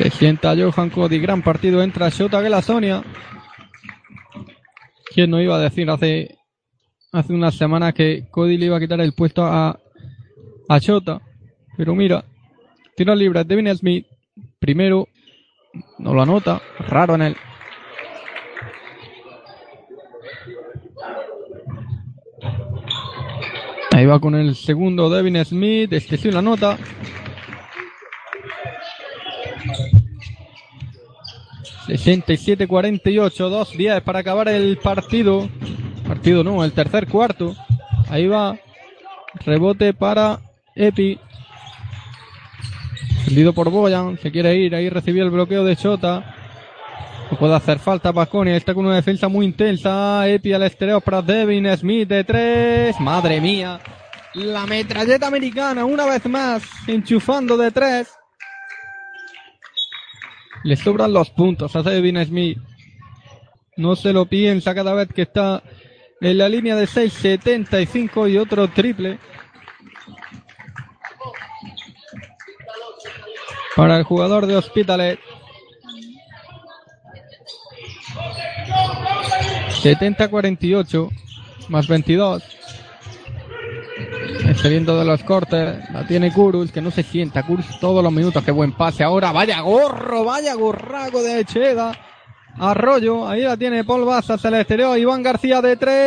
[0.00, 3.04] Se sienta Johan Cody, gran partido, entra Shota Sonia.
[5.12, 6.38] ¿Quién no iba a decir hace,
[7.12, 9.78] hace unas semanas que Cody le iba a quitar el puesto a,
[10.70, 11.20] a Shota?
[11.76, 12.24] Pero mira,
[12.96, 14.06] tiro libre, Devin Smith,
[14.58, 15.06] primero,
[15.98, 17.36] no lo anota, raro en él.
[23.92, 26.78] Ahí va con el segundo Devin Smith, este sí la nota.
[31.98, 35.48] 67-48, 2-10 para acabar el partido.
[36.06, 37.54] Partido no, el tercer cuarto.
[38.08, 38.58] Ahí va.
[39.44, 40.40] Rebote para
[40.74, 41.18] Epi.
[43.26, 44.18] Vendido por Boyan.
[44.18, 44.74] Se quiere ir.
[44.74, 46.34] Ahí recibió el bloqueo de Chota.
[47.30, 48.56] No puede hacer falta Pasconia.
[48.56, 50.28] Está con una defensa muy intensa.
[50.28, 52.98] Epi al exterior para Devin Smith de tres.
[53.00, 53.78] Madre mía.
[54.34, 56.62] La metralleta americana una vez más.
[56.88, 58.19] Enchufando de tres.
[60.62, 62.58] Le sobran los puntos a Devin Smith.
[63.76, 65.62] No se lo piensa cada vez que está
[66.20, 69.18] en la línea de 6.75 y otro triple.
[73.74, 75.18] Para el jugador de Hospitalet.
[79.82, 81.08] 70-48
[81.68, 82.59] más 22.
[84.48, 85.78] Excediendo de los cortes.
[85.92, 87.42] La tiene Kurus, que no se sienta.
[87.42, 88.42] Kurus todos los minutos.
[88.44, 89.32] Qué buen pase ahora.
[89.32, 91.92] Vaya gorro, vaya gorrago de Echeda.
[92.58, 94.98] Arroyo, ahí la tiene Paul Basas al exterior.
[94.98, 96.00] Iván García de tres.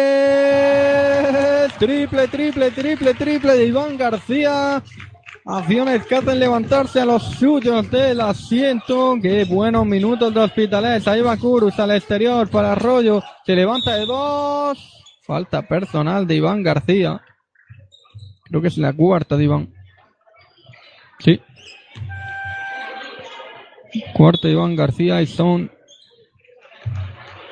[1.80, 4.84] Triple, triple, triple, triple de Iván García.
[5.46, 9.18] Acciones que hacen levantarse a los suyos del asiento.
[9.22, 11.08] Qué buenos minutos de Hospitales.
[11.08, 13.22] Ahí va Kurus al exterior para Arroyo.
[13.46, 14.78] Se levanta de dos.
[15.26, 17.22] Falta personal de Iván García.
[18.54, 19.74] Creo que es la cuarta de Iván.
[21.18, 21.42] Sí.
[24.14, 25.72] Cuarta Iván García y son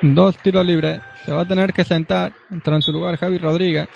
[0.00, 1.00] dos tiros libres.
[1.24, 2.32] Se va a tener que sentar.
[2.52, 3.88] Entra en su lugar Javi Rodríguez.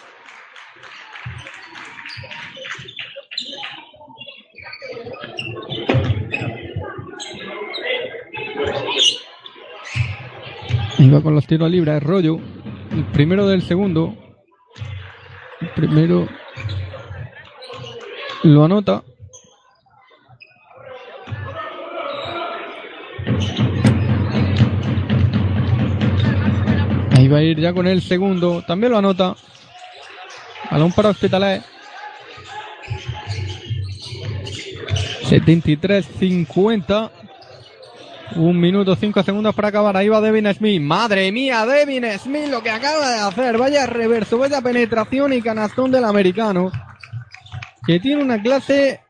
[10.98, 12.40] Iba con los tiros libres, rollo.
[12.90, 14.12] El primero del segundo.
[15.60, 16.26] El primero
[18.46, 19.02] lo anota.
[27.12, 28.62] Ahí va a ir ya con el segundo.
[28.66, 29.34] También lo anota.
[30.70, 31.62] Balón para Hospitalet.
[35.28, 37.10] 73-50.
[38.36, 39.96] Un minuto cinco segundos para acabar.
[39.96, 40.80] Ahí va Devin Smith.
[40.80, 43.56] Madre mía, Devin Smith lo que acaba de hacer.
[43.56, 46.70] Vaya reverso, vaya penetración y canastón del americano.
[47.86, 49.00] Que tiene una clase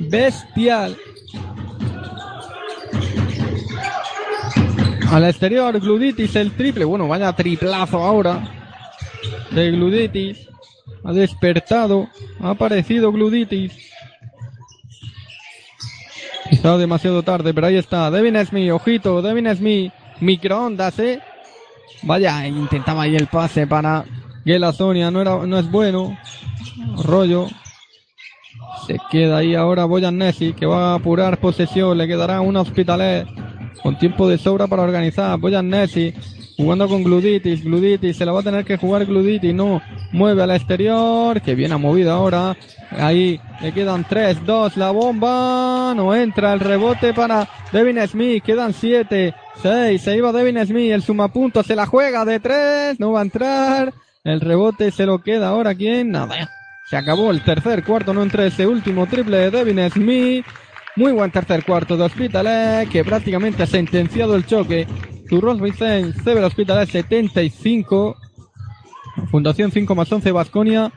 [0.00, 0.96] bestial.
[5.10, 6.84] Al exterior, Gluditis el triple.
[6.84, 8.42] Bueno, vaya triplazo ahora.
[9.50, 10.48] De Gluditis.
[11.04, 12.08] Ha despertado.
[12.40, 13.72] Ha aparecido Gluditis.
[16.48, 18.10] Quizá demasiado tarde, pero ahí está.
[18.10, 19.92] Devin Smith, ojito, Devin Smith.
[20.20, 21.20] Microondas, eh.
[22.02, 24.04] Vaya, intentaba ahí el pase para
[24.44, 25.10] Gelazonia.
[25.10, 26.16] No, no es bueno.
[27.04, 27.48] Rollo.
[28.90, 31.96] Se queda ahí ahora Boyan Nessi, que va a apurar posesión.
[31.96, 33.24] Le quedará un hospitalet
[33.84, 35.38] con tiempo de sobra para organizar.
[35.38, 36.12] Boyan Nessi
[36.56, 37.62] jugando con Gluditis.
[37.62, 39.54] Gluditis se la va a tener que jugar Gluditis.
[39.54, 39.80] No
[40.10, 41.40] mueve al exterior.
[41.40, 42.56] Que bien ha movido ahora.
[42.90, 45.94] Ahí le quedan 3, 2, la bomba.
[45.94, 48.42] No entra el rebote para Devin Smith.
[48.42, 50.02] Quedan 7, 6.
[50.02, 50.90] Se iba Devin Smith.
[50.90, 52.98] El sumapunto se la juega de 3.
[52.98, 53.94] No va a entrar.
[54.24, 55.76] El rebote se lo queda ahora.
[55.76, 56.10] ¿Quién?
[56.10, 56.50] Nada.
[56.90, 58.12] Se acabó el tercer cuarto.
[58.12, 60.44] No entra ese último triple de Devin Smith.
[60.96, 64.88] Muy buen tercer cuarto de Hospitalet, que prácticamente ha sentenciado el choque.
[65.28, 68.16] Turros Vicente, Sever Hospitalet 75.
[69.30, 70.92] Fundación 5 más 11, Vasconia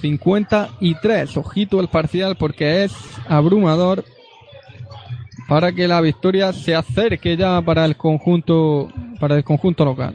[0.00, 1.36] 53.
[1.36, 2.92] Ojito el parcial porque es
[3.26, 4.04] abrumador
[5.48, 8.88] para que la victoria se acerque ya para el conjunto,
[9.18, 10.14] para el conjunto local.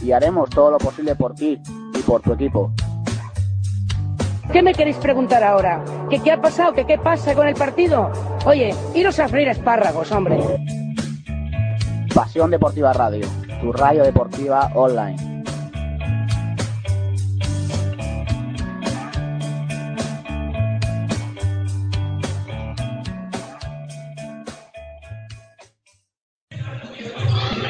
[0.00, 1.60] y haremos todo lo posible por ti
[1.94, 2.72] y por tu equipo.
[4.52, 5.84] ¿Qué me queréis preguntar ahora?
[6.08, 6.72] ¿Que qué ha pasado?
[6.72, 8.10] ¿Que qué pasa con el partido?
[8.44, 10.38] Oye, iros a freír espárragos, hombre.
[12.14, 13.26] Pasión Deportiva Radio,
[13.60, 15.25] tu radio deportiva online.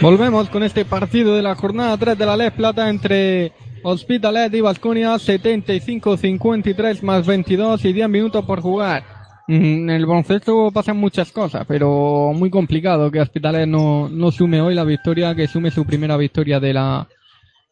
[0.01, 3.53] Volvemos con este partido de la jornada 3 de la Les Plata entre
[3.83, 9.05] Hospitalet y Vasconia 75-53 más 22 y 10 minutos por jugar.
[9.49, 14.61] Mm, En el baloncesto pasan muchas cosas, pero muy complicado que Hospitalet no, no sume
[14.61, 17.09] hoy la victoria, que sume su primera victoria de la,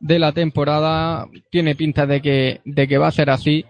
[0.01, 1.27] de la temporada.
[1.51, 3.65] Tiene pinta de que, de que va a ser así.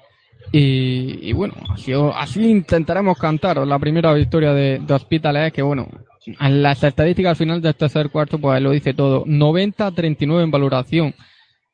[0.53, 5.89] Y, y bueno, así, así intentaremos cantaros la primera victoria de, de Hospitalet, que bueno,
[5.91, 9.25] en las estadísticas al final del tercer cuarto, pues lo dice todo.
[9.27, 11.15] 90-39 en valoración.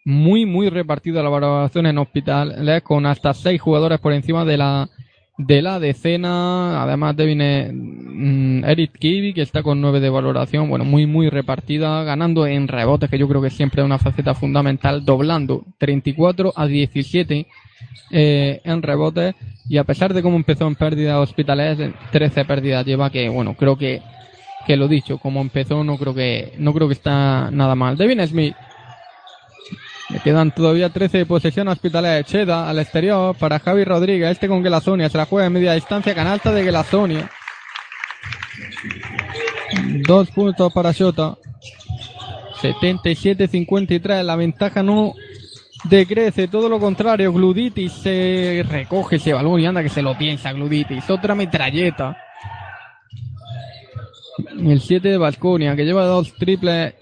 [0.05, 4.89] Muy, muy repartida la valoración en Hospitalet, con hasta seis jugadores por encima de la,
[5.37, 6.83] de la decena.
[6.83, 10.69] Además, Devin eh, mm, Eric Kivi, que está con 9 de valoración.
[10.69, 14.35] Bueno, muy, muy repartida, ganando en rebotes, que yo creo que siempre es una faceta
[14.35, 17.47] fundamental, doblando 34 a 17
[18.11, 19.35] eh, en rebotes.
[19.69, 23.77] Y a pesar de cómo empezó en pérdida Hospitalet, 13 pérdidas lleva, que bueno, creo
[23.77, 24.01] que,
[24.67, 27.97] que lo dicho, como empezó, no creo que, no creo que está nada mal.
[27.97, 28.55] Devin Smith.
[30.11, 32.27] Le quedan todavía 13 de posesión a Hospitalet.
[32.27, 34.33] Cheda al exterior para Javi Rodríguez.
[34.33, 35.09] Este con Gelazonia.
[35.09, 36.15] Se la juega en media distancia.
[36.15, 37.31] Canasta de Gelazonia.
[40.07, 41.37] Dos puntos para Shota.
[42.61, 44.25] 77-53.
[44.25, 45.15] La ventaja no
[45.85, 46.49] decrece.
[46.49, 47.33] Todo lo contrario.
[47.33, 51.09] Gluditis se recoge ese balón y anda que se lo piensa Gluditis.
[51.09, 52.17] Otra metralleta.
[54.39, 56.95] El 7 de Vasconia que lleva dos triples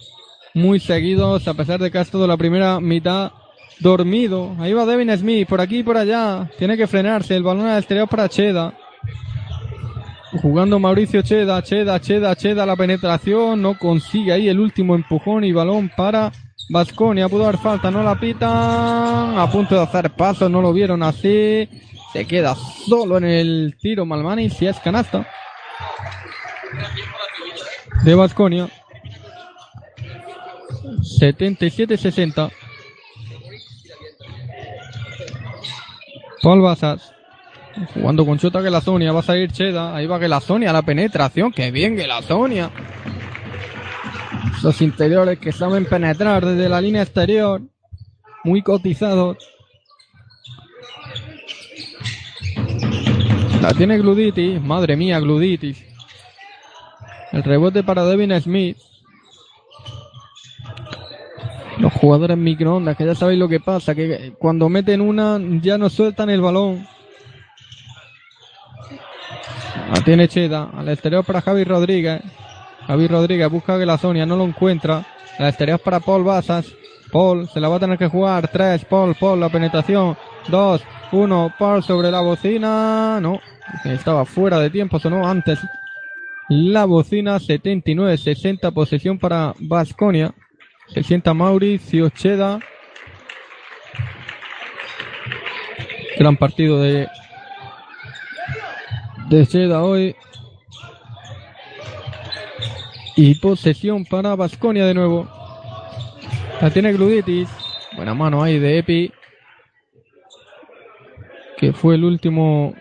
[0.54, 3.32] muy seguidos, a pesar de que ha estado la primera mitad
[3.80, 4.56] dormido.
[4.58, 6.50] Ahí va Devin Smith, por aquí y por allá.
[6.58, 7.36] Tiene que frenarse.
[7.36, 8.74] El balón al exterior para Cheda.
[10.42, 12.66] Jugando Mauricio Cheda, Cheda, Cheda, Cheda.
[12.66, 16.32] La penetración no consigue ahí el último empujón y balón para
[16.68, 17.28] Vasconia.
[17.28, 19.38] Pudo dar falta, no la pitan.
[19.38, 21.68] A punto de hacer paso, no lo vieron así.
[22.12, 25.26] Se queda solo en el tiro Malmani, si es canasta.
[28.04, 28.68] De Vasconia.
[31.20, 32.50] 77-60.
[36.42, 37.12] Paul Basas.
[37.94, 39.12] Jugando con Chota que la Sonia.
[39.12, 39.94] Va a salir Cheda.
[39.94, 40.72] Ahí va que la Sonia.
[40.72, 41.52] La penetración.
[41.52, 42.70] Qué bien que la Sonia.
[44.62, 47.60] Los interiores que saben penetrar desde la línea exterior.
[48.44, 49.36] Muy cotizados.
[53.60, 54.60] La tiene Gluditis.
[54.62, 55.87] Madre mía, Gluditis.
[57.32, 58.76] El rebote para Devin Smith.
[61.78, 65.88] Los jugadores microondas, que ya sabéis lo que pasa, que cuando meten una ya no
[65.88, 66.86] sueltan el balón.
[69.94, 72.20] La tiene Cheda, al exterior para Javi Rodríguez.
[72.86, 75.06] Javi Rodríguez busca que la Sonia no lo encuentra.
[75.38, 76.66] Al exterior para Paul Basas.
[77.12, 78.48] Paul se la va a tener que jugar.
[78.48, 80.16] 3, Paul, Paul, la penetración.
[80.48, 80.82] 2,
[81.12, 83.18] 1, Paul sobre la bocina.
[83.20, 83.40] No,
[83.84, 85.58] estaba fuera de tiempo, sonó antes.
[86.48, 90.34] La bocina 79-60, posesión para Vasconia.
[90.86, 92.58] Se sienta Mauricio Cheda.
[96.18, 97.06] Gran partido de,
[99.28, 100.16] de hoy.
[103.14, 105.28] Y posesión para Vasconia de nuevo.
[106.62, 107.50] La tiene Gluditis.
[107.94, 109.12] Buena mano ahí de Epi.
[111.58, 112.74] Que fue el último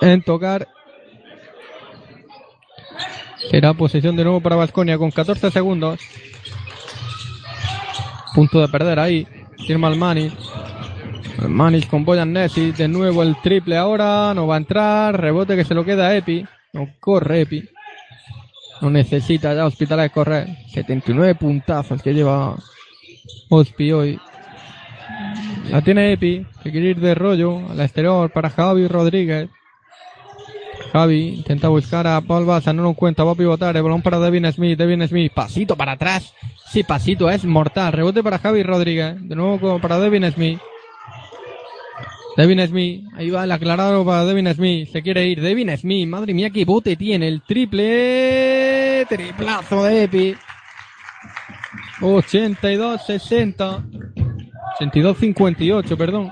[0.00, 0.66] en tocar.
[3.50, 6.00] Será posesión de nuevo para Vasconia con 14 segundos.
[8.34, 9.26] Punto de perder ahí.
[9.66, 9.90] Firma.
[9.90, 12.72] El Manis con Boyan Nessi.
[12.72, 14.32] De nuevo el triple ahora.
[14.34, 15.20] No va a entrar.
[15.20, 16.44] Rebote que se lo queda a Epi.
[16.72, 17.68] No corre Epi.
[18.82, 20.48] No necesita ya Hospital de correr.
[20.68, 22.56] 79 puntazos que lleva
[23.48, 24.20] Hospi hoy.
[25.70, 26.44] La tiene Epi.
[26.62, 27.70] Que quiere ir de rollo.
[27.70, 29.48] Al exterior para Javi Rodríguez.
[30.96, 34.18] Javi intenta buscar a Paul Baza, no lo encuentra, va a pivotar, el balón para
[34.18, 36.32] Devin Smith, Devin Smith, pasito para atrás,
[36.70, 40.58] sí, pasito, es mortal, rebote para Javi Rodríguez, de nuevo para Devin Smith.
[42.38, 46.32] Devin Smith, ahí va el aclarado para Devin Smith, se quiere ir, Devin Smith, madre
[46.32, 50.34] mía qué bote tiene, el triple, triplazo de Epi.
[52.00, 53.82] 82-60,
[54.80, 56.30] 82-58, perdón.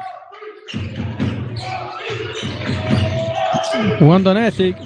[3.99, 4.77] Jugando Nesic.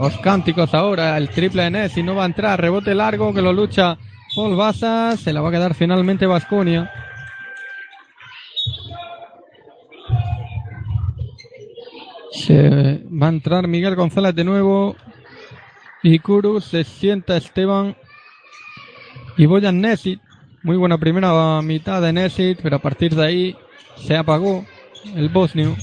[0.00, 1.16] Los cánticos ahora.
[1.16, 2.60] El triple de Nesic no va a entrar.
[2.60, 3.98] Rebote largo que lo lucha
[4.34, 5.16] Paul Baza.
[5.16, 6.90] Se la va a quedar finalmente Vasconia.
[12.32, 14.96] Se va a entrar Miguel González de nuevo.
[16.02, 17.96] Y Kuru se sienta Esteban.
[19.36, 20.20] Y Boyan Nesit.
[20.62, 23.56] Muy buena primera mitad de Nesit, pero a partir de ahí
[23.96, 24.64] se apagó
[25.14, 25.74] el bosnio.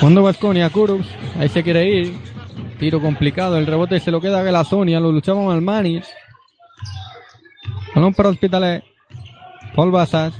[0.00, 1.06] Cuando Vasconia, Kurus,
[1.38, 2.18] ahí se quiere ir.
[2.78, 3.56] tiro complicado.
[3.56, 5.00] El rebote se lo queda a Gelasonia.
[5.00, 6.06] Lo luchaba Malmanis.
[7.94, 8.84] Balón para Hospitalet.
[9.74, 10.34] Paul Basas.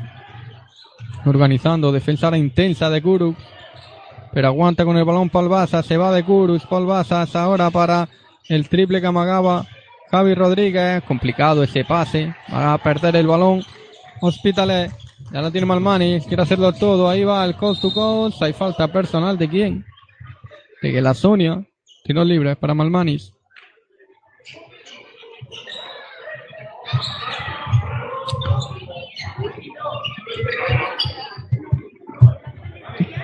[1.25, 1.93] Organizando.
[1.93, 3.39] Defensa intensa de Kurux.
[4.33, 5.87] Pero aguanta con el balón Paul Basas.
[5.87, 6.67] Se va de Kurux.
[6.67, 8.09] Paul Basas ahora para
[8.49, 9.67] el triple que amagaba
[10.11, 11.03] Javi Rodríguez.
[11.05, 12.35] Complicado ese pase.
[12.53, 13.65] Va a perder el balón.
[14.21, 15.04] Hospitalet.
[15.35, 16.27] Ya lo tiene Malmanis.
[16.27, 17.09] Quiere hacerlo todo.
[17.09, 18.41] Ahí va el coast to coast.
[18.41, 19.85] Hay falta personal de quién?
[20.81, 21.67] De que la Sonia.
[22.05, 23.33] Tiros libres para Malmanis.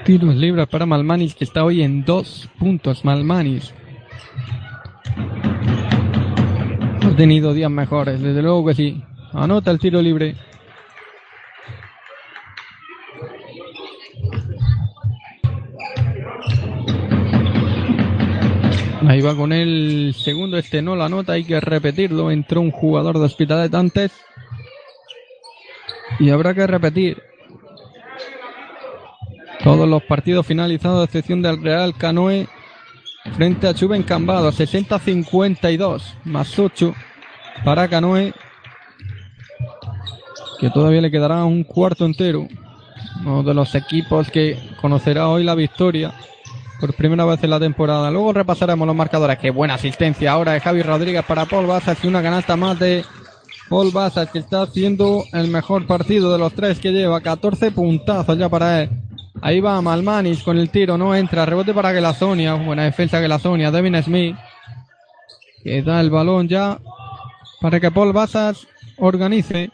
[0.04, 3.04] Tiros libres para Malmanis que está hoy en dos puntos.
[3.04, 3.72] Malmanis.
[7.04, 9.00] Ha tenido días mejores, desde luego que sí.
[9.32, 10.49] Anota el tiro libre.
[19.10, 22.30] Ahí va con el segundo, este no la nota, hay que repetirlo.
[22.30, 24.12] Entró un jugador de Hospitalet antes.
[26.20, 27.20] Y habrá que repetir.
[29.64, 32.46] Todos los partidos finalizados, a excepción del Real Canoe,
[33.34, 36.94] frente a Chuben Cambado, 60-52, más 8
[37.64, 38.32] para Canoe,
[40.60, 42.46] que todavía le quedará un cuarto entero.
[43.22, 46.14] Uno de los equipos que conocerá hoy la victoria
[46.80, 48.10] por primera vez en la temporada.
[48.10, 49.38] Luego repasaremos los marcadores.
[49.38, 53.04] Qué buena asistencia ahora de Javi Rodríguez para Paul Basas y una canasta más de
[53.68, 57.20] Paul Basas que está haciendo el mejor partido de los tres que lleva.
[57.20, 58.90] 14 puntazos ya para él.
[59.42, 61.46] Ahí va Malmanis con el tiro, no entra.
[61.46, 62.54] Rebote para Gelazonia.
[62.54, 63.70] Buena defensa Gelazonia.
[63.70, 64.36] Devin Smith.
[65.62, 66.78] Que da el balón ya
[67.60, 68.66] para que Paul Basas
[68.96, 69.70] organice.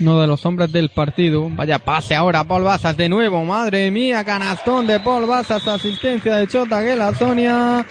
[0.00, 1.48] Uno de los hombres del partido.
[1.50, 3.44] Vaya pase ahora Paul Basas de nuevo.
[3.44, 5.66] Madre mía, canastón de Paul Basas.
[5.68, 7.86] Asistencia de Chota Gelazonia.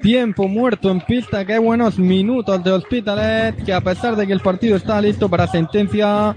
[0.00, 1.44] Tiempo muerto en pista.
[1.44, 3.62] Qué buenos minutos de Hospitalet.
[3.64, 6.34] Que a pesar de que el partido está listo para sentencia,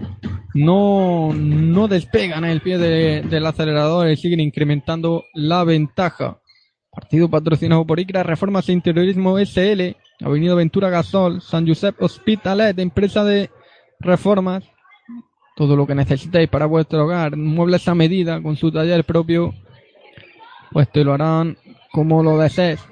[0.54, 6.40] no, no despegan el pie de- del acelerador y siguen incrementando la ventaja.
[6.92, 13.24] Partido patrocinado por ICRA Reformas e Interiorismo SL, Avenida Ventura Gasol, San Josep Hospitalet, empresa
[13.24, 13.50] de
[14.04, 14.64] reformas.
[15.56, 19.54] Todo lo que necesitéis para vuestro hogar, muebles a medida, con su taller propio,
[20.72, 21.58] pues te lo harán
[21.92, 22.84] como lo desees.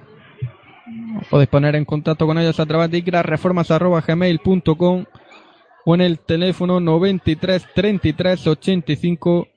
[1.29, 5.05] Podéis poner en contacto con ellos a través de icrareformas.gmail.com
[5.85, 9.47] o en el teléfono 93 33 85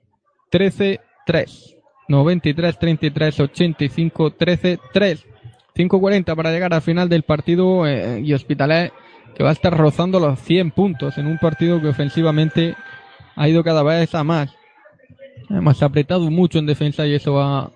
[0.50, 1.76] 13 3.
[2.08, 5.26] 93 33 85 13 3.
[5.74, 8.92] 5.40 para llegar al final del partido eh, y Hospitalet
[9.34, 12.74] que va a estar rozando los 100 puntos en un partido que ofensivamente
[13.36, 14.54] ha ido cada vez a más.
[15.50, 17.70] Además ha apretado mucho en defensa y eso ha,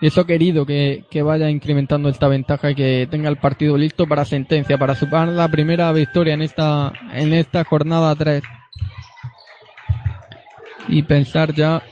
[0.00, 4.06] eso ha querido que, que vaya incrementando esta ventaja y que tenga el partido listo
[4.06, 8.42] para sentencia, para superar la primera victoria en esta, en esta jornada 3.
[10.88, 11.82] Y pensar ya,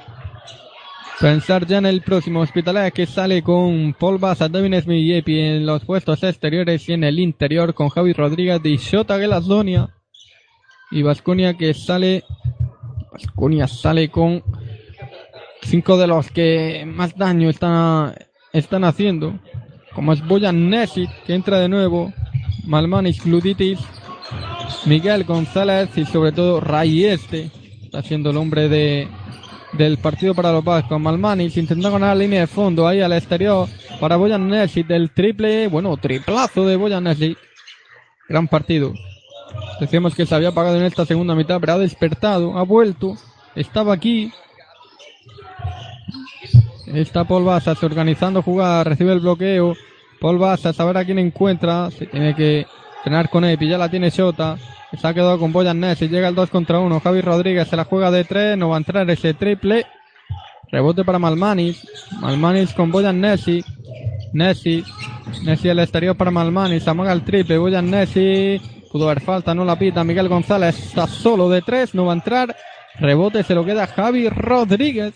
[1.23, 5.65] pensar ya en el próximo Hospitalet que sale con Paul Baza, Devin Smith y en
[5.65, 9.89] los puestos exteriores y en el interior con Javi Rodríguez de Shota Gelazonia.
[10.91, 12.25] Y Vasconia que sale,
[13.13, 14.43] Vasconia sale con
[15.63, 18.17] cinco de los que más daño están,
[18.53, 19.39] están haciendo,
[19.95, 22.13] como es Boyan Nesit, que entra de nuevo,
[22.65, 23.79] Malmanis Gluditis,
[24.87, 27.49] Miguel González y sobre todo Ray Este,
[27.85, 29.09] está siendo el hombre de,
[29.73, 31.01] del partido para los vascos.
[31.01, 33.69] Malmanis intentando ganar la línea de fondo ahí al exterior
[34.01, 37.39] para Boyan Nesit, del triple, bueno, triplazo de Boyan Nesit.
[38.29, 38.93] Gran partido.
[39.81, 43.17] Decíamos que se había apagado en esta segunda mitad, pero ha despertado, ha vuelto,
[43.55, 44.33] estaba aquí,
[46.95, 49.75] Está Paul Basas organizando jugada, recibe el bloqueo.
[50.21, 51.91] Paul Basas a ver a quién encuentra.
[51.91, 52.67] Se tiene que
[53.03, 54.59] frenar con Epi, ya la tiene Shota.
[55.01, 57.01] Se ha quedado con Boyan Ness llega el 2 contra 1.
[57.01, 59.87] Javi Rodríguez se la juega de 3, no va a entrar ese triple.
[60.71, 61.87] Rebote para Malmanis.
[62.21, 63.65] Malmanis con Boyan Nessi.
[64.33, 64.85] Nessi.
[65.45, 66.87] Nessi al exterior para Malmanis.
[66.89, 67.59] Amaga el triple.
[67.59, 68.61] Boyan Nessi.
[68.91, 70.05] Pudo haber falta, no la pita.
[70.05, 72.55] Miguel González está solo de 3, no va a entrar.
[72.99, 75.15] Rebote se lo queda Javi Rodríguez.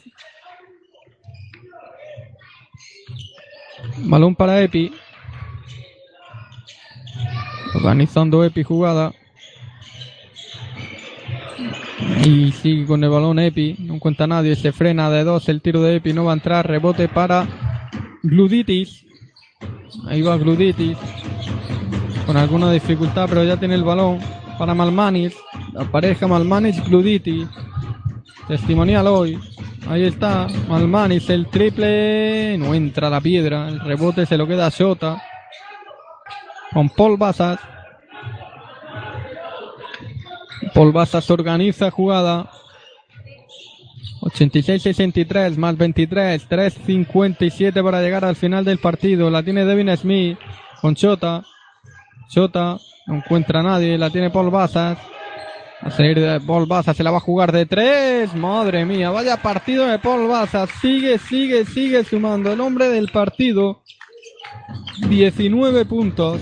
[3.98, 4.92] Balón para Epi.
[7.74, 9.12] Organizando Epi jugada.
[12.24, 13.76] Y sigue con el balón Epi.
[13.78, 14.56] No cuenta nadie.
[14.56, 15.48] Se frena de dos.
[15.48, 16.66] El tiro de Epi no va a entrar.
[16.66, 17.46] Rebote para
[18.22, 19.04] Gluditis.
[20.06, 20.96] Ahí va Gluditis.
[22.26, 24.18] Con alguna dificultad, pero ya tiene el balón
[24.58, 25.34] para Malmanis.
[25.72, 27.48] La pareja Malmanis Gluditis.
[28.48, 29.38] Testimonial hoy.
[29.88, 30.48] Ahí está.
[30.68, 32.58] Malmanis el triple.
[32.58, 33.68] No entra la piedra.
[33.68, 35.22] El rebote se lo queda a.
[36.72, 37.58] Con Paul Basas.
[40.74, 42.50] Paul Basas organiza jugada.
[44.20, 46.48] 86-63 más 23.
[46.48, 49.30] 3-57 para llegar al final del partido.
[49.30, 50.38] La tiene Devin Smith
[50.80, 51.44] con Chota.
[52.28, 53.98] Chota no encuentra a nadie.
[53.98, 54.98] La tiene Paul Basas.
[55.80, 56.96] A salir de Paul Basas.
[56.96, 58.34] Se la va a jugar de tres.
[58.34, 59.10] Madre mía.
[59.10, 60.70] Vaya partido de Paul Basas.
[60.80, 62.52] Sigue, sigue, sigue sumando.
[62.52, 63.82] El hombre del partido.
[65.08, 66.40] 19 puntos.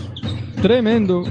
[0.63, 1.25] Tremendo.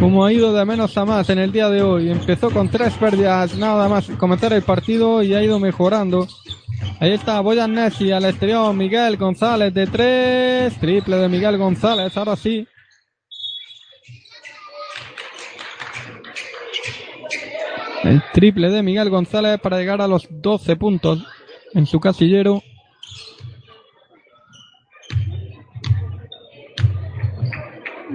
[0.00, 2.08] Como ha ido de menos a más en el día de hoy.
[2.10, 6.28] Empezó con tres pérdidas nada más comenzar el partido y ha ido mejorando.
[7.00, 8.72] Ahí está Boyan Nessi al exterior.
[8.74, 10.78] Miguel González de tres.
[10.78, 12.16] Triple de Miguel González.
[12.16, 12.66] Ahora sí.
[18.04, 21.24] El triple de Miguel González para llegar a los 12 puntos
[21.74, 22.62] en su casillero.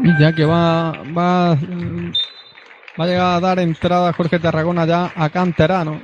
[0.20, 6.02] ya que va, va, va a llegar a dar entrada Jorge Tarragona ya a Canterano.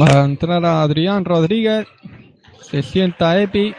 [0.00, 1.86] Va a entrar a Adrián Rodríguez.
[2.60, 3.74] Se sienta Epi.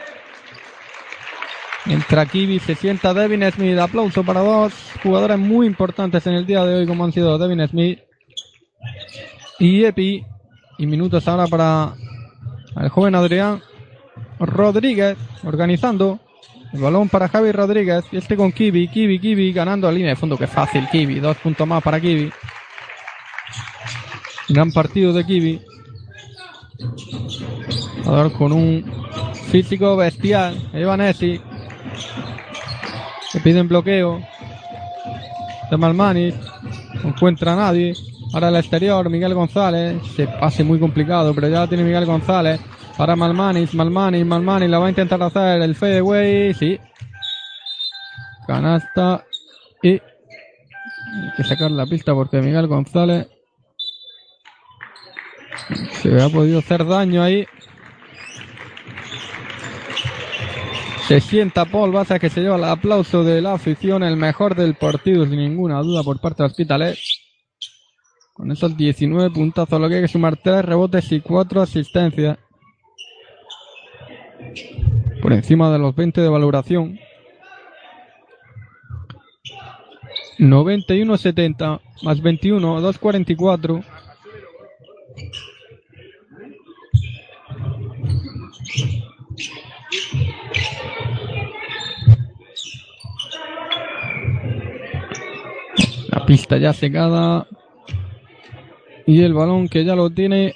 [1.86, 3.78] Entra Kiwi, se sienta Devin Smith.
[3.78, 4.74] Aplauso para dos
[5.04, 8.00] jugadores muy importantes en el día de hoy, como han sido Devin Smith
[9.60, 10.26] y Epi.
[10.80, 11.94] Y minutos ahora para
[12.80, 13.62] el joven Adrián
[14.40, 16.20] Rodríguez, organizando.
[16.74, 18.06] El balón para Javi Rodríguez.
[18.12, 20.38] Y este con Kiwi, Kiwi, Kiwi, ganando a línea de fondo.
[20.38, 21.20] Que fácil, Kiwi.
[21.20, 22.32] Dos puntos más para Kiwi.
[24.50, 25.62] Gran partido de Kiwi.
[28.04, 28.86] Jugador con un
[29.50, 30.70] físico bestial.
[30.74, 31.40] Evanesi.
[33.32, 34.22] Se piden bloqueo.
[35.72, 36.34] De Malmani.
[37.04, 37.94] No encuentra a nadie.
[38.34, 40.02] Ahora el exterior, Miguel González.
[40.16, 42.60] Se pase muy complicado, pero ya tiene Miguel González.
[42.98, 44.70] Para Malmanis, Malmanis, Malmanis.
[44.70, 46.54] La va a intentar hacer el fadeaway.
[46.56, 46.80] Sí.
[48.48, 49.24] Canasta.
[49.84, 49.92] Y.
[49.92, 53.28] Hay que sacar la pista porque Miguel González.
[56.02, 57.46] Se ha podido hacer daño ahí.
[61.08, 64.76] Se sienta Paul Baza que se lleva el aplauso de la afición, el mejor del
[64.76, 66.98] partido sin ninguna duda por parte de Hospitalet.
[68.34, 72.38] Con esos 19 puntazos, lo que hay que sumar 3 rebotes y 4 asistencias.
[75.22, 77.00] Por encima de los 20 de valoración.
[80.40, 83.84] 91-70 más 21, 244.
[96.10, 97.48] La pista ya secada.
[99.06, 100.54] Y el balón que ya lo tiene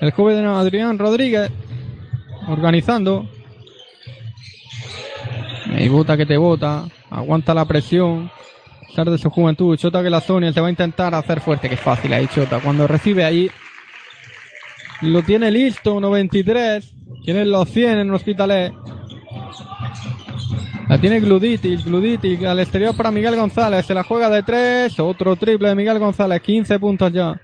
[0.00, 1.50] el joven Adrián Rodríguez.
[2.48, 3.26] Organizando.
[5.76, 6.86] Y bota que te bota.
[7.10, 8.30] Aguanta la presión.
[8.88, 9.76] Estar de su juventud.
[9.76, 11.68] Chota que la Sonia se va a intentar hacer fuerte.
[11.68, 12.60] Que fácil ahí Chota.
[12.60, 13.50] Cuando recibe ahí.
[15.02, 16.00] Lo tiene listo.
[16.00, 16.94] 93.
[17.24, 18.72] Tiene los 100 en Hospitalet.
[20.88, 23.86] La tiene Gluditic, Gluditic al exterior para Miguel González.
[23.86, 25.00] Se la juega de 3.
[25.00, 26.42] Otro triple de Miguel González.
[26.42, 27.40] 15 puntos ya.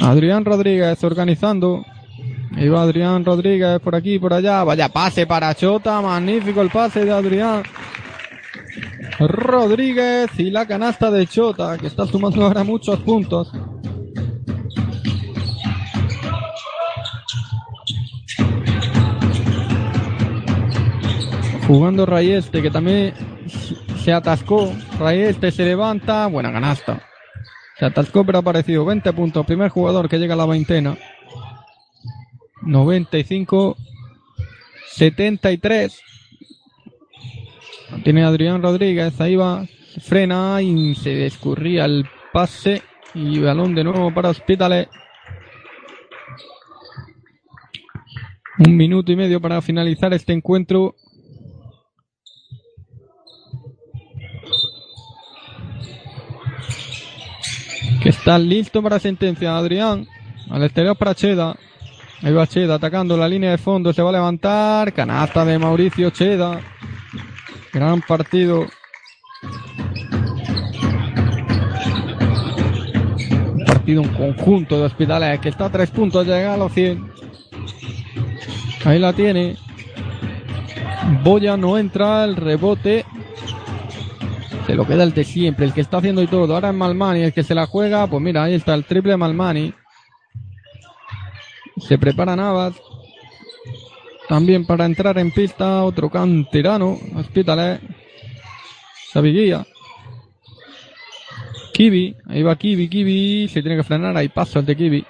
[0.00, 1.84] Adrián Rodríguez organizando.
[2.52, 4.64] Va Adrián Rodríguez por aquí, por allá.
[4.64, 6.00] Vaya pase para Chota.
[6.00, 7.62] Magnífico el pase de Adrián
[9.18, 13.52] Rodríguez y la canasta de Chota, que está sumando ahora muchos puntos.
[21.66, 23.14] Jugando Rayeste, que también
[24.02, 24.72] se atascó.
[24.98, 26.26] Rayeste se levanta.
[26.26, 27.09] Buena canasta.
[27.80, 29.46] Pero ha aparecido 20 puntos.
[29.46, 30.98] Primer jugador que llega a la veintena.
[32.62, 33.76] 95.
[34.92, 36.02] 73.
[38.04, 39.18] Tiene Adrián Rodríguez.
[39.20, 39.64] Ahí va.
[40.02, 42.82] Frena y se escurría el pase.
[43.14, 44.88] Y balón de nuevo para Hospitales.
[48.58, 50.96] Un minuto y medio para finalizar este encuentro.
[58.00, 59.56] Que está listo para sentencia.
[59.56, 60.06] Adrián,
[60.50, 61.56] al exterior para Cheda.
[62.22, 64.92] Ahí va Cheda atacando la línea de fondo, se va a levantar.
[64.92, 66.60] Canasta de Mauricio Cheda.
[67.72, 68.66] Gran partido.
[73.54, 76.72] Un partido, un conjunto de hospitales que está a tres puntos de llegar a los
[76.72, 77.12] 100.
[78.84, 79.56] Ahí la tiene.
[81.22, 83.04] Boya no entra, el rebote.
[84.70, 86.54] Se lo queda el de siempre, el que está haciendo y todo.
[86.54, 88.06] Ahora es Malmani, el que se la juega.
[88.06, 89.74] Pues mira, ahí está el triple Malmani.
[91.76, 92.80] Se prepara Navas.
[94.28, 97.80] También para entrar en pista otro canterano, Hospitalet.
[99.12, 99.66] Saviguía.
[101.74, 105.04] Kiwi, ahí va Kiwi, Kiwi, se tiene que frenar, ahí paso el de Kiwi.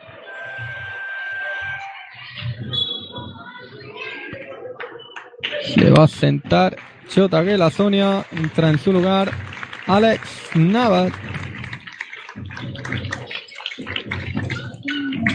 [5.75, 6.77] Se va a sentar
[7.11, 9.50] Chota que la Sonia entra en su lugar
[9.91, 11.13] Alex Navas.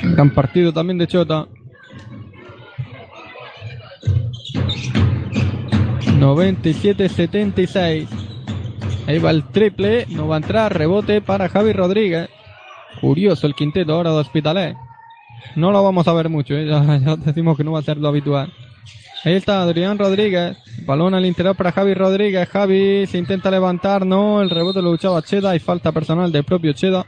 [0.01, 1.45] Gran partido también de Chota.
[6.19, 8.07] 97-76.
[9.07, 12.29] Ahí va el triple, no va a entrar, rebote para Javi Rodríguez.
[13.01, 14.77] Curioso el quinteto ahora de Hospitalet.
[15.57, 16.65] No lo vamos a ver mucho, ¿eh?
[16.65, 18.53] ya, ya decimos que no va a ser lo habitual.
[19.25, 20.55] Ahí está Adrián Rodríguez.
[20.85, 22.47] Balón al interior para Javi Rodríguez.
[22.47, 24.39] Javi se intenta levantar, no.
[24.39, 27.03] El rebote lo luchaba Cheda y falta personal del propio Cheda.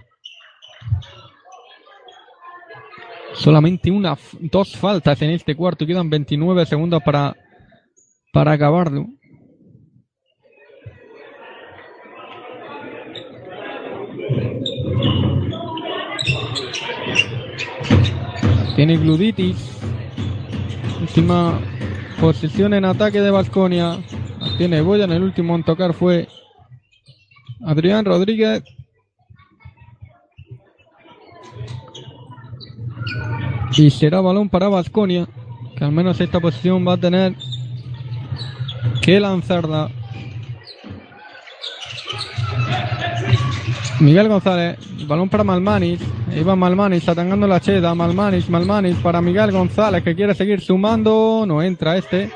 [3.33, 5.85] Solamente una, dos faltas en este cuarto.
[5.85, 7.35] Quedan 29 segundos para,
[8.33, 9.05] para acabarlo.
[18.75, 19.77] Tiene gluditis.
[20.99, 21.61] Última
[22.19, 23.97] posición en ataque de Vasconia.
[24.57, 26.27] Tiene Boya en el último en tocar fue
[27.65, 28.63] Adrián Rodríguez.
[33.77, 35.27] Y será balón para Vasconia.
[35.77, 37.35] Que al menos esta posición va a tener
[39.01, 39.91] que lanzarla.
[43.99, 45.99] Miguel González, balón para Malmanis.
[46.47, 47.95] Va Malmanis atacando la cheda.
[47.95, 51.45] Malmanis, Malmanis para Miguel González que quiere seguir sumando.
[51.47, 52.31] No entra este.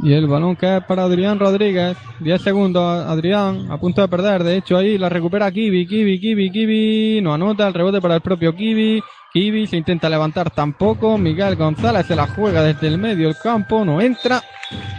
[0.00, 1.96] Y el balón cae para Adrián Rodríguez.
[2.20, 3.04] 10 segundos.
[3.04, 4.44] Adrián a punto de perder.
[4.44, 5.88] De hecho, ahí la recupera Kiwi.
[5.88, 7.20] Kiwi, Kiwi, Kiwi.
[7.20, 9.02] No anota el rebote para el propio Kiwi.
[9.32, 11.18] Kiwi se intenta levantar tampoco.
[11.18, 13.84] Miguel González se la juega desde el medio del campo.
[13.84, 14.40] No entra.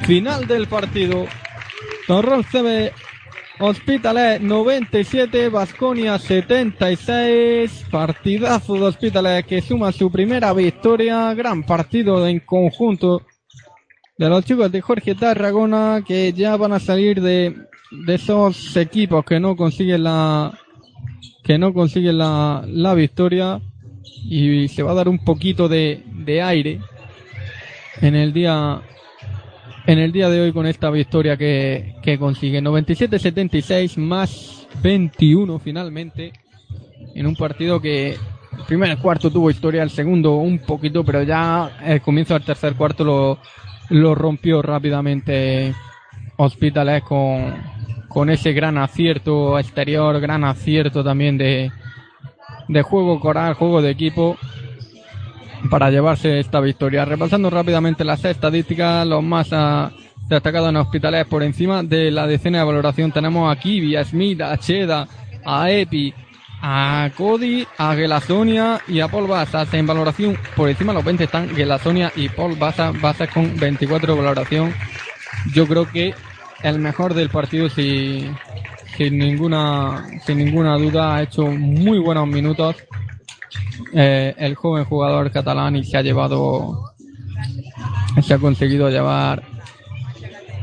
[0.02, 1.26] Final del partido.
[2.08, 2.92] Torrón CB
[3.62, 12.40] Hospitalet 97, Vasconia 76, partidazo de Hospitalet que suma su primera victoria, gran partido en
[12.40, 13.24] conjunto
[14.18, 17.54] de los chicos de Jorge Tarragona que ya van a salir de,
[17.92, 20.58] de esos equipos que no consiguen la
[21.44, 23.60] que no consiguen la, la victoria.
[24.24, 26.80] Y se va a dar un poquito de, de aire
[28.02, 28.82] en el día
[29.86, 32.62] en el día de hoy con esta victoria que, que consigue.
[32.62, 36.34] 97-76 más 21 finalmente
[37.16, 41.80] en un partido que el primer cuarto tuvo historia, el segundo un poquito, pero ya
[41.84, 43.40] el comienzo del tercer cuarto lo,
[43.90, 45.74] lo rompió rápidamente
[46.38, 47.54] Hospitales con,
[48.08, 51.70] con ese gran acierto exterior, gran acierto también de,
[52.70, 54.38] de juego coral, juego de equipo
[55.70, 57.06] para llevarse esta victoria.
[57.06, 59.92] Repasando rápidamente las estadísticas, los más ah,
[60.28, 64.42] destacados en hospitales por encima de la decena de valoración tenemos a Kiwi, a Smith,
[64.42, 65.08] a Cheda,
[65.46, 66.14] a Epi,
[66.62, 69.74] a Cody, a Gelasonia y a Paul Basas.
[69.74, 74.14] En valoración por encima de los 20 están Gelasonia y Paul Basas, Basas con 24
[74.14, 74.74] de valoración.
[75.54, 76.14] Yo creo que
[76.64, 78.30] el mejor del partido si,
[78.98, 82.76] sin ninguna sin ninguna duda ha hecho muy buenos minutos
[83.94, 86.92] eh, el joven jugador catalán y se ha llevado
[88.22, 89.44] se ha conseguido llevar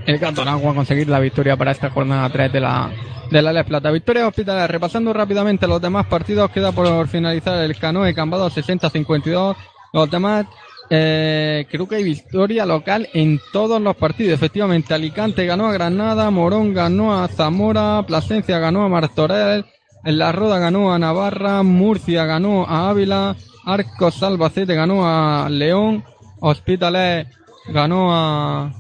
[0.07, 2.91] el agua a conseguir la victoria para esta jornada 3 de la
[3.31, 3.91] de la Les Plata.
[3.91, 4.71] Victoria Hospitalar.
[4.71, 9.57] Repasando rápidamente los demás partidos, queda por finalizar el Canoe Cambado 60-52.
[9.93, 10.47] Los demás,
[10.91, 14.35] eh, creo que hay victoria local en todos los partidos.
[14.35, 19.65] Efectivamente, Alicante ganó a Granada, Morón ganó a Zamora, Plasencia ganó a Martorell,
[20.07, 23.35] La Roda ganó a Navarra, Murcia ganó a Ávila,
[23.65, 26.05] Arcos Albacete ganó a León,
[26.39, 27.27] Hospitalet
[27.67, 28.73] ganó a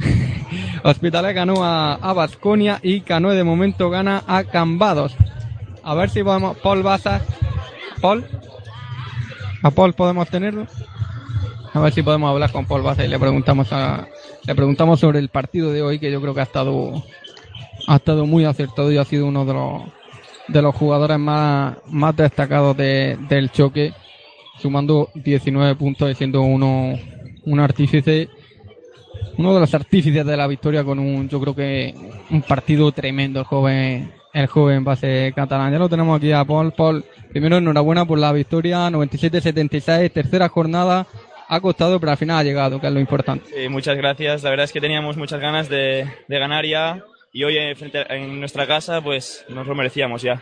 [0.84, 5.16] Hospitalet ganó a, a Basconia y Canoe de momento gana a Cambados.
[5.82, 7.22] A ver si podemos, Paul Basas,
[8.02, 8.26] Paul,
[9.62, 10.66] a Paul podemos tenerlo.
[11.72, 14.06] A ver si podemos hablar con Paul Basas y le preguntamos a,
[14.46, 17.02] le preguntamos sobre el partido de hoy que yo creo que ha estado,
[17.86, 19.82] ha estado muy acertado y ha sido uno de los,
[20.48, 23.92] de los jugadores más, más destacados de, del choque,
[24.60, 26.98] sumando 19 puntos y siendo uno,
[27.44, 28.28] un artífice
[29.36, 31.94] uno de los artífices de la victoria con un, yo creo que
[32.30, 35.72] un partido tremendo el joven, el joven base catalán.
[35.72, 36.72] Ya lo tenemos aquí a Paul.
[36.72, 41.06] Paul, primero enhorabuena por la victoria 97-76, tercera jornada
[41.48, 43.68] ha costado, pero al final ha llegado, que es lo importante.
[43.68, 44.42] Muchas gracias.
[44.42, 47.04] La verdad es que teníamos muchas ganas de, de ganar ya
[47.34, 50.40] y hoy en, frente, en nuestra casa pues nos lo merecíamos ya.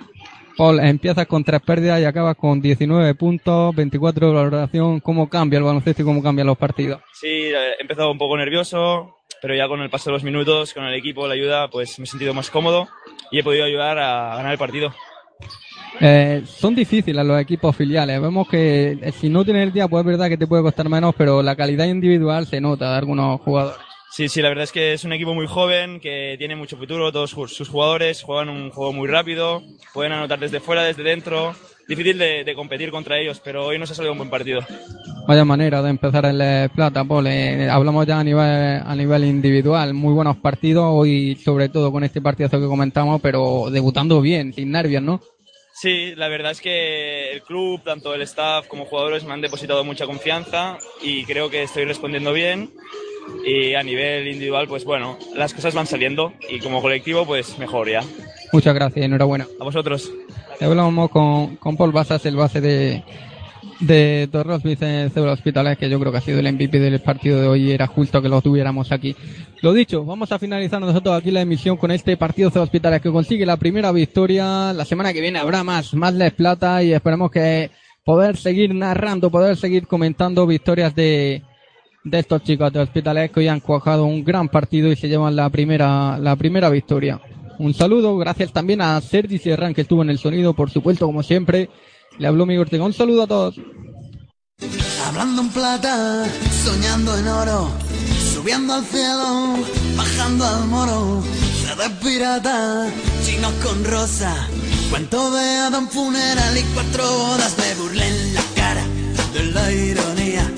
[0.59, 5.01] Paul, empiezas con tres pérdidas y acabas con 19 puntos, 24 de valoración.
[5.01, 7.01] ¿Cómo cambia el baloncesto y cómo cambian los partidos?
[7.15, 10.85] Sí, he empezado un poco nervioso, pero ya con el paso de los minutos, con
[10.85, 12.87] el equipo, la ayuda, pues me he sentido más cómodo
[13.31, 14.95] y he podido ayudar a ganar el partido.
[15.99, 18.21] Eh, son difíciles los equipos filiales.
[18.21, 20.91] Vemos que eh, si no tienes el día, pues es verdad que te puede costar
[20.91, 23.92] menos, pero la calidad individual se nota de algunos jugadores.
[24.15, 27.11] Sí, sí, la verdad es que es un equipo muy joven, que tiene mucho futuro,
[27.11, 29.63] todos sus jugadores juegan un juego muy rápido,
[29.95, 31.55] pueden anotar desde fuera, desde dentro.
[31.89, 34.61] Difícil de, de competir contra ellos, pero hoy nos ha salido un buen partido.
[35.27, 37.27] Vaya manera de empezar el Plata, Paul.
[37.27, 42.05] Eh, hablamos ya a nivel, a nivel individual, muy buenos partidos, hoy sobre todo con
[42.05, 45.23] este partidazo que comentamos, pero debutando bien, sin nervios, ¿no?
[45.75, 49.85] Sí, la verdad es que el club, tanto el staff como jugadores me han depositado
[49.85, 52.71] mucha confianza y creo que estoy respondiendo bien.
[53.45, 57.91] Y a nivel individual, pues bueno, las cosas van saliendo y como colectivo, pues mejor
[57.91, 58.03] ya.
[58.53, 59.47] Muchas gracias, enhorabuena.
[59.59, 60.13] A vosotros.
[60.61, 63.03] Hablamos con, con Paul Basas, el base de,
[63.81, 67.49] de Torros Vicente Hospitales, que yo creo que ha sido el MVP del partido de
[67.49, 69.17] hoy y era justo que lo tuviéramos aquí.
[69.61, 73.11] Lo dicho, vamos a finalizar nosotros aquí la emisión con este partido de Hospitales que
[73.11, 74.73] consigue la primera victoria.
[74.73, 77.71] La semana que viene habrá más, más Les Plata y esperemos que
[78.05, 81.43] poder seguir narrando, poder seguir comentando victorias de,
[82.05, 85.37] de estos chicos de Hospitales que hoy han cuajado un gran partido y se llevan
[85.37, 87.21] la primera, la primera victoria.
[87.59, 91.23] Un saludo, gracias también a Sergi Sierran que estuvo en el sonido, por supuesto, como
[91.23, 91.71] siempre.
[92.19, 92.85] Le habló Miguel Ortega.
[92.85, 93.61] Un saludo a todos.
[95.07, 96.25] Hablando en plata,
[96.65, 97.69] soñando en oro,
[98.33, 99.57] subiendo al cielo,
[99.97, 101.23] bajando al moro,
[101.77, 102.89] de pirata,
[103.25, 104.49] chinos con rosa,
[104.91, 108.85] cuento de Adam funeral y cuatro bodas, me burlé en la cara
[109.33, 110.53] de la ironía,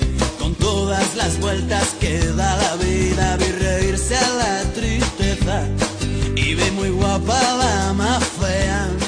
[1.15, 5.67] las vueltas que da la vida, vi reírse a la tristeza,
[6.35, 9.04] y vi muy guapa la mafia